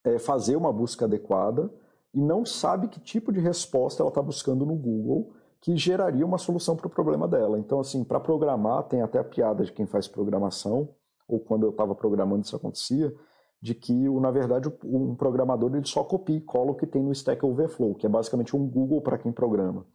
é, 0.05 0.18
fazer 0.18 0.57
uma 0.57 0.72
busca 0.72 1.05
adequada 1.05 1.72
e 2.12 2.20
não 2.20 2.44
sabe 2.44 2.88
que 2.88 3.00
tipo 3.00 3.32
de 3.32 3.40
resposta 3.40 4.03
ela 4.03 4.11
está 4.11 4.20
buscando 4.20 4.66
no 4.66 4.74
Google 4.74 5.32
que 5.61 5.76
geraria 5.76 6.26
uma 6.26 6.38
solução 6.38 6.76
para 6.76 6.88
o 6.88 6.90
problema 6.90 7.28
dela. 7.28 7.57
Então, 7.59 7.78
assim, 7.78 8.03
para 8.03 8.18
programar, 8.18 8.82
tem 8.88 9.00
até 9.00 9.20
a 9.20 9.24
piada 9.24 9.64
de 9.64 9.72
quem 9.72 9.86
faz 9.86 10.09
programação, 10.09 10.88
ou 11.28 11.38
quando 11.38 11.64
eu 11.64 11.70
estava 11.70 11.94
programando 11.94 12.42
isso 12.42 12.57
acontecia, 12.57 13.14
de 13.61 13.76
que, 13.76 13.94
na 13.94 14.32
verdade, 14.32 14.68
um 14.84 15.14
programador 15.14 15.72
ele 15.72 15.86
só 15.86 16.03
copia 16.03 16.36
e 16.36 16.40
cola 16.40 16.72
o 16.72 16.74
que 16.74 16.84
tem 16.84 17.00
no 17.00 17.12
Stack 17.12 17.46
Overflow, 17.46 17.94
que 17.94 18.05
é 18.05 18.09
basicamente 18.09 18.57
um 18.57 18.68
Google 18.68 19.00
para 19.00 19.16
quem 19.16 19.30
programa. 19.30 19.86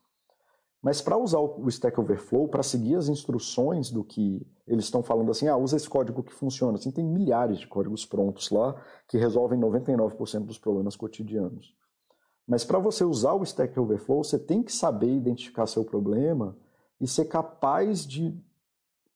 Mas 0.81 1.01
para 1.01 1.17
usar 1.17 1.39
o 1.39 1.67
Stack 1.67 1.99
Overflow, 1.99 2.47
para 2.47 2.61
seguir 2.61 2.95
as 2.95 3.09
instruções 3.09 3.89
do 3.89 4.03
que 4.03 4.45
eles 4.67 4.85
estão 4.85 5.01
falando 5.01 5.31
assim, 5.31 5.47
ah, 5.47 5.57
usa 5.57 5.75
esse 5.75 5.89
código 5.89 6.23
que 6.23 6.33
funciona. 6.33 6.77
Assim, 6.77 6.91
tem 6.91 7.03
milhares 7.03 7.59
de 7.59 7.67
códigos 7.67 8.05
prontos 8.05 8.49
lá 8.51 8.79
que 9.07 9.17
resolvem 9.17 9.59
99% 9.59 10.45
dos 10.45 10.57
problemas 10.57 10.95
cotidianos. 10.95 11.75
Mas 12.47 12.63
para 12.63 12.79
você 12.79 13.03
usar 13.03 13.33
o 13.33 13.43
Stack 13.43 13.77
Overflow, 13.77 14.23
você 14.23 14.39
tem 14.39 14.63
que 14.63 14.71
saber 14.71 15.13
identificar 15.13 15.65
seu 15.65 15.83
problema 15.83 16.55
e 17.01 17.07
ser 17.07 17.25
capaz 17.25 18.05
de 18.05 18.33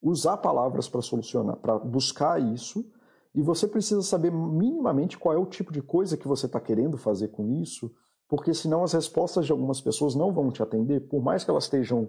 usar 0.01 0.38
palavras 0.38 0.89
para 0.89 1.01
solucionar, 1.01 1.57
para 1.57 1.78
buscar 1.78 2.41
isso. 2.41 2.86
E 3.34 3.41
você 3.41 3.68
precisa 3.68 4.01
saber 4.01 4.32
minimamente 4.32 5.18
qual 5.18 5.34
é 5.34 5.38
o 5.38 5.45
tipo 5.45 5.72
de 5.72 5.82
coisa 5.82 6.18
que 6.18 6.28
você 6.28 6.47
está 6.47 6.59
querendo 6.59 6.97
fazer 6.97 7.30
com 7.30 7.47
isso 7.47 7.89
porque 8.32 8.53
senão 8.53 8.82
as 8.82 8.93
respostas 8.93 9.45
de 9.45 9.51
algumas 9.51 9.82
pessoas 9.82 10.15
não 10.15 10.32
vão 10.32 10.49
te 10.51 10.63
atender, 10.63 11.01
por 11.01 11.21
mais 11.21 11.43
que 11.43 11.51
elas 11.51 11.65
estejam 11.65 12.07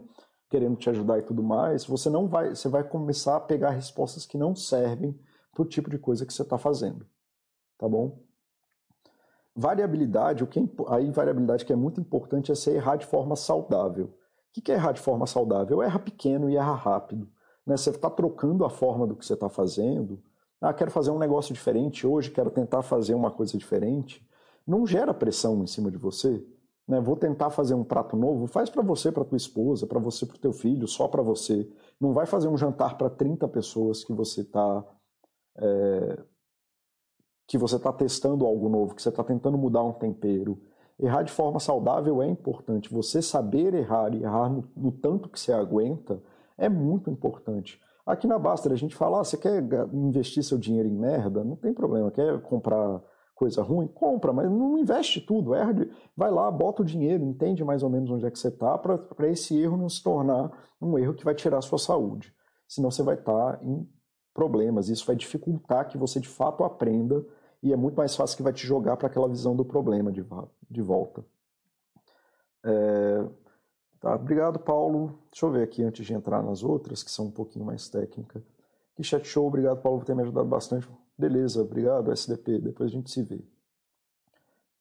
querendo 0.48 0.76
te 0.76 0.88
ajudar 0.88 1.18
e 1.18 1.22
tudo 1.22 1.42
mais, 1.42 1.84
você 1.84 2.08
não 2.08 2.28
vai, 2.28 2.50
você 2.50 2.68
vai 2.68 2.84
começar 2.84 3.34
a 3.34 3.40
pegar 3.40 3.70
respostas 3.70 4.24
que 4.24 4.38
não 4.38 4.54
servem 4.54 5.18
para 5.52 5.62
o 5.62 5.66
tipo 5.66 5.90
de 5.90 5.98
coisa 5.98 6.24
que 6.24 6.32
você 6.32 6.42
está 6.42 6.56
fazendo, 6.56 7.04
tá 7.76 7.88
bom? 7.88 8.20
Variabilidade, 9.52 10.44
o 10.44 10.46
que 10.46 10.60
é, 10.60 10.62
aí 10.90 11.10
variabilidade 11.10 11.64
que 11.64 11.72
é 11.72 11.76
muito 11.76 12.00
importante 12.00 12.52
é 12.52 12.54
você 12.54 12.76
errar 12.76 12.94
de 12.94 13.06
forma 13.06 13.34
saudável. 13.34 14.04
O 14.56 14.62
que 14.62 14.70
é 14.70 14.76
errar 14.76 14.92
de 14.92 15.00
forma 15.00 15.26
saudável? 15.26 15.82
Erra 15.82 15.98
pequeno 15.98 16.48
e 16.48 16.56
erra 16.56 16.76
rápido. 16.76 17.28
Né? 17.66 17.76
Você 17.76 17.90
está 17.90 18.08
trocando 18.08 18.64
a 18.64 18.70
forma 18.70 19.08
do 19.08 19.16
que 19.16 19.26
você 19.26 19.34
está 19.34 19.48
fazendo. 19.48 20.22
Ah, 20.60 20.72
quero 20.72 20.92
fazer 20.92 21.10
um 21.10 21.18
negócio 21.18 21.52
diferente 21.52 22.06
hoje, 22.06 22.30
quero 22.30 22.48
tentar 22.48 22.82
fazer 22.82 23.12
uma 23.12 23.32
coisa 23.32 23.58
diferente 23.58 24.24
não 24.66 24.86
gera 24.86 25.12
pressão 25.12 25.62
em 25.62 25.66
cima 25.66 25.90
de 25.90 25.98
você. 25.98 26.44
Né? 26.86 27.00
Vou 27.00 27.16
tentar 27.16 27.50
fazer 27.50 27.74
um 27.74 27.84
prato 27.84 28.16
novo, 28.16 28.46
faz 28.46 28.68
para 28.68 28.82
você, 28.82 29.12
para 29.12 29.24
tua 29.24 29.36
esposa, 29.36 29.86
para 29.86 30.00
você, 30.00 30.26
para 30.26 30.38
teu 30.38 30.52
filho, 30.52 30.86
só 30.86 31.08
para 31.08 31.22
você. 31.22 31.68
Não 32.00 32.12
vai 32.12 32.26
fazer 32.26 32.48
um 32.48 32.56
jantar 32.56 32.96
para 32.96 33.08
30 33.08 33.46
pessoas 33.48 34.04
que 34.04 34.12
você 34.12 34.42
está 34.42 34.84
é, 35.56 36.18
que 37.46 37.58
você 37.58 37.76
está 37.76 37.92
testando 37.92 38.46
algo 38.46 38.68
novo, 38.68 38.94
que 38.94 39.02
você 39.02 39.10
está 39.10 39.22
tentando 39.22 39.58
mudar 39.58 39.82
um 39.82 39.92
tempero. 39.92 40.58
Errar 40.98 41.22
de 41.22 41.32
forma 41.32 41.58
saudável 41.58 42.22
é 42.22 42.26
importante. 42.26 42.92
Você 42.92 43.20
saber 43.20 43.74
errar 43.74 44.14
e 44.14 44.22
errar 44.22 44.48
no, 44.48 44.64
no 44.76 44.92
tanto 44.92 45.28
que 45.28 45.38
você 45.38 45.52
aguenta 45.52 46.22
é 46.56 46.68
muito 46.68 47.10
importante. 47.10 47.80
Aqui 48.06 48.26
na 48.26 48.38
Baster 48.38 48.72
a 48.72 48.76
gente 48.76 48.96
fala, 48.96 49.20
ah, 49.20 49.24
você 49.24 49.36
quer 49.36 49.62
investir 49.92 50.42
seu 50.42 50.58
dinheiro 50.58 50.88
em 50.88 50.96
merda? 50.96 51.44
Não 51.44 51.56
tem 51.56 51.72
problema. 51.72 52.10
Quer 52.10 52.40
comprar 52.42 53.00
coisa 53.42 53.60
ruim, 53.60 53.88
compra, 53.88 54.32
mas 54.32 54.48
não 54.48 54.78
investe 54.78 55.20
tudo. 55.20 55.52
Erra 55.52 55.74
vai 56.16 56.30
lá, 56.30 56.48
bota 56.48 56.82
o 56.82 56.84
dinheiro, 56.84 57.24
entende 57.24 57.64
mais 57.64 57.82
ou 57.82 57.90
menos 57.90 58.08
onde 58.08 58.24
é 58.24 58.30
que 58.30 58.38
você 58.38 58.46
está, 58.46 58.78
para 58.78 59.28
esse 59.28 59.60
erro 59.60 59.76
não 59.76 59.88
se 59.88 60.00
tornar 60.00 60.52
um 60.80 60.96
erro 60.96 61.12
que 61.12 61.24
vai 61.24 61.34
tirar 61.34 61.58
a 61.58 61.60
sua 61.60 61.78
saúde. 61.78 62.32
Senão 62.68 62.88
você 62.88 63.02
vai 63.02 63.16
estar 63.16 63.58
tá 63.58 63.64
em 63.64 63.84
problemas. 64.32 64.88
Isso 64.88 65.04
vai 65.04 65.16
dificultar 65.16 65.88
que 65.88 65.98
você 65.98 66.20
de 66.20 66.28
fato 66.28 66.62
aprenda 66.62 67.26
e 67.60 67.72
é 67.72 67.76
muito 67.76 67.96
mais 67.96 68.14
fácil 68.14 68.36
que 68.36 68.44
vai 68.44 68.52
te 68.52 68.64
jogar 68.64 68.96
para 68.96 69.08
aquela 69.08 69.28
visão 69.28 69.56
do 69.56 69.64
problema 69.64 70.12
de, 70.12 70.24
de 70.70 70.80
volta. 70.80 71.26
É, 72.64 73.26
tá, 73.98 74.14
obrigado, 74.14 74.60
Paulo. 74.60 75.18
Deixa 75.32 75.46
eu 75.46 75.50
ver 75.50 75.64
aqui 75.64 75.82
antes 75.82 76.06
de 76.06 76.14
entrar 76.14 76.44
nas 76.44 76.62
outras, 76.62 77.02
que 77.02 77.10
são 77.10 77.24
um 77.24 77.32
pouquinho 77.32 77.64
mais 77.64 77.88
técnicas. 77.88 78.40
Que 78.94 79.02
chat 79.02 79.26
show, 79.26 79.48
obrigado, 79.48 79.82
Paulo, 79.82 79.98
por 79.98 80.04
ter 80.04 80.14
me 80.14 80.22
ajudado 80.22 80.46
bastante. 80.46 80.88
Beleza, 81.22 81.62
obrigado, 81.62 82.10
SDP. 82.10 82.58
Depois 82.58 82.90
a 82.90 82.92
gente 82.92 83.08
se 83.08 83.22
vê. 83.22 83.40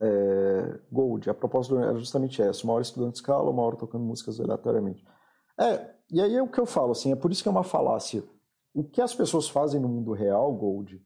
É, 0.01 0.79
Gold, 0.91 1.29
a 1.29 1.35
proposta 1.35 1.75
era 1.75 1.95
justamente 1.99 2.41
essa: 2.41 2.63
uma 2.63 2.73
hora 2.73 2.81
estudando 2.81 3.13
escala, 3.13 3.51
uma 3.51 3.61
hora 3.61 3.75
tocando 3.75 4.03
músicas 4.03 4.39
aleatoriamente. 4.39 5.05
É, 5.59 5.93
e 6.09 6.19
aí 6.19 6.35
é 6.35 6.41
o 6.41 6.49
que 6.49 6.59
eu 6.59 6.65
falo, 6.65 6.93
assim, 6.93 7.11
é 7.11 7.15
por 7.15 7.31
isso 7.31 7.43
que 7.43 7.47
é 7.47 7.51
uma 7.51 7.63
falácia. 7.63 8.23
O 8.73 8.83
que 8.83 9.01
as 9.01 9.13
pessoas 9.13 9.47
fazem 9.47 9.79
no 9.79 9.87
mundo 9.87 10.13
real, 10.13 10.51
Gold, 10.51 10.99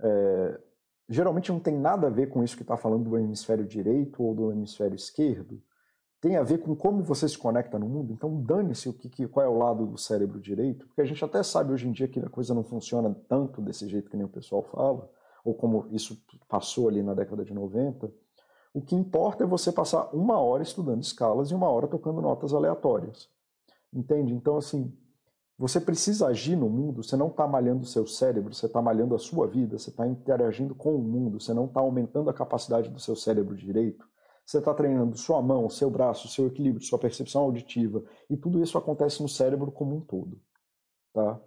é, 0.00 0.60
geralmente 1.08 1.52
não 1.52 1.60
tem 1.60 1.78
nada 1.78 2.08
a 2.08 2.10
ver 2.10 2.28
com 2.28 2.42
isso 2.42 2.56
que 2.56 2.62
está 2.62 2.76
falando 2.76 3.08
do 3.08 3.16
hemisfério 3.16 3.64
direito 3.64 4.20
ou 4.20 4.34
do 4.34 4.50
hemisfério 4.50 4.96
esquerdo. 4.96 5.62
Tem 6.22 6.36
a 6.36 6.42
ver 6.44 6.58
com 6.58 6.76
como 6.76 7.02
você 7.02 7.28
se 7.28 7.36
conecta 7.36 7.76
no 7.80 7.88
mundo. 7.88 8.12
Então, 8.12 8.40
dane-se 8.40 8.88
o 8.88 8.92
que, 8.92 9.08
que, 9.08 9.26
qual 9.26 9.44
é 9.44 9.48
o 9.48 9.58
lado 9.58 9.84
do 9.84 9.98
cérebro 9.98 10.40
direito, 10.40 10.86
porque 10.86 11.00
a 11.00 11.04
gente 11.04 11.22
até 11.22 11.42
sabe 11.42 11.72
hoje 11.72 11.88
em 11.88 11.90
dia 11.90 12.06
que 12.06 12.20
a 12.20 12.28
coisa 12.28 12.54
não 12.54 12.62
funciona 12.62 13.12
tanto 13.28 13.60
desse 13.60 13.88
jeito 13.88 14.08
que 14.08 14.16
nem 14.16 14.24
o 14.24 14.28
pessoal 14.28 14.62
fala, 14.62 15.10
ou 15.44 15.52
como 15.52 15.88
isso 15.90 16.24
passou 16.48 16.88
ali 16.88 17.02
na 17.02 17.12
década 17.12 17.44
de 17.44 17.52
90. 17.52 18.08
O 18.72 18.80
que 18.80 18.94
importa 18.94 19.42
é 19.42 19.46
você 19.46 19.72
passar 19.72 20.14
uma 20.14 20.38
hora 20.38 20.62
estudando 20.62 21.02
escalas 21.02 21.50
e 21.50 21.56
uma 21.56 21.68
hora 21.68 21.88
tocando 21.88 22.22
notas 22.22 22.54
aleatórias. 22.54 23.28
Entende? 23.92 24.32
Então, 24.32 24.56
assim, 24.56 24.96
você 25.58 25.80
precisa 25.80 26.28
agir 26.28 26.54
no 26.54 26.70
mundo, 26.70 27.02
você 27.02 27.16
não 27.16 27.26
está 27.26 27.48
malhando 27.48 27.82
o 27.82 27.86
seu 27.86 28.06
cérebro, 28.06 28.54
você 28.54 28.66
está 28.66 28.80
malhando 28.80 29.16
a 29.16 29.18
sua 29.18 29.48
vida, 29.48 29.76
você 29.76 29.90
está 29.90 30.06
interagindo 30.06 30.72
com 30.72 30.94
o 30.94 31.02
mundo, 31.02 31.40
você 31.40 31.52
não 31.52 31.64
está 31.64 31.80
aumentando 31.80 32.30
a 32.30 32.34
capacidade 32.34 32.88
do 32.88 33.00
seu 33.00 33.16
cérebro 33.16 33.56
direito 33.56 34.11
você 34.44 34.58
está 34.58 34.74
treinando 34.74 35.16
sua 35.16 35.40
mão, 35.40 35.68
seu 35.68 35.90
braço, 35.90 36.28
seu 36.28 36.46
equilíbrio, 36.46 36.84
sua 36.84 36.98
percepção 36.98 37.42
auditiva, 37.42 38.02
e 38.28 38.36
tudo 38.36 38.62
isso 38.62 38.76
acontece 38.76 39.22
no 39.22 39.28
cérebro 39.28 39.70
como 39.70 39.96
um 39.96 40.00
todo. 40.00 40.40
Tá? 41.12 41.40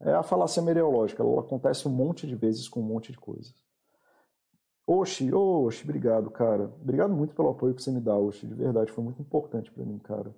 É 0.00 0.12
a 0.14 0.22
falácia 0.22 0.62
mereológica, 0.62 1.22
ela 1.22 1.40
acontece 1.40 1.86
um 1.86 1.90
monte 1.90 2.26
de 2.26 2.34
vezes 2.34 2.68
com 2.68 2.80
um 2.80 2.84
monte 2.84 3.12
de 3.12 3.18
coisas. 3.18 3.54
Oxi, 4.86 5.32
Oxi, 5.32 5.84
obrigado, 5.84 6.30
cara. 6.30 6.64
Obrigado 6.80 7.14
muito 7.14 7.34
pelo 7.34 7.50
apoio 7.50 7.74
que 7.74 7.82
você 7.82 7.92
me 7.92 8.00
dá, 8.00 8.16
Oxi, 8.16 8.46
de 8.46 8.54
verdade, 8.54 8.90
foi 8.90 9.04
muito 9.04 9.22
importante 9.22 9.70
para 9.70 9.84
mim, 9.84 9.98
cara. 9.98 10.34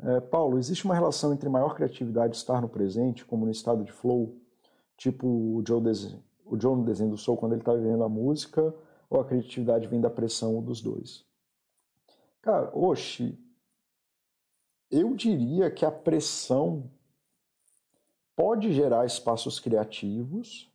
É, 0.00 0.20
Paulo, 0.20 0.58
existe 0.58 0.84
uma 0.84 0.94
relação 0.94 1.32
entre 1.32 1.48
maior 1.48 1.74
criatividade 1.74 2.36
e 2.36 2.38
estar 2.38 2.60
no 2.60 2.68
presente, 2.68 3.24
como 3.24 3.44
no 3.44 3.50
estado 3.50 3.82
de 3.82 3.90
flow, 3.90 4.36
tipo 4.96 5.26
o 5.26 5.62
Joe, 5.66 5.82
o 6.44 6.60
Joe 6.60 6.76
no 6.76 6.84
desenho 6.84 7.10
do 7.10 7.16
Soul, 7.16 7.36
quando 7.36 7.52
ele 7.52 7.62
está 7.62 7.74
vivendo 7.74 8.04
a 8.04 8.08
música, 8.08 8.74
ou 9.08 9.20
a 9.20 9.24
criatividade 9.24 9.86
vem 9.86 10.00
da 10.00 10.10
pressão 10.10 10.62
dos 10.62 10.80
dois? 10.80 11.24
Cara, 12.42 12.70
oxe, 12.74 13.38
eu 14.90 15.14
diria 15.14 15.70
que 15.70 15.84
a 15.84 15.90
pressão 15.90 16.90
pode 18.36 18.72
gerar 18.72 19.04
espaços 19.04 19.58
criativos, 19.58 20.70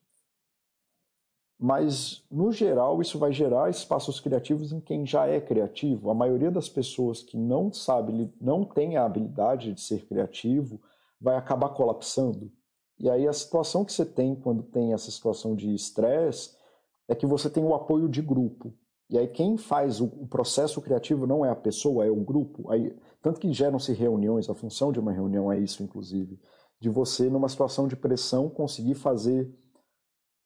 mas 1.57 2.23
no 2.29 2.51
geral 2.51 3.01
isso 3.01 3.17
vai 3.17 3.31
gerar 3.31 3.69
espaços 3.69 4.19
criativos 4.19 4.73
em 4.73 4.81
quem 4.81 5.05
já 5.05 5.27
é 5.27 5.39
criativo. 5.39 6.09
A 6.09 6.13
maioria 6.13 6.51
das 6.51 6.67
pessoas 6.67 7.23
que 7.23 7.37
não 7.37 7.71
sabe, 7.71 8.29
não 8.41 8.65
tem 8.65 8.97
a 8.97 9.05
habilidade 9.05 9.73
de 9.73 9.79
ser 9.79 10.05
criativo, 10.05 10.81
vai 11.21 11.37
acabar 11.37 11.69
colapsando. 11.69 12.51
E 12.99 13.09
aí 13.09 13.27
a 13.27 13.33
situação 13.33 13.85
que 13.85 13.93
você 13.93 14.05
tem 14.05 14.35
quando 14.35 14.61
tem 14.61 14.93
essa 14.93 15.09
situação 15.09 15.55
de 15.55 15.73
estresse 15.73 16.55
é 17.07 17.15
que 17.15 17.25
você 17.25 17.49
tem 17.49 17.63
o 17.63 17.73
apoio 17.73 18.07
de 18.07 18.21
grupo. 18.21 18.73
E 19.09 19.17
aí 19.17 19.27
quem 19.27 19.57
faz 19.57 20.01
o, 20.01 20.07
processo 20.27 20.81
criativo 20.81 21.27
não 21.27 21.45
é 21.45 21.49
a 21.49 21.55
pessoa, 21.55 22.05
é 22.05 22.09
o 22.09 22.15
grupo. 22.15 22.69
Aí, 22.71 22.95
tanto 23.21 23.39
que 23.39 23.51
geram-se 23.53 23.93
reuniões, 23.93 24.49
a 24.49 24.55
função 24.55 24.91
de 24.91 24.99
uma 24.99 25.11
reunião 25.11 25.51
é 25.51 25.59
isso, 25.59 25.83
inclusive, 25.83 26.39
de 26.79 26.89
você, 26.89 27.29
numa 27.29 27.49
situação 27.49 27.87
de 27.87 27.95
pressão, 27.95 28.49
conseguir 28.49 28.95
fazer, 28.95 29.53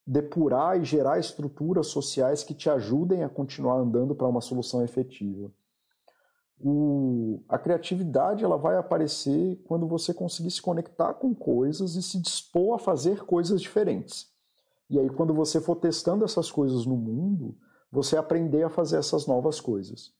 depurar 0.05 0.79
e 0.79 0.83
gerar 0.83 1.19
estruturas 1.19 1.87
sociais 1.87 2.43
que 2.43 2.53
te 2.53 2.69
ajudem 2.69 3.23
a 3.23 3.29
continuar 3.29 3.77
andando 3.77 4.15
para 4.15 4.27
uma 4.27 4.41
solução 4.41 4.83
efetiva. 4.83 5.51
O, 6.59 7.43
a 7.47 7.59
criatividade 7.59 8.43
ela 8.43 8.57
vai 8.57 8.77
aparecer 8.77 9.61
quando 9.65 9.87
você 9.87 10.13
conseguir 10.13 10.49
se 10.49 10.61
conectar 10.61 11.13
com 11.13 11.33
coisas 11.33 11.95
e 11.95 12.01
se 12.01 12.19
dispor 12.19 12.75
a 12.75 12.79
fazer 12.79 13.23
coisas 13.25 13.61
diferentes. 13.61 14.35
E 14.89 14.99
aí, 14.99 15.09
quando 15.09 15.33
você 15.33 15.59
for 15.59 15.75
testando 15.75 16.23
essas 16.23 16.49
coisas 16.49 16.85
no 16.85 16.95
mundo, 16.95 17.55
você 17.91 18.17
aprender 18.17 18.63
a 18.63 18.69
fazer 18.69 18.97
essas 18.97 19.27
novas 19.27 19.59
coisas. 19.59 20.13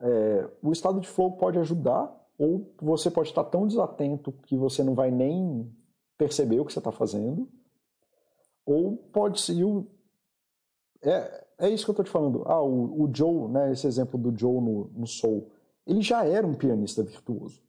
É, 0.00 0.48
o 0.62 0.72
estado 0.72 1.00
de 1.00 1.08
flow 1.08 1.32
pode 1.32 1.58
ajudar, 1.58 2.14
ou 2.38 2.72
você 2.80 3.10
pode 3.10 3.30
estar 3.30 3.44
tão 3.44 3.66
desatento 3.66 4.32
que 4.44 4.56
você 4.56 4.82
não 4.84 4.94
vai 4.94 5.10
nem 5.10 5.72
perceber 6.16 6.60
o 6.60 6.64
que 6.64 6.72
você 6.72 6.78
está 6.78 6.92
fazendo, 6.92 7.48
ou 8.64 8.96
pode 8.96 9.40
ser. 9.40 9.56
É, 11.02 11.46
é 11.58 11.70
isso 11.70 11.84
que 11.84 11.90
eu 11.90 11.92
estou 11.92 12.04
te 12.04 12.10
falando. 12.10 12.42
Ah, 12.46 12.62
o, 12.62 13.02
o, 13.02 13.10
Joe, 13.12 13.48
né, 13.48 13.72
esse 13.72 13.86
exemplo 13.86 14.18
do 14.18 14.36
Joe 14.36 14.60
no, 14.60 14.90
no 14.94 15.06
Soul, 15.06 15.50
ele 15.86 16.02
já 16.02 16.24
era 16.24 16.46
um 16.46 16.54
pianista 16.54 17.02
virtuoso. 17.02 17.62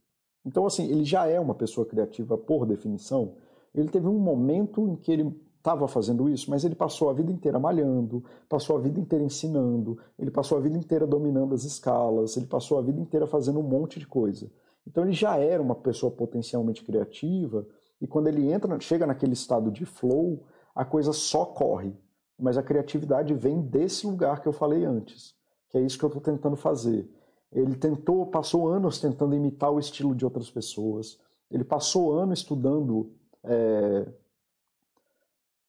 Então, 0.45 0.65
assim, 0.65 0.89
ele 0.89 1.03
já 1.03 1.27
é 1.27 1.39
uma 1.39 1.55
pessoa 1.55 1.85
criativa 1.85 2.37
por 2.37 2.65
definição. 2.65 3.35
Ele 3.73 3.89
teve 3.89 4.07
um 4.07 4.19
momento 4.19 4.87
em 4.87 4.95
que 4.95 5.11
ele 5.11 5.49
estava 5.60 5.88
fazendo 5.88 6.30
isso, 6.30 6.49
mas 6.49 6.64
ele 6.64 6.74
passou 6.74 7.10
a 7.10 7.14
vida 7.14 7.32
inteira 7.32 7.60
malhando, 7.60 8.24
passou 8.47 8.78
a 8.78 8.80
vida 8.80 8.99
inteira 8.99 9.24
ensinando, 9.24 9.97
ele 10.18 10.32
passou 10.32 10.57
a 10.57 10.62
vida 10.62 10.78
inteira 10.78 11.05
dominando 11.05 11.53
as 11.53 11.64
escalas, 11.64 12.36
ele 12.38 12.47
passou 12.47 12.80
a 12.80 12.82
vida 12.82 12.99
inteira 12.99 13.28
fazendo 13.28 13.60
um 13.60 13.64
monte 13.64 13.99
de 13.99 14.07
coisa. 14.07 14.49
Então 14.88 15.03
ele 15.03 15.14
já 15.14 15.38
era 15.38 15.62
uma 15.62 15.76
pessoa 15.76 16.12
potencialmente 16.12 16.84
criativa 16.84 17.68
e 18.01 18.07
quando 18.07 18.28
ele 18.28 18.51
entra, 18.51 18.80
chega 18.80 19.05
naquele 19.05 19.34
estado 19.34 19.70
de 19.70 19.86
flow, 19.86 20.43
a 20.74 20.86
coisa 20.86 21.12
só 21.12 21.45
corre. 21.45 21.93
Mas 22.39 22.57
a 22.57 22.64
criatividade 22.64 23.34
vem 23.34 23.62
desse 23.62 24.07
lugar 24.07 24.41
que 24.41 24.47
eu 24.47 24.53
falei 24.53 24.86
antes, 24.86 25.36
que 25.70 25.78
é 25.78 25.82
isso 25.82 25.99
que 25.99 26.05
eu 26.05 26.07
estou 26.07 26.22
tentando 26.22 26.55
fazer. 26.55 27.10
Ele 27.51 27.76
tentou, 27.76 28.26
passou 28.28 28.70
anos 28.70 28.99
tentando 28.99 29.36
imitar 29.36 29.72
o 29.72 29.80
estilo 29.80 30.16
de 30.16 30.24
outras 30.24 30.49
pessoas. 30.49 31.20
Ele 31.51 31.66
passou 31.66 32.18
anos 32.18 32.39
estudando 32.39 33.12
é, 33.43 34.07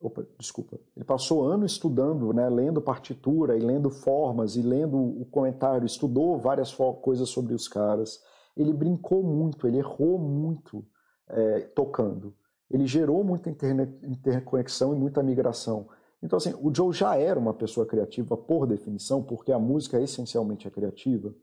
Opa, 0.01 0.27
desculpa. 0.39 0.81
Ele 0.97 1.05
passou 1.05 1.45
anos 1.45 1.73
estudando, 1.73 2.33
né, 2.33 2.49
lendo 2.49 2.81
partitura 2.81 3.57
e 3.57 3.61
lendo 3.61 3.91
formas 3.91 4.57
e 4.57 4.63
lendo 4.63 4.97
o 4.97 5.27
comentário, 5.27 5.85
estudou 5.85 6.39
várias 6.39 6.75
coisas 6.75 7.29
sobre 7.29 7.53
os 7.53 7.69
caras. 7.69 8.23
Ele 8.57 8.73
brincou 8.73 9.23
muito, 9.23 9.69
ele 9.69 9.79
errou 9.79 10.19
muito 10.19 10.87
é, 11.29 11.61
tocando. 11.75 12.35
Ele 12.71 12.87
gerou 12.87 13.23
muita 13.23 13.51
interconexão 13.51 14.95
e 14.95 14.99
muita 14.99 15.23
migração. 15.23 15.89
Então, 16.23 16.37
assim, 16.37 16.55
o 16.61 16.75
Joe 16.75 16.93
já 16.93 17.17
era 17.17 17.39
uma 17.39 17.53
pessoa 17.53 17.87
criativa 17.87 18.37
por 18.37 18.67
definição, 18.67 19.23
porque 19.23 19.53
a 19.53 19.59
música 19.59 20.01
essencialmente 20.01 20.67
é 20.67 20.71
criativa. 20.71 21.35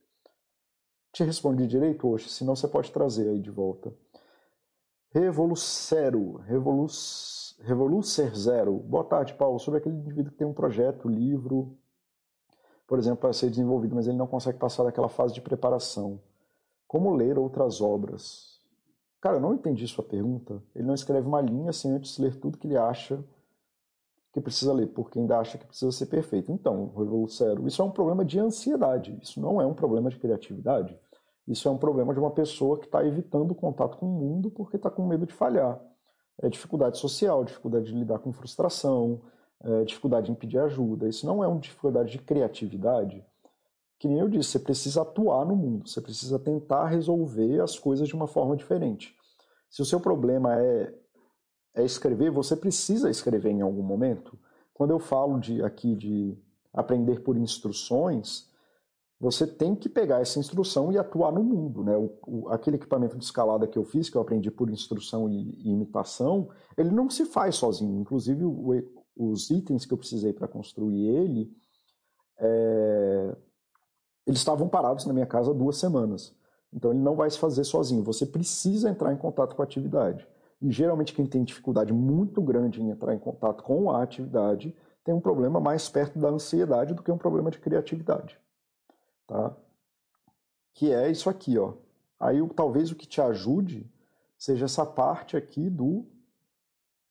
Te 1.12 1.24
respondi 1.24 1.68
direito 1.68 2.08
hoje, 2.08 2.30
senão 2.30 2.56
você 2.56 2.68
pode 2.68 2.92
trazer 2.92 3.30
aí 3.30 3.40
de 3.40 3.50
volta. 3.52 3.94
Revolucero, 5.20 6.36
revolucero 6.46 7.66
Revolucer 7.66 8.36
Zero. 8.36 8.78
Boa 8.78 9.04
tarde, 9.04 9.34
Paulo. 9.34 9.58
Sobre 9.58 9.80
aquele 9.80 9.96
indivíduo 9.96 10.32
que 10.32 10.38
tem 10.38 10.46
um 10.46 10.54
projeto, 10.54 11.10
livro, 11.10 11.76
por 12.86 13.00
exemplo, 13.00 13.22
para 13.22 13.34
ser 13.34 13.50
desenvolvido, 13.50 13.96
mas 13.96 14.08
ele 14.08 14.16
não 14.16 14.28
consegue 14.28 14.60
passar 14.60 14.84
daquela 14.84 15.10
fase 15.10 15.34
de 15.34 15.42
preparação. 15.42 16.22
Como 16.88 17.16
ler 17.16 17.36
outras 17.36 17.82
obras? 17.82 18.62
Cara, 19.20 19.38
eu 19.38 19.42
não 19.42 19.56
entendi 19.56 19.88
sua 19.88 20.04
pergunta. 20.04 20.62
Ele 20.76 20.86
não 20.86 20.94
escreve 20.94 21.28
uma 21.28 21.42
linha 21.42 21.74
sem 21.74 21.94
antes 21.94 22.20
ler 22.20 22.36
tudo 22.36 22.60
que 22.60 22.68
ele 22.68 22.78
acha 22.78 23.20
que 24.32 24.40
precisa 24.40 24.72
ler, 24.72 24.86
porque 24.86 25.18
ainda 25.18 25.40
acha 25.40 25.58
que 25.58 25.66
precisa 25.66 25.92
ser 25.92 26.06
perfeito. 26.06 26.52
Então, 26.52 26.94
Revolucero, 26.96 27.68
isso 27.68 27.82
é 27.82 27.86
um 27.86 27.90
problema 27.90 28.24
de 28.24 28.40
ansiedade. 28.40 29.18
Isso 29.20 29.42
não 29.42 29.60
é 29.60 29.66
um 29.66 29.74
problema 29.74 30.12
de 30.12 30.20
criatividade. 30.20 30.96
Isso 31.48 31.68
é 31.68 31.72
um 31.72 31.78
problema 31.78 32.14
de 32.14 32.20
uma 32.20 32.32
pessoa 32.32 32.78
que 32.78 32.86
está 32.86 33.06
evitando 33.06 33.52
o 33.52 33.56
contato 33.56 33.98
com 33.98 34.06
o 34.06 34.20
mundo 34.20 34.52
porque 34.52 34.76
está 34.76 34.90
com 34.90 35.08
medo 35.08 35.26
de 35.26 35.34
falhar 35.34 35.80
é 36.42 36.50
dificuldade 36.50 36.98
social, 36.98 37.44
dificuldade 37.44 37.86
de 37.86 37.94
lidar 37.94 38.20
com 38.20 38.32
frustração, 38.32 39.22
é 39.64 39.84
dificuldade 39.84 40.32
em 40.32 40.36
pedir 40.36 40.60
ajuda. 40.60 41.10
Isso 41.10 41.26
não 41.26 41.44
é 41.44 41.48
uma 41.48 41.60
dificuldade 41.60 42.12
de 42.12 42.20
criatividade. 42.20 43.26
Que 43.98 44.08
nem 44.08 44.20
eu 44.20 44.30
disse, 44.30 44.52
você 44.52 44.60
precisa 44.60 45.02
atuar 45.02 45.46
no 45.46 45.56
mundo, 45.56 45.90
você 45.90 46.00
precisa 46.00 46.38
tentar 46.38 46.86
resolver 46.86 47.60
as 47.62 47.80
coisas 47.80 48.08
de 48.08 48.16
uma 48.16 48.28
forma 48.28 48.56
diferente. 48.56 49.16
Se 49.70 49.82
o 49.82 49.86
seu 49.86 50.00
problema 50.00 50.56
é, 50.62 50.94
é 51.74 51.84
escrever, 51.84 52.30
você 52.30 52.56
precisa 52.56 53.10
escrever 53.10 53.50
em 53.50 53.62
algum 53.62 53.82
momento. 53.82 54.38
Quando 54.72 54.92
eu 54.92 55.00
falo 55.00 55.40
de, 55.40 55.64
aqui 55.64 55.96
de 55.96 56.38
aprender 56.72 57.22
por 57.22 57.36
instruções, 57.36 58.48
você 59.20 59.48
tem 59.48 59.76
que 59.76 59.90
pegar 59.90 60.22
essa 60.22 60.40
instrução 60.40 60.92
e 60.92 60.98
atuar 60.98 61.32
no 61.32 61.44
mundo. 61.44 61.84
Né? 61.84 61.98
O, 61.98 62.12
o, 62.28 62.50
aquele 62.50 62.76
equipamento 62.76 63.18
de 63.18 63.26
escalada 63.26 63.68
que 63.68 63.78
eu 63.78 63.84
fiz, 63.84 64.10
que 64.10 64.16
eu 64.16 64.22
aprendi 64.22 64.52
por 64.52 64.70
instrução 64.70 65.28
e, 65.28 65.56
e 65.64 65.72
imitação, 65.72 66.50
ele 66.78 66.92
não 66.92 67.10
se 67.10 67.26
faz 67.26 67.56
sozinho. 67.56 68.00
Inclusive, 68.00 68.44
o, 68.46 68.84
os 69.16 69.50
itens 69.50 69.86
que 69.86 69.94
eu 69.94 69.98
precisei 69.98 70.34
para 70.34 70.48
construir 70.48 71.08
ele, 71.08 71.52
é, 72.40 73.36
eles 74.28 74.40
estavam 74.40 74.70
parados 74.70 75.06
na 75.06 75.14
minha 75.14 75.26
casa 75.26 75.54
duas 75.54 75.78
semanas. 75.78 76.36
Então, 76.72 76.92
ele 76.92 77.00
não 77.00 77.16
vai 77.16 77.30
se 77.30 77.40
fazer 77.40 77.64
sozinho. 77.64 78.04
Você 78.04 78.26
precisa 78.26 78.90
entrar 78.90 79.12
em 79.12 79.18
contato 79.18 79.56
com 79.56 79.64
a 79.64 79.66
atividade. 79.66 80.28
E 80.62 80.72
geralmente, 80.72 81.14
quem 81.14 81.26
tem 81.26 81.44
dificuldade 81.44 81.92
muito 81.92 82.40
grande 82.40 82.82
em 82.82 82.92
entrar 82.92 83.16
em 83.16 83.20
contato 83.20 83.64
com 83.64 83.90
a 83.90 84.04
atividade 84.04 84.76
tem 85.04 85.16
um 85.16 85.22
problema 85.22 85.60
mais 85.60 85.90
perto 85.90 86.20
da 86.20 86.28
ansiedade 86.28 86.94
do 86.94 87.02
que 87.02 87.12
um 87.12 87.18
problema 87.18 87.50
de 87.50 87.58
criatividade 87.58 88.38
tá? 89.28 89.56
Que 90.74 90.92
é 90.94 91.12
isso 91.12 91.30
aqui, 91.30 91.58
ó. 91.58 91.74
Aí 92.20 92.40
talvez 92.56 92.92
o 92.92 92.96
que 92.96 93.06
te 93.06 93.22
ajude 93.22 93.86
seja 94.38 94.66
essa 94.66 94.86
parte 94.86 95.36
aqui 95.36 95.70
do, 95.70 96.06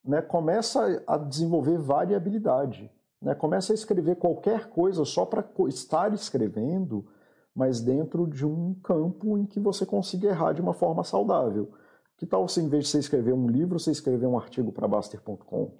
né, 0.04 0.22
começa 0.22 1.02
a 1.06 1.16
desenvolver 1.16 1.78
variabilidade, 1.78 2.90
né? 3.20 3.34
Começa 3.34 3.72
a 3.72 3.74
escrever 3.74 4.16
qualquer 4.16 4.68
coisa 4.68 5.04
só 5.04 5.24
para 5.24 5.44
estar 5.68 6.12
escrevendo, 6.12 7.06
mas 7.54 7.80
dentro 7.80 8.26
de 8.26 8.46
um 8.46 8.74
campo 8.74 9.36
em 9.38 9.46
que 9.46 9.58
você 9.58 9.86
consiga 9.86 10.28
errar 10.28 10.52
de 10.52 10.60
uma 10.60 10.74
forma 10.74 11.02
saudável. 11.02 11.72
Que 12.16 12.26
tal 12.26 12.46
se, 12.48 12.60
em 12.60 12.68
vez 12.68 12.84
de 12.84 12.90
você 12.90 12.98
escrever 12.98 13.32
um 13.32 13.48
livro, 13.48 13.78
você 13.78 13.90
escrever 13.90 14.26
um 14.26 14.38
artigo 14.38 14.72
para 14.72 14.88
Baster.com? 14.88 15.72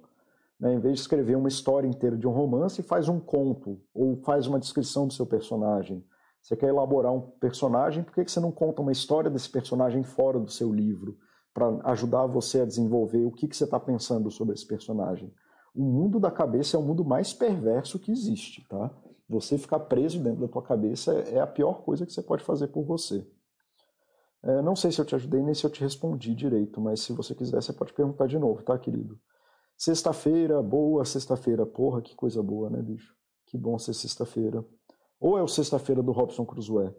Né? 0.59 0.73
Em 0.73 0.79
vez 0.79 0.95
de 0.95 1.01
escrever 1.01 1.35
uma 1.35 1.47
história 1.47 1.87
inteira 1.87 2.17
de 2.17 2.27
um 2.27 2.31
romance, 2.31 2.81
faz 2.83 3.07
um 3.07 3.19
conto 3.19 3.79
ou 3.93 4.17
faz 4.17 4.47
uma 4.47 4.59
descrição 4.59 5.07
do 5.07 5.13
seu 5.13 5.25
personagem. 5.25 6.03
Você 6.47 6.55
quer 6.55 6.69
elaborar 6.69 7.11
um 7.11 7.19
personagem, 7.19 8.05
por 8.05 8.13
que 8.13 8.31
você 8.31 8.39
não 8.39 8.53
conta 8.53 8.81
uma 8.81 8.93
história 8.93 9.29
desse 9.29 9.49
personagem 9.49 10.01
fora 10.01 10.39
do 10.39 10.49
seu 10.49 10.71
livro? 10.71 11.17
Para 11.53 11.77
ajudar 11.91 12.25
você 12.25 12.61
a 12.61 12.65
desenvolver 12.65 13.25
o 13.25 13.31
que, 13.33 13.49
que 13.49 13.57
você 13.57 13.65
está 13.65 13.77
pensando 13.77 14.31
sobre 14.31 14.53
esse 14.53 14.65
personagem. 14.65 15.29
O 15.75 15.83
mundo 15.83 16.21
da 16.21 16.31
cabeça 16.31 16.77
é 16.77 16.79
o 16.79 16.83
mundo 16.83 17.03
mais 17.03 17.33
perverso 17.33 17.99
que 17.99 18.13
existe, 18.13 18.65
tá? 18.69 18.89
Você 19.27 19.57
ficar 19.57 19.81
preso 19.81 20.23
dentro 20.23 20.39
da 20.39 20.47
tua 20.47 20.61
cabeça 20.61 21.11
é 21.15 21.37
a 21.37 21.45
pior 21.45 21.81
coisa 21.83 22.05
que 22.05 22.13
você 22.13 22.21
pode 22.21 22.45
fazer 22.45 22.67
por 22.67 22.85
você. 22.85 23.29
É, 24.41 24.61
não 24.61 24.73
sei 24.73 24.89
se 24.89 25.01
eu 25.01 25.05
te 25.05 25.15
ajudei 25.15 25.43
nem 25.43 25.53
se 25.53 25.65
eu 25.65 25.69
te 25.69 25.81
respondi 25.81 26.33
direito, 26.33 26.79
mas 26.79 27.01
se 27.01 27.11
você 27.11 27.35
quiser, 27.35 27.61
você 27.61 27.73
pode 27.73 27.91
perguntar 27.91 28.25
de 28.25 28.39
novo, 28.39 28.63
tá, 28.63 28.79
querido? 28.79 29.19
Sexta-feira, 29.75 30.63
boa 30.63 31.03
sexta-feira. 31.03 31.65
Porra, 31.65 32.01
que 32.01 32.15
coisa 32.15 32.41
boa, 32.41 32.69
né, 32.69 32.81
bicho? 32.81 33.13
Que 33.47 33.57
bom 33.57 33.77
ser 33.77 33.93
sexta-feira. 33.93 34.63
Ou 35.19 35.37
é 35.37 35.43
o 35.43 35.47
sexta-feira 35.47 36.03
do 36.03 36.11
Robson 36.11 36.45
Crusoe. 36.45 36.93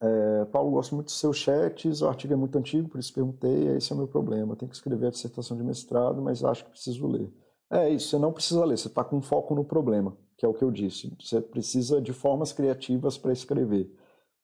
É, 0.00 0.44
Paulo, 0.46 0.72
gosto 0.72 0.94
muito 0.94 1.06
dos 1.06 1.18
seus 1.18 1.36
chats, 1.36 2.02
o 2.02 2.08
artigo 2.08 2.34
é 2.34 2.36
muito 2.36 2.58
antigo, 2.58 2.88
por 2.88 2.98
isso 2.98 3.14
perguntei, 3.14 3.68
esse 3.76 3.90
é 3.92 3.94
o 3.94 3.98
meu 3.98 4.08
problema. 4.08 4.56
Tenho 4.56 4.68
que 4.68 4.76
escrever 4.76 5.06
a 5.06 5.10
dissertação 5.10 5.56
de 5.56 5.62
mestrado, 5.62 6.20
mas 6.20 6.44
acho 6.44 6.64
que 6.64 6.70
preciso 6.70 7.06
ler. 7.06 7.32
É 7.70 7.88
isso, 7.88 8.08
você 8.08 8.18
não 8.18 8.32
precisa 8.32 8.64
ler, 8.64 8.76
você 8.76 8.88
está 8.88 9.02
com 9.02 9.20
foco 9.22 9.54
no 9.54 9.64
problema, 9.64 10.16
que 10.36 10.44
é 10.44 10.48
o 10.48 10.54
que 10.54 10.62
eu 10.62 10.70
disse. 10.70 11.14
Você 11.20 11.40
precisa 11.40 12.00
de 12.00 12.12
formas 12.12 12.52
criativas 12.52 13.16
para 13.16 13.32
escrever. 13.32 13.90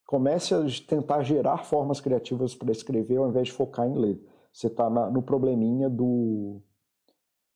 Comece 0.07 0.55
a 0.55 0.65
tentar 0.89 1.23
gerar 1.23 1.59
formas 1.59 2.01
criativas 2.01 2.55
para 2.55 2.73
escrever 2.73 3.19
ao 3.19 3.29
invés 3.29 3.49
de 3.49 3.53
focar 3.53 3.87
em 3.87 3.95
ler. 3.95 4.21
Você 4.53 4.67
está 4.67 4.91
no 4.91 5.23
probleminha 5.23 5.89
do. 5.89 6.61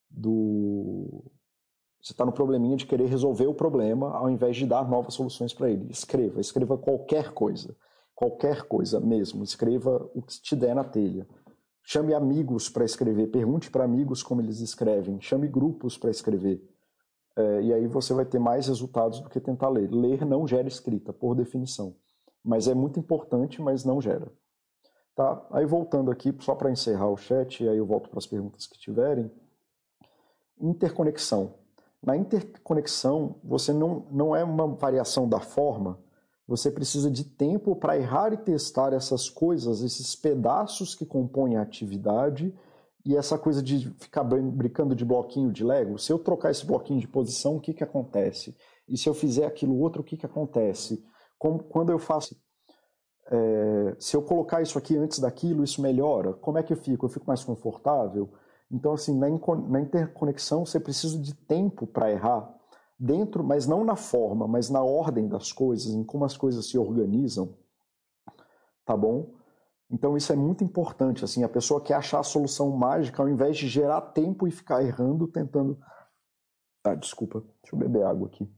do 0.09 1.25
você 2.05 2.13
está 2.13 2.27
no 2.27 2.33
probleminha 2.33 2.77
de 2.77 2.85
querer 2.85 3.07
resolver 3.07 3.47
o 3.47 3.55
problema 3.55 4.15
ao 4.15 4.29
invés 4.29 4.59
de 4.59 4.67
dar 4.67 4.87
novas 4.87 5.15
soluções 5.15 5.55
para 5.55 5.71
ele. 5.71 5.91
Escreva, 5.91 6.39
escreva 6.39 6.77
qualquer 6.77 7.33
coisa. 7.33 7.75
Qualquer 8.15 8.65
coisa 8.65 9.01
mesmo. 9.01 9.43
Escreva 9.43 10.07
o 10.15 10.21
que 10.21 10.39
te 10.39 10.55
der 10.55 10.75
na 10.75 10.85
telha. 10.85 11.27
Chame 11.83 12.13
amigos 12.13 12.69
para 12.69 12.85
escrever. 12.85 13.29
Pergunte 13.29 13.71
para 13.71 13.85
amigos 13.85 14.23
como 14.23 14.43
eles 14.43 14.61
escrevem. 14.61 15.19
Chame 15.19 15.49
grupos 15.49 15.97
para 15.97 16.11
escrever. 16.11 16.63
É, 17.37 17.63
e 17.63 17.73
aí 17.73 17.87
você 17.87 18.13
vai 18.13 18.27
ter 18.27 18.39
mais 18.39 18.69
resultados 18.69 19.21
do 19.21 19.31
que 19.31 19.41
tentar 19.41 19.71
ler. 19.71 19.91
Ler 19.91 20.27
não 20.27 20.47
gera 20.47 20.69
escrita, 20.69 21.11
por 21.11 21.35
definição. 21.35 21.97
Mas 22.45 22.69
é 22.69 22.75
muito 22.75 23.01
importante, 23.01 23.63
mas 23.63 23.83
não 23.83 23.99
gera. 23.99 24.31
Tá? 25.17 25.43
Aí 25.51 25.65
voltando 25.65 26.11
aqui, 26.11 26.37
só 26.41 26.55
para 26.55 26.71
encerrar 26.71 27.09
o 27.09 27.17
chat, 27.17 27.65
e 27.65 27.69
aí 27.69 27.79
eu 27.79 27.87
volto 27.87 28.11
para 28.11 28.19
as 28.19 28.27
perguntas 28.27 28.67
que 28.67 28.79
tiverem. 28.79 29.31
Interconexão. 30.61 31.64
Na 32.05 32.17
interconexão, 32.17 33.37
você 33.43 33.73
não, 33.73 34.07
não 34.11 34.37
é 34.37 34.45
uma 34.45 34.67
variação 34.67 35.29
da 35.29 35.41
forma, 35.41 35.99
você 36.47 36.71
precisa 36.71 37.11
de 37.11 37.25
tempo 37.25 37.75
para 37.75 37.97
errar 37.97 38.33
e 38.33 38.37
testar 38.37 38.93
essas 38.93 39.31
coisas, 39.31 39.81
esses 39.81 40.15
pedaços 40.15 40.95
que 40.95 41.07
compõem 41.07 41.57
a 41.57 41.63
atividade 41.63 42.55
e 43.05 43.17
essa 43.17 43.39
coisa 43.39 43.63
de 43.63 43.91
ficar 43.99 44.25
brincando 44.25 44.95
de 44.95 45.05
bloquinho 45.05 45.51
de 45.51 45.65
Lego. 45.65 45.99
Se 45.99 46.13
eu 46.13 46.19
trocar 46.19 46.51
esse 46.51 46.67
bloquinho 46.67 47.01
de 47.01 47.09
posição, 47.09 47.57
o 47.57 47.61
que, 47.61 47.73
que 47.73 47.85
acontece? 47.85 48.55
E 48.87 48.99
se 48.99 49.09
eu 49.09 49.15
fizer 49.15 49.47
aquilo 49.47 49.79
outro, 49.79 50.03
o 50.03 50.05
que, 50.05 50.17
que 50.17 50.27
acontece? 50.27 51.03
Como, 51.39 51.63
quando 51.63 51.91
eu 51.91 51.99
faço 51.99 52.37
é, 53.31 53.97
se 53.99 54.17
eu 54.17 54.23
colocar 54.23 54.61
isso 54.61 54.77
aqui 54.79 54.97
antes 54.97 55.19
daquilo, 55.19 55.65
isso 55.65 55.81
melhora? 55.81 56.35
Como 56.35 56.59
é 56.59 56.63
que 56.63 56.73
eu 56.73 56.77
fico? 56.77 57.07
Eu 57.07 57.11
fico 57.11 57.27
mais 57.27 57.43
confortável? 57.43 58.31
Então, 58.71 58.93
assim, 58.93 59.17
na, 59.17 59.29
na 59.69 59.81
interconexão 59.81 60.65
você 60.65 60.81
precisa 60.81 61.19
de 61.19 61.35
tempo 61.35 61.87
para 61.87 62.11
errar, 62.11 62.55
dentro, 62.99 63.45
mas 63.45 63.67
não 63.67 63.85
na 63.85 63.97
forma, 63.97 64.47
mas 64.47 64.71
na 64.71 64.83
ordem 64.83 65.29
das 65.29 65.53
coisas, 65.53 65.93
em 65.93 66.05
como 66.05 66.25
as 66.25 66.37
coisas 66.37 66.69
se 66.69 66.79
organizam, 66.79 67.55
tá 68.85 68.97
bom? 68.97 69.35
Então 69.91 70.17
isso 70.17 70.33
é 70.33 70.37
muito 70.37 70.65
importante, 70.65 71.25
assim, 71.25 71.45
a 71.45 71.49
pessoa 71.49 71.81
quer 71.81 71.95
achar 71.95 72.21
a 72.21 72.25
solução 72.25 72.71
mágica 72.71 73.23
ao 73.23 73.29
invés 73.29 73.57
de 73.57 73.69
gerar 73.69 74.01
tempo 74.01 74.47
e 74.47 74.51
ficar 74.51 74.83
errando, 74.83 75.29
tentando... 75.29 75.79
Ah, 76.83 76.95
desculpa, 76.95 77.41
deixa 77.63 77.75
eu 77.75 77.79
beber 77.79 78.05
água 78.05 78.29
aqui. 78.29 78.49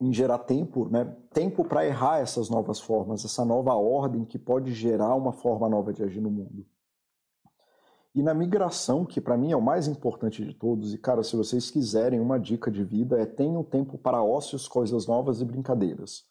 Em 0.00 0.12
gerar 0.12 0.38
tempo, 0.38 0.88
né? 0.88 1.04
tempo 1.32 1.64
para 1.64 1.84
errar 1.84 2.20
essas 2.20 2.48
novas 2.48 2.80
formas, 2.80 3.24
essa 3.24 3.44
nova 3.44 3.74
ordem 3.74 4.24
que 4.24 4.38
pode 4.38 4.72
gerar 4.72 5.14
uma 5.14 5.32
forma 5.32 5.68
nova 5.68 5.92
de 5.92 6.02
agir 6.02 6.20
no 6.20 6.30
mundo. 6.30 6.64
E 8.14 8.22
na 8.22 8.32
migração, 8.32 9.04
que 9.04 9.20
para 9.20 9.36
mim 9.36 9.52
é 9.52 9.56
o 9.56 9.62
mais 9.62 9.86
importante 9.86 10.44
de 10.44 10.54
todos, 10.54 10.94
e 10.94 10.98
cara, 10.98 11.22
se 11.22 11.36
vocês 11.36 11.70
quiserem 11.70 12.20
uma 12.20 12.38
dica 12.38 12.70
de 12.70 12.82
vida, 12.82 13.20
é 13.20 13.26
tenham 13.26 13.62
tempo 13.62 13.98
para 13.98 14.22
ócios, 14.22 14.66
coisas 14.66 15.06
novas 15.06 15.40
e 15.40 15.44
brincadeiras, 15.44 16.24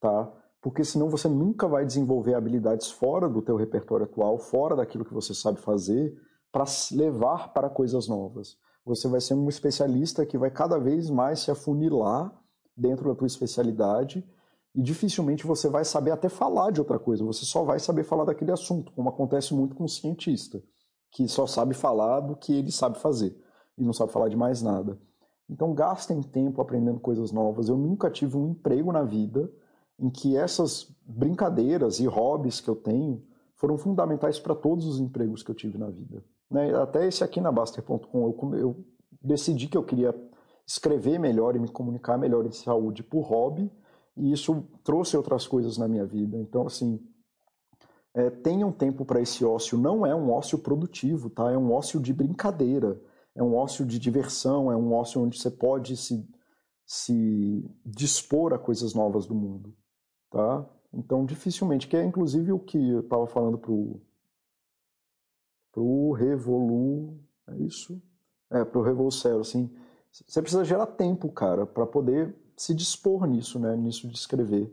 tá? 0.00 0.32
Porque 0.60 0.82
senão 0.82 1.08
você 1.10 1.28
nunca 1.28 1.68
vai 1.68 1.84
desenvolver 1.84 2.34
habilidades 2.34 2.90
fora 2.90 3.28
do 3.28 3.42
teu 3.42 3.56
repertório 3.56 4.06
atual, 4.06 4.38
fora 4.38 4.74
daquilo 4.74 5.04
que 5.04 5.12
você 5.12 5.34
sabe 5.34 5.60
fazer, 5.60 6.14
para 6.50 6.64
levar 6.92 7.52
para 7.52 7.68
coisas 7.68 8.08
novas. 8.08 8.56
Você 8.84 9.08
vai 9.08 9.20
ser 9.20 9.34
um 9.34 9.48
especialista 9.48 10.24
que 10.24 10.38
vai 10.38 10.50
cada 10.50 10.78
vez 10.78 11.10
mais 11.10 11.40
se 11.40 11.50
afunilar 11.50 12.32
dentro 12.76 13.08
da 13.08 13.14
tua 13.14 13.26
especialidade 13.26 14.24
e 14.74 14.82
dificilmente 14.82 15.46
você 15.46 15.68
vai 15.68 15.84
saber 15.84 16.10
até 16.10 16.28
falar 16.28 16.72
de 16.72 16.80
outra 16.80 16.98
coisa, 16.98 17.24
você 17.24 17.44
só 17.44 17.62
vai 17.62 17.78
saber 17.78 18.02
falar 18.02 18.24
daquele 18.24 18.50
assunto, 18.50 18.92
como 18.92 19.08
acontece 19.08 19.54
muito 19.54 19.76
com 19.76 19.84
o 19.84 19.88
cientista, 19.88 20.62
que 21.10 21.28
só 21.28 21.46
sabe 21.46 21.74
falar 21.74 22.20
do 22.20 22.34
que 22.34 22.52
ele 22.52 22.72
sabe 22.72 22.98
fazer 22.98 23.36
e 23.78 23.84
não 23.84 23.92
sabe 23.92 24.10
falar 24.10 24.28
de 24.28 24.36
mais 24.36 24.62
nada. 24.62 24.98
Então 25.48 25.74
gastem 25.74 26.22
tempo 26.22 26.60
aprendendo 26.60 26.98
coisas 26.98 27.30
novas. 27.30 27.68
Eu 27.68 27.76
nunca 27.76 28.10
tive 28.10 28.36
um 28.36 28.48
emprego 28.50 28.90
na 28.90 29.04
vida 29.04 29.52
em 29.98 30.10
que 30.10 30.36
essas 30.36 30.92
brincadeiras 31.06 32.00
e 32.00 32.06
hobbies 32.06 32.60
que 32.60 32.68
eu 32.68 32.74
tenho 32.74 33.22
foram 33.54 33.78
fundamentais 33.78 34.40
para 34.40 34.54
todos 34.54 34.86
os 34.86 34.98
empregos 34.98 35.42
que 35.42 35.50
eu 35.50 35.54
tive 35.54 35.78
na 35.78 35.88
vida. 35.88 36.24
Né? 36.50 36.74
Até 36.74 37.06
esse 37.06 37.22
aqui 37.22 37.40
na 37.40 37.52
Baster.com, 37.52 38.26
eu, 38.26 38.54
eu 38.58 38.84
decidi 39.22 39.68
que 39.68 39.76
eu 39.76 39.84
queria 39.84 40.12
escrever 40.66 41.18
melhor 41.18 41.56
e 41.56 41.58
me 41.58 41.68
comunicar 41.68 42.16
melhor 42.18 42.46
em 42.46 42.52
saúde 42.52 43.02
por 43.02 43.22
hobby, 43.22 43.70
e 44.16 44.32
isso 44.32 44.64
trouxe 44.82 45.16
outras 45.16 45.46
coisas 45.46 45.76
na 45.76 45.88
minha 45.88 46.06
vida. 46.06 46.38
Então, 46.38 46.66
assim, 46.66 47.00
é, 48.14 48.30
tenham 48.30 48.70
tempo 48.70 49.04
para 49.04 49.20
esse 49.20 49.44
ócio. 49.44 49.76
Não 49.76 50.06
é 50.06 50.14
um 50.14 50.30
ócio 50.30 50.58
produtivo, 50.58 51.28
tá? 51.28 51.50
É 51.50 51.58
um 51.58 51.72
ócio 51.72 52.00
de 52.00 52.12
brincadeira, 52.12 53.00
é 53.34 53.42
um 53.42 53.56
ócio 53.56 53.84
de 53.84 53.98
diversão, 53.98 54.70
é 54.70 54.76
um 54.76 54.92
ócio 54.92 55.20
onde 55.20 55.38
você 55.38 55.50
pode 55.50 55.96
se, 55.96 56.26
se 56.86 57.68
dispor 57.84 58.52
a 58.54 58.58
coisas 58.58 58.94
novas 58.94 59.26
do 59.26 59.34
mundo, 59.34 59.74
tá? 60.30 60.64
Então, 60.92 61.26
dificilmente, 61.26 61.88
que 61.88 61.96
é 61.96 62.04
inclusive 62.04 62.52
o 62.52 62.58
que 62.58 62.78
eu 62.78 63.00
estava 63.00 63.26
falando 63.26 63.58
pro 63.58 64.00
pro 65.72 66.12
Revolu, 66.12 67.18
é 67.48 67.56
isso? 67.56 68.00
É, 68.48 68.64
pro 68.64 68.80
Revolucero, 68.80 69.40
assim, 69.40 69.68
você 70.26 70.40
precisa 70.40 70.64
gerar 70.64 70.86
tempo, 70.86 71.28
cara, 71.30 71.66
para 71.66 71.84
poder 71.84 72.36
se 72.56 72.72
dispor 72.72 73.26
nisso, 73.26 73.58
né? 73.58 73.76
Nisso 73.76 74.06
de 74.06 74.16
escrever. 74.16 74.72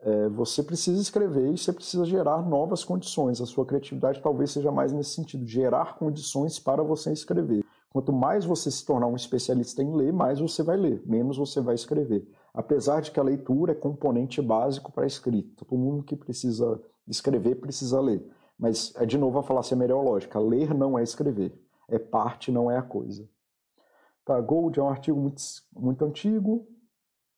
É, 0.00 0.28
você 0.30 0.60
precisa 0.60 1.00
escrever 1.00 1.52
e 1.52 1.56
você 1.56 1.72
precisa 1.72 2.04
gerar 2.04 2.42
novas 2.42 2.82
condições. 2.82 3.40
A 3.40 3.46
sua 3.46 3.64
criatividade 3.64 4.20
talvez 4.20 4.50
seja 4.50 4.72
mais 4.72 4.92
nesse 4.92 5.10
sentido, 5.10 5.46
gerar 5.46 5.96
condições 5.96 6.58
para 6.58 6.82
você 6.82 7.12
escrever. 7.12 7.64
Quanto 7.90 8.12
mais 8.12 8.44
você 8.44 8.70
se 8.70 8.84
tornar 8.84 9.06
um 9.06 9.14
especialista 9.14 9.82
em 9.82 9.94
ler, 9.94 10.12
mais 10.12 10.40
você 10.40 10.62
vai 10.64 10.76
ler, 10.76 11.00
menos 11.06 11.36
você 11.36 11.60
vai 11.60 11.76
escrever. 11.76 12.26
Apesar 12.52 13.00
de 13.00 13.12
que 13.12 13.20
a 13.20 13.22
leitura 13.22 13.72
é 13.72 13.76
componente 13.76 14.42
básico 14.42 14.90
para 14.90 15.04
a 15.04 15.06
escrita. 15.06 15.64
Todo 15.64 15.78
mundo 15.78 16.02
que 16.02 16.16
precisa 16.16 16.80
escrever 17.06 17.56
precisa 17.56 18.00
ler. 18.00 18.26
Mas 18.58 18.92
é 18.96 19.06
de 19.06 19.16
novo 19.16 19.38
a 19.38 19.42
falácia 19.42 19.76
lógica. 19.76 20.40
Ler 20.40 20.74
não 20.74 20.98
é 20.98 21.02
escrever. 21.02 21.52
É 21.88 21.98
parte, 21.98 22.50
não 22.50 22.70
é 22.70 22.76
a 22.76 22.82
coisa. 22.82 23.28
Tá, 24.24 24.40
Gold 24.40 24.78
é 24.78 24.82
um 24.82 24.88
artigo 24.88 25.18
muito, 25.18 25.42
muito 25.74 26.04
antigo. 26.04 26.66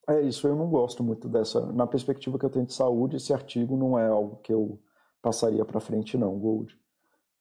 É 0.07 0.21
isso, 0.21 0.47
eu 0.47 0.55
não 0.55 0.69
gosto 0.69 1.03
muito 1.03 1.27
dessa. 1.27 1.65
Na 1.71 1.87
perspectiva 1.87 2.37
que 2.37 2.45
eu 2.45 2.49
tenho 2.49 2.65
de 2.65 2.73
saúde, 2.73 3.17
esse 3.17 3.33
artigo 3.33 3.75
não 3.75 3.97
é 3.97 4.07
algo 4.07 4.37
que 4.37 4.53
eu 4.53 4.79
passaria 5.21 5.65
para 5.65 5.79
frente, 5.79 6.17
não, 6.17 6.37
Gold. 6.37 6.77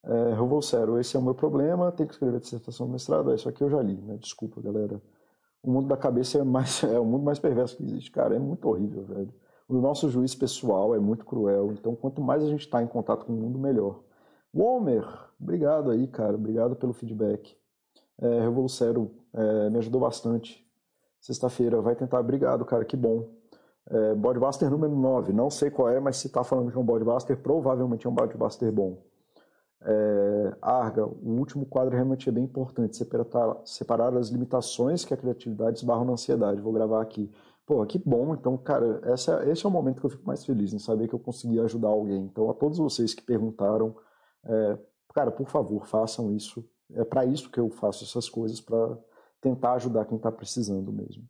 É, 0.02 0.34
Revolcero, 0.34 0.98
esse 0.98 1.16
é 1.16 1.20
o 1.20 1.22
meu 1.22 1.34
problema, 1.34 1.92
tem 1.92 2.06
que 2.06 2.14
escrever 2.14 2.40
dissertação 2.40 2.86
do 2.86 2.92
mestrado. 2.92 3.30
É, 3.30 3.34
isso 3.34 3.48
aqui 3.48 3.62
eu 3.62 3.68
já 3.68 3.82
li, 3.82 3.96
né? 4.00 4.16
Desculpa, 4.16 4.60
galera. 4.62 5.00
O 5.62 5.70
mundo 5.70 5.88
da 5.88 5.96
cabeça 5.96 6.38
é, 6.38 6.44
mais, 6.44 6.82
é 6.84 6.98
o 6.98 7.04
mundo 7.04 7.24
mais 7.24 7.38
perverso 7.38 7.76
que 7.76 7.82
existe, 7.82 8.10
cara. 8.10 8.34
É 8.34 8.38
muito 8.38 8.66
horrível, 8.66 9.04
velho. 9.04 9.34
O 9.68 9.74
nosso 9.74 10.08
juiz 10.10 10.34
pessoal 10.34 10.94
é 10.94 10.98
muito 10.98 11.24
cruel, 11.24 11.72
então 11.72 11.96
quanto 11.96 12.20
mais 12.20 12.42
a 12.42 12.48
gente 12.48 12.60
está 12.60 12.82
em 12.82 12.86
contato 12.86 13.24
com 13.24 13.32
o 13.32 13.36
mundo, 13.36 13.58
melhor. 13.58 14.00
Walmer, 14.54 15.06
obrigado 15.40 15.90
aí, 15.90 16.06
cara. 16.06 16.34
Obrigado 16.34 16.76
pelo 16.76 16.92
feedback. 16.92 17.56
É, 18.18 18.40
Revolucero 18.40 19.10
é, 19.34 19.70
me 19.70 19.78
ajudou 19.78 20.00
bastante. 20.00 20.64
Sexta-feira, 21.20 21.80
vai 21.80 21.96
tentar. 21.96 22.20
Obrigado, 22.20 22.64
cara, 22.64 22.84
que 22.84 22.96
bom. 22.96 23.28
É, 23.86 24.14
Bodbuster 24.14 24.70
número 24.70 24.94
9, 24.96 25.32
não 25.32 25.50
sei 25.50 25.70
qual 25.70 25.90
é, 25.90 26.00
mas 26.00 26.16
se 26.16 26.28
está 26.28 26.42
falando 26.42 26.72
é 26.74 26.78
um 26.78 26.84
Bodbuster, 26.84 27.36
provavelmente 27.36 28.06
é 28.06 28.10
um 28.10 28.14
Bodbuster 28.14 28.72
bom. 28.72 29.02
É, 29.82 30.56
Arga, 30.62 31.04
o 31.06 31.38
último 31.38 31.66
quadro 31.66 31.94
realmente 31.94 32.26
é 32.28 32.32
bem 32.32 32.44
importante, 32.44 32.96
separar, 32.96 33.60
separar 33.66 34.16
as 34.16 34.28
limitações 34.28 35.04
que 35.04 35.12
a 35.12 35.16
criatividade 35.16 35.78
esbarra 35.78 36.04
na 36.04 36.12
ansiedade. 36.12 36.60
Vou 36.62 36.72
gravar 36.72 37.02
aqui. 37.02 37.30
Pô, 37.66 37.84
que 37.84 37.98
bom. 37.98 38.34
Então, 38.34 38.56
cara, 38.56 39.00
essa, 39.04 39.44
esse 39.50 39.64
é 39.64 39.68
o 39.68 39.72
momento 39.72 40.00
que 40.00 40.06
eu 40.06 40.10
fico 40.10 40.26
mais 40.26 40.44
feliz 40.44 40.72
em 40.72 40.78
saber 40.78 41.08
que 41.08 41.14
eu 41.14 41.18
consegui 41.18 41.60
ajudar 41.60 41.88
alguém. 41.88 42.24
Então, 42.24 42.50
a 42.50 42.54
todos 42.54 42.78
vocês 42.78 43.12
que 43.12 43.22
perguntaram, 43.22 43.94
é, 44.44 44.78
cara, 45.14 45.30
por 45.30 45.48
favor, 45.48 45.86
façam 45.86 46.32
isso. 46.32 46.66
É 46.92 47.04
para 47.04 47.24
isso 47.26 47.50
que 47.50 47.60
eu 47.60 47.68
faço 47.70 48.04
essas 48.04 48.28
coisas, 48.28 48.60
para 48.60 48.98
tentar 49.44 49.74
ajudar 49.74 50.06
quem 50.06 50.16
está 50.16 50.32
precisando 50.32 50.90
mesmo. 50.90 51.22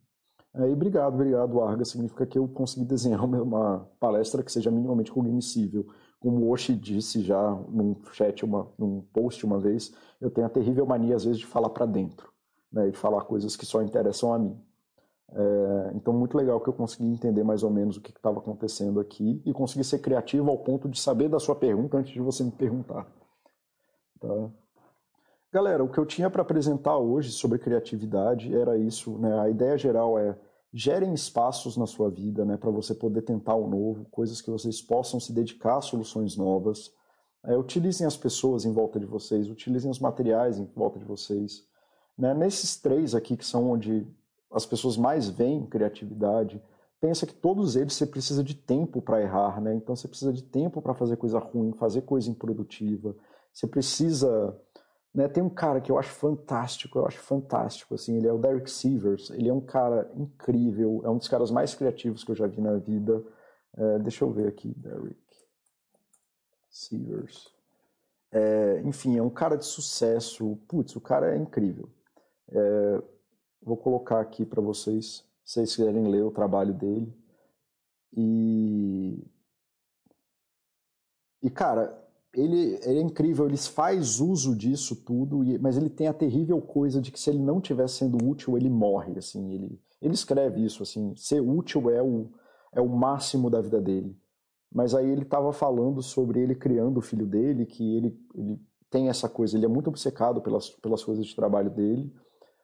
É, 0.53 0.69
e 0.69 0.71
obrigado, 0.71 1.13
obrigado, 1.15 1.61
Arga. 1.61 1.83
Significa 1.83 2.25
que 2.25 2.39
eu 2.39 2.47
consegui 2.47 2.85
desenhar 2.85 3.23
uma 3.27 3.89
palestra 3.99 4.41
que 4.41 4.51
seja 4.51 4.71
minimamente 4.71 5.11
cognoscível. 5.11 5.85
Como 6.17 6.49
Oshi 6.49 6.73
disse 6.73 7.21
já 7.21 7.51
num 7.67 7.95
chat, 8.13 8.45
uma, 8.45 8.67
num 8.79 9.01
post 9.13 9.45
uma 9.45 9.59
vez, 9.59 9.93
eu 10.21 10.31
tenho 10.31 10.47
a 10.47 10.49
terrível 10.49 10.85
mania, 10.85 11.17
às 11.17 11.25
vezes, 11.25 11.39
de 11.39 11.45
falar 11.45 11.69
para 11.69 11.85
dentro, 11.85 12.31
né, 12.71 12.89
de 12.89 12.97
falar 12.97 13.21
coisas 13.25 13.55
que 13.57 13.65
só 13.65 13.81
interessam 13.81 14.33
a 14.33 14.39
mim. 14.39 14.57
É, 15.33 15.91
então, 15.95 16.13
muito 16.13 16.37
legal 16.37 16.61
que 16.61 16.69
eu 16.69 16.73
consegui 16.73 17.07
entender 17.07 17.43
mais 17.43 17.63
ou 17.63 17.69
menos 17.69 17.97
o 17.97 18.01
que 18.01 18.11
estava 18.11 18.39
acontecendo 18.39 18.99
aqui 18.99 19.41
e 19.45 19.51
consegui 19.51 19.83
ser 19.83 19.99
criativo 19.99 20.49
ao 20.49 20.59
ponto 20.59 20.87
de 20.87 20.99
saber 20.99 21.27
da 21.27 21.39
sua 21.39 21.55
pergunta 21.55 21.97
antes 21.97 22.13
de 22.13 22.21
você 22.21 22.43
me 22.43 22.51
perguntar. 22.51 23.05
Tá? 24.19 24.49
Galera, 25.55 25.81
o 25.81 25.87
que 25.87 25.97
eu 25.97 26.05
tinha 26.05 26.29
para 26.29 26.41
apresentar 26.41 26.97
hoje 26.97 27.31
sobre 27.31 27.57
criatividade 27.57 28.53
era 28.53 28.77
isso. 28.77 29.17
Né? 29.17 29.39
A 29.39 29.49
ideia 29.49 29.77
geral 29.77 30.19
é 30.19 30.37
gerem 30.73 31.13
espaços 31.13 31.77
na 31.77 31.87
sua 31.87 32.09
vida 32.09 32.43
né, 32.43 32.57
para 32.57 32.69
você 32.69 32.93
poder 32.93 33.21
tentar 33.21 33.55
o 33.55 33.65
novo, 33.65 34.03
coisas 34.11 34.41
que 34.41 34.51
vocês 34.51 34.81
possam 34.81 35.17
se 35.17 35.31
dedicar 35.31 35.77
a 35.77 35.81
soluções 35.81 36.35
novas. 36.35 36.91
É, 37.41 37.55
utilizem 37.57 38.05
as 38.05 38.17
pessoas 38.17 38.65
em 38.65 38.73
volta 38.73 38.99
de 38.99 39.05
vocês, 39.05 39.49
utilizem 39.49 39.89
os 39.89 39.97
materiais 39.97 40.59
em 40.59 40.65
volta 40.75 40.99
de 40.99 41.05
vocês. 41.05 41.65
Né? 42.17 42.33
Nesses 42.33 42.75
três 42.75 43.15
aqui, 43.15 43.37
que 43.37 43.45
são 43.45 43.71
onde 43.71 44.05
as 44.51 44.65
pessoas 44.65 44.97
mais 44.97 45.29
veem 45.29 45.65
criatividade, 45.65 46.61
pensa 46.99 47.25
que 47.25 47.33
todos 47.33 47.77
eles 47.77 47.93
você 47.93 48.05
precisa 48.05 48.43
de 48.43 48.55
tempo 48.55 49.01
para 49.01 49.21
errar, 49.21 49.61
né? 49.61 49.73
Então 49.73 49.95
você 49.95 50.09
precisa 50.09 50.33
de 50.33 50.43
tempo 50.43 50.81
para 50.81 50.93
fazer 50.93 51.15
coisa 51.15 51.39
ruim, 51.39 51.71
fazer 51.71 52.01
coisa 52.01 52.29
improdutiva. 52.29 53.15
Você 53.53 53.67
precisa 53.67 54.53
né, 55.15 55.29
tem 55.29 55.41
um 55.41 55.49
cara 55.49 55.79
que 55.79 55.89
eu 55.89 55.97
acho 55.97 56.09
fantástico, 56.09 56.99
eu 56.99 57.07
acho 57.07 57.19
fantástico, 57.19 57.95
assim, 57.95 58.17
ele 58.17 58.27
é 58.27 58.33
o 58.33 58.37
Derek 58.37 58.69
Sivers, 58.69 59.29
ele 59.29 59.47
é 59.47 59.53
um 59.53 59.61
cara 59.61 60.11
incrível, 60.13 61.01
é 61.05 61.09
um 61.09 61.17
dos 61.17 61.29
caras 61.29 61.49
mais 61.49 61.73
criativos 61.73 62.21
que 62.21 62.31
eu 62.31 62.35
já 62.35 62.45
vi 62.45 62.59
na 62.59 62.75
vida. 62.75 63.23
É, 63.77 63.99
deixa 63.99 64.25
eu 64.25 64.31
ver 64.31 64.47
aqui, 64.47 64.73
Derek 64.75 65.17
Sivers. 66.69 67.55
É, 68.29 68.81
enfim, 68.81 69.17
é 69.17 69.21
um 69.21 69.29
cara 69.29 69.55
de 69.55 69.65
sucesso, 69.65 70.57
putz, 70.67 70.97
o 70.97 71.01
cara 71.01 71.33
é 71.33 71.37
incrível. 71.37 71.89
É, 72.49 73.01
vou 73.61 73.77
colocar 73.77 74.19
aqui 74.19 74.45
para 74.45 74.61
vocês, 74.61 75.25
se 75.45 75.53
vocês 75.53 75.75
quiserem 75.77 76.09
ler 76.09 76.23
o 76.23 76.31
trabalho 76.31 76.73
dele. 76.73 77.15
E, 78.11 79.25
e 81.41 81.49
cara, 81.49 82.04
ele, 82.35 82.79
ele, 82.83 82.99
é 82.99 83.01
incrível, 83.01 83.45
ele 83.45 83.57
faz 83.57 84.19
uso 84.19 84.55
disso 84.55 84.95
tudo, 84.95 85.41
mas 85.59 85.77
ele 85.77 85.89
tem 85.89 86.07
a 86.07 86.13
terrível 86.13 86.61
coisa 86.61 87.01
de 87.01 87.11
que 87.11 87.19
se 87.19 87.29
ele 87.29 87.39
não 87.39 87.57
estiver 87.57 87.87
sendo 87.87 88.17
útil, 88.23 88.57
ele 88.57 88.69
morre, 88.69 89.17
assim, 89.17 89.53
ele, 89.53 89.81
ele 90.01 90.13
escreve 90.13 90.63
isso, 90.63 90.83
assim, 90.83 91.15
ser 91.15 91.41
útil 91.41 91.89
é 91.89 92.01
o, 92.01 92.29
é 92.73 92.81
o 92.81 92.89
máximo 92.89 93.49
da 93.49 93.61
vida 93.61 93.81
dele. 93.81 94.15
Mas 94.73 94.93
aí 94.93 95.09
ele 95.09 95.21
estava 95.21 95.53
falando 95.53 96.01
sobre 96.01 96.41
ele 96.41 96.53
criando 96.53 96.97
o 96.97 97.01
filho 97.01 97.25
dele, 97.25 97.65
que 97.65 97.95
ele, 97.95 98.19
ele 98.35 98.59
tem 98.89 99.07
essa 99.07 99.29
coisa, 99.29 99.57
ele 99.57 99.65
é 99.65 99.69
muito 99.69 99.87
obcecado 99.87 100.41
pelas, 100.41 100.69
pelas 100.69 101.03
coisas 101.03 101.25
de 101.25 101.35
trabalho 101.35 101.69
dele, 101.69 102.13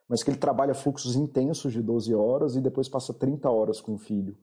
mas 0.07 0.21
que 0.21 0.29
ele 0.29 0.37
trabalha 0.37 0.73
fluxos 0.73 1.15
intensos 1.15 1.71
de 1.71 1.81
12 1.81 2.13
horas 2.13 2.55
e 2.57 2.61
depois 2.61 2.89
passa 2.89 3.13
30 3.13 3.49
horas 3.49 3.79
com 3.79 3.93
o 3.93 3.97
filho. 3.97 4.37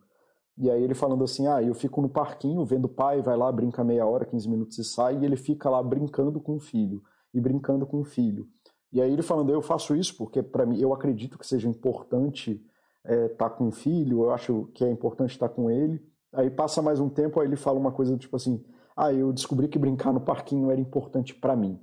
E 0.61 0.68
aí 0.68 0.82
ele 0.82 0.94
falando 0.94 1.22
assim, 1.22 1.46
ah, 1.46 1.62
eu 1.62 1.72
fico 1.72 2.02
no 2.02 2.09
parquinho 2.09 2.64
vendo 2.64 2.86
o 2.86 2.88
pai, 2.88 3.22
vai 3.22 3.36
lá, 3.36 3.50
brinca 3.52 3.84
meia 3.84 4.04
hora, 4.04 4.24
15 4.24 4.48
minutos 4.48 4.76
e 4.76 4.84
sai, 4.84 5.16
e 5.16 5.24
ele 5.24 5.36
fica 5.36 5.70
lá 5.70 5.80
brincando 5.80 6.40
com 6.40 6.56
o 6.56 6.59
filho, 6.59 7.00
e 7.32 7.40
brincando 7.40 7.86
com 7.86 8.00
o 8.00 8.04
filho. 8.04 8.48
E 8.92 9.00
aí 9.00 9.12
ele 9.12 9.22
falando, 9.22 9.52
eu 9.52 9.62
faço 9.62 9.94
isso 9.94 10.16
porque 10.16 10.42
para 10.42 10.66
mim, 10.66 10.80
eu 10.80 10.92
acredito 10.92 11.38
que 11.38 11.46
seja 11.46 11.68
importante 11.68 12.61
estar 13.04 13.14
é, 13.14 13.28
tá 13.28 13.48
com 13.48 13.68
o 13.68 13.70
filho, 13.70 14.24
eu 14.24 14.32
acho 14.32 14.68
que 14.74 14.84
é 14.84 14.90
importante 14.90 15.30
estar 15.30 15.48
tá 15.48 15.54
com 15.54 15.70
ele. 15.70 16.04
Aí 16.32 16.50
passa 16.50 16.82
mais 16.82 16.98
um 16.98 17.09
tempo, 17.09 17.38
aí 17.38 17.46
ele 17.46 17.56
fala 17.56 17.78
uma 17.78 17.92
coisa 17.92 18.16
tipo 18.16 18.34
assim, 18.34 18.64
ah, 18.96 19.12
eu 19.12 19.32
descobri 19.32 19.68
que 19.68 19.78
brincar 19.78 20.12
no 20.12 20.20
parquinho 20.20 20.72
era 20.72 20.80
importante 20.80 21.34
para 21.34 21.54
mim, 21.54 21.78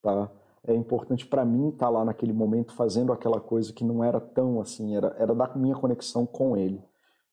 tá? 0.00 0.30
É 0.66 0.74
importante 0.74 1.26
para 1.26 1.44
mim 1.44 1.68
estar 1.68 1.86
tá 1.86 1.90
lá 1.90 2.02
naquele 2.02 2.32
momento 2.32 2.72
fazendo 2.72 3.12
aquela 3.12 3.38
coisa 3.38 3.72
que 3.74 3.84
não 3.84 4.02
era 4.02 4.18
tão 4.18 4.58
assim, 4.58 4.96
era, 4.96 5.14
era 5.18 5.34
da 5.34 5.54
minha 5.54 5.74
conexão 5.74 6.24
com 6.24 6.56
ele. 6.56 6.82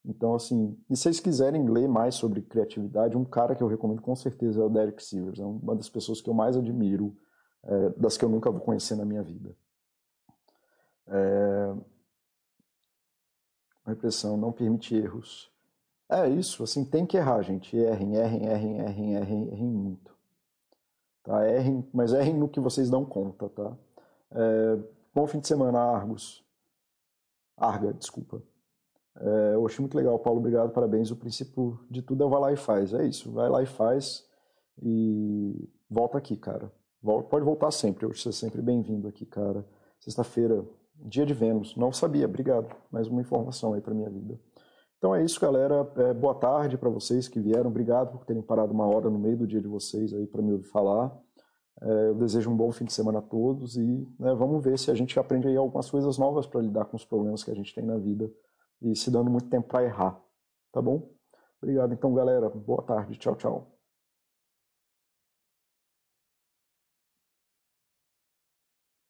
Então, 0.04 0.34
assim, 0.34 0.76
e 0.90 0.96
se 0.96 1.04
vocês 1.04 1.20
quiserem 1.20 1.68
ler 1.68 1.88
mais 1.88 2.16
sobre 2.16 2.42
criatividade, 2.42 3.16
um 3.16 3.24
cara 3.24 3.54
que 3.54 3.62
eu 3.62 3.68
recomendo 3.68 4.02
com 4.02 4.16
certeza 4.16 4.60
é 4.60 4.64
o 4.64 4.68
Derek 4.68 5.02
Sivers. 5.02 5.38
É 5.38 5.44
uma 5.44 5.76
das 5.76 5.88
pessoas 5.88 6.20
que 6.20 6.28
eu 6.28 6.34
mais 6.34 6.56
admiro, 6.56 7.16
é, 7.62 7.90
das 7.90 8.16
que 8.16 8.24
eu 8.24 8.28
nunca 8.28 8.50
vou 8.50 8.60
conhecer 8.60 8.96
na 8.96 9.04
minha 9.04 9.22
vida. 9.22 9.54
É... 11.06 11.74
Repressão, 13.86 14.36
não 14.36 14.52
permite 14.52 14.94
erros. 14.94 15.50
É 16.08 16.28
isso, 16.28 16.62
assim, 16.62 16.84
tem 16.84 17.06
que 17.06 17.16
errar, 17.16 17.42
gente. 17.42 17.76
Errem, 17.76 18.14
errem, 18.16 18.46
errem, 18.46 18.78
errem, 18.80 19.14
errem, 19.14 19.48
errem 19.48 19.68
muito. 19.68 20.14
Tá? 21.22 21.48
Errem, 21.48 21.88
mas 21.92 22.12
errem 22.12 22.34
no 22.34 22.48
que 22.48 22.60
vocês 22.60 22.90
dão 22.90 23.04
conta, 23.04 23.48
tá? 23.48 23.76
É... 24.30 24.78
Bom 25.14 25.26
fim 25.26 25.40
de 25.40 25.48
semana, 25.48 25.78
Argos. 25.78 26.44
Arga, 27.56 27.92
desculpa. 27.92 28.42
É, 29.20 29.54
eu 29.54 29.66
achei 29.66 29.80
muito 29.80 29.96
legal, 29.96 30.18
Paulo, 30.18 30.40
obrigado, 30.40 30.70
parabéns. 30.70 31.10
O 31.10 31.16
princípio 31.16 31.78
de 31.90 32.02
tudo 32.02 32.24
é 32.24 32.28
vai 32.28 32.40
lá 32.40 32.52
e 32.52 32.56
faz. 32.56 32.94
É 32.94 33.04
isso, 33.04 33.30
vai 33.32 33.48
lá 33.48 33.62
e 33.62 33.66
faz 33.66 34.26
e 34.82 35.68
volta 35.90 36.18
aqui, 36.18 36.36
cara. 36.36 36.72
Pode 37.02 37.44
voltar 37.44 37.70
sempre, 37.72 38.06
eu 38.06 38.14
ser 38.14 38.32
sempre 38.32 38.62
bem-vindo 38.62 39.08
aqui, 39.08 39.26
cara. 39.26 39.66
Sexta-feira, 39.98 40.64
dia 40.96 41.26
de 41.26 41.34
Vênus. 41.34 41.76
Não 41.76 41.92
sabia, 41.92 42.26
obrigado. 42.26 42.74
Mais 42.90 43.08
uma 43.08 43.20
informação 43.20 43.74
aí 43.74 43.80
para 43.80 43.92
minha 43.92 44.08
vida. 44.08 44.38
Então 44.98 45.14
é 45.14 45.24
isso, 45.24 45.40
galera. 45.40 45.90
É, 45.96 46.14
boa 46.14 46.34
tarde 46.34 46.78
para 46.78 46.88
vocês 46.88 47.26
que 47.26 47.40
vieram. 47.40 47.68
Obrigado 47.68 48.12
por 48.12 48.24
terem 48.24 48.40
parado 48.40 48.72
uma 48.72 48.86
hora 48.86 49.10
no 49.10 49.18
meio 49.18 49.36
do 49.36 49.46
dia 49.46 49.60
de 49.60 49.66
vocês 49.66 50.14
aí 50.14 50.26
para 50.26 50.40
me 50.40 50.52
ouvir 50.52 50.68
falar. 50.68 51.12
É, 51.80 52.08
eu 52.08 52.14
desejo 52.14 52.48
um 52.48 52.56
bom 52.56 52.70
fim 52.70 52.84
de 52.84 52.92
semana 52.92 53.18
a 53.18 53.22
todos 53.22 53.76
e 53.76 54.08
né, 54.18 54.32
vamos 54.34 54.62
ver 54.62 54.78
se 54.78 54.92
a 54.92 54.94
gente 54.94 55.18
aprende 55.18 55.48
aí 55.48 55.56
algumas 55.56 55.90
coisas 55.90 56.16
novas 56.18 56.46
para 56.46 56.60
lidar 56.60 56.84
com 56.84 56.96
os 56.96 57.04
problemas 57.04 57.42
que 57.42 57.50
a 57.50 57.54
gente 57.54 57.74
tem 57.74 57.84
na 57.84 57.98
vida 57.98 58.30
e 58.82 58.96
se 58.96 59.10
dando 59.10 59.30
muito 59.30 59.48
tempo 59.48 59.68
para 59.68 59.84
errar. 59.84 60.20
Tá 60.72 60.82
bom? 60.82 61.10
Obrigado 61.62 61.92
então, 61.94 62.12
galera. 62.14 62.48
Boa 62.50 62.82
tarde. 62.82 63.16
Tchau, 63.18 63.36
tchau. 63.36 63.71